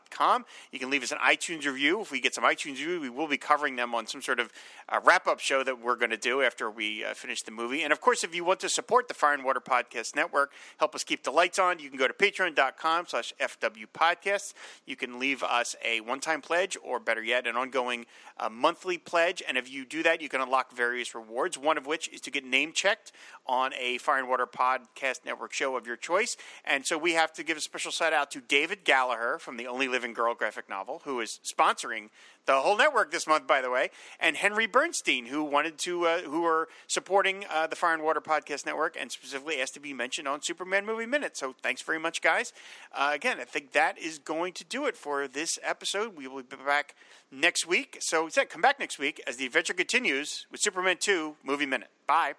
com. 0.09 0.45
You 0.71 0.79
can 0.79 0.89
leave 0.89 1.03
us 1.03 1.11
an 1.11 1.17
iTunes 1.19 1.65
review. 1.65 2.01
If 2.01 2.11
we 2.11 2.19
get 2.19 2.35
some 2.35 2.43
iTunes 2.43 2.79
review, 2.79 2.99
we 3.01 3.09
will 3.09 3.27
be 3.27 3.37
covering 3.37 3.75
them 3.75 3.95
on 3.95 4.07
some 4.07 4.21
sort 4.21 4.39
of 4.39 4.51
uh, 4.87 4.99
wrap 5.03 5.27
up 5.27 5.39
show 5.39 5.63
that 5.63 5.81
we're 5.81 5.95
going 5.95 6.11
to 6.11 6.17
do 6.17 6.41
after 6.41 6.69
we 6.69 7.03
uh, 7.03 7.13
finish 7.13 7.41
the 7.43 7.51
movie. 7.51 7.83
And 7.83 7.91
of 7.91 8.01
course, 8.01 8.23
if 8.23 8.35
you 8.35 8.43
want 8.43 8.59
to 8.61 8.69
support 8.69 9.07
the 9.07 9.13
Fire 9.13 9.33
and 9.33 9.43
Water 9.43 9.61
Podcast 9.61 10.15
Network, 10.15 10.51
help 10.77 10.95
us 10.95 11.03
keep 11.03 11.23
the 11.23 11.31
lights 11.31 11.59
on, 11.59 11.79
you 11.79 11.89
can 11.89 11.97
go 11.97 12.07
to 12.07 12.13
patreon.com 12.13 13.05
slash 13.07 13.33
FW 13.39 13.85
Podcasts. 13.93 14.53
You 14.85 14.95
can 14.95 15.19
leave 15.19 15.43
us 15.43 15.75
a 15.83 16.01
one 16.01 16.19
time 16.19 16.41
pledge, 16.41 16.77
or 16.83 16.99
better 16.99 17.23
yet, 17.23 17.47
an 17.47 17.55
ongoing 17.55 18.05
uh, 18.37 18.49
monthly 18.49 18.97
pledge. 18.97 19.41
And 19.47 19.57
if 19.57 19.71
you 19.71 19.85
do 19.85 20.03
that, 20.03 20.21
you 20.21 20.29
can 20.29 20.41
unlock 20.41 20.75
various 20.75 21.15
rewards, 21.15 21.57
one 21.57 21.77
of 21.77 21.85
which 21.85 22.07
is 22.09 22.21
to 22.21 22.31
get 22.31 22.45
name 22.45 22.73
checked 22.73 23.11
on 23.45 23.71
a 23.79 23.97
Fire 23.99 24.19
and 24.19 24.29
Water 24.29 24.47
Podcast 24.47 25.25
Network 25.25 25.53
show 25.53 25.75
of 25.75 25.87
your 25.87 25.97
choice. 25.97 26.37
And 26.65 26.85
so 26.85 26.97
we 26.97 27.13
have 27.13 27.33
to 27.33 27.43
give 27.43 27.57
a 27.57 27.61
special 27.61 27.91
shout 27.91 28.13
out 28.13 28.31
to 28.31 28.41
David 28.41 28.85
Gallaher 28.85 29.39
from 29.39 29.57
the 29.57 29.67
Only 29.69 29.87
Living 29.87 30.13
Girl 30.13 30.33
graphic 30.33 30.69
novel, 30.69 31.01
who 31.05 31.19
is 31.19 31.39
sponsoring 31.45 32.09
the 32.45 32.59
whole 32.59 32.77
network 32.77 33.11
this 33.11 33.27
month, 33.27 33.47
by 33.47 33.61
the 33.61 33.69
way, 33.69 33.91
and 34.19 34.35
Henry 34.35 34.65
Bernstein, 34.65 35.27
who 35.27 35.43
wanted 35.43 35.77
to, 35.79 36.05
uh, 36.05 36.19
who 36.21 36.45
are 36.45 36.67
supporting 36.87 37.45
uh, 37.49 37.67
the 37.67 37.75
Fire 37.75 37.93
and 37.93 38.03
Water 38.03 38.21
Podcast 38.21 38.65
Network, 38.65 38.97
and 38.99 39.11
specifically 39.11 39.61
asked 39.61 39.75
to 39.75 39.79
be 39.79 39.93
mentioned 39.93 40.27
on 40.27 40.41
Superman 40.41 40.85
Movie 40.85 41.05
Minute. 41.05 41.37
So 41.37 41.55
thanks 41.61 41.81
very 41.81 41.99
much, 41.99 42.21
guys. 42.21 42.51
Uh, 42.91 43.11
again, 43.13 43.39
I 43.39 43.45
think 43.45 43.71
that 43.73 43.97
is 43.99 44.19
going 44.19 44.53
to 44.53 44.63
do 44.63 44.85
it 44.85 44.97
for 44.97 45.27
this 45.27 45.59
episode. 45.63 46.17
We 46.17 46.27
will 46.27 46.43
be 46.43 46.55
back 46.65 46.95
next 47.31 47.67
week. 47.67 47.97
So, 47.99 48.27
said, 48.29 48.49
come 48.49 48.61
back 48.61 48.79
next 48.79 48.99
week 48.99 49.21
as 49.27 49.37
the 49.37 49.45
adventure 49.45 49.73
continues 49.73 50.45
with 50.51 50.61
Superman 50.61 50.97
Two 50.99 51.35
Movie 51.43 51.65
Minute. 51.65 51.89
Bye. 52.07 52.33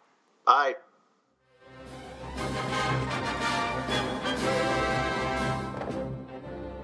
Bye. 0.44 0.74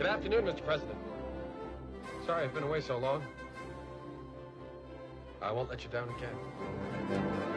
Good 0.07 0.15
afternoon, 0.15 0.45
Mr. 0.45 0.65
President. 0.65 0.99
Sorry 2.25 2.45
I've 2.45 2.55
been 2.55 2.63
away 2.63 2.81
so 2.81 2.97
long. 2.97 3.25
I 5.43 5.51
won't 5.51 5.69
let 5.69 5.83
you 5.83 5.91
down 5.91 6.09
again. 6.11 7.56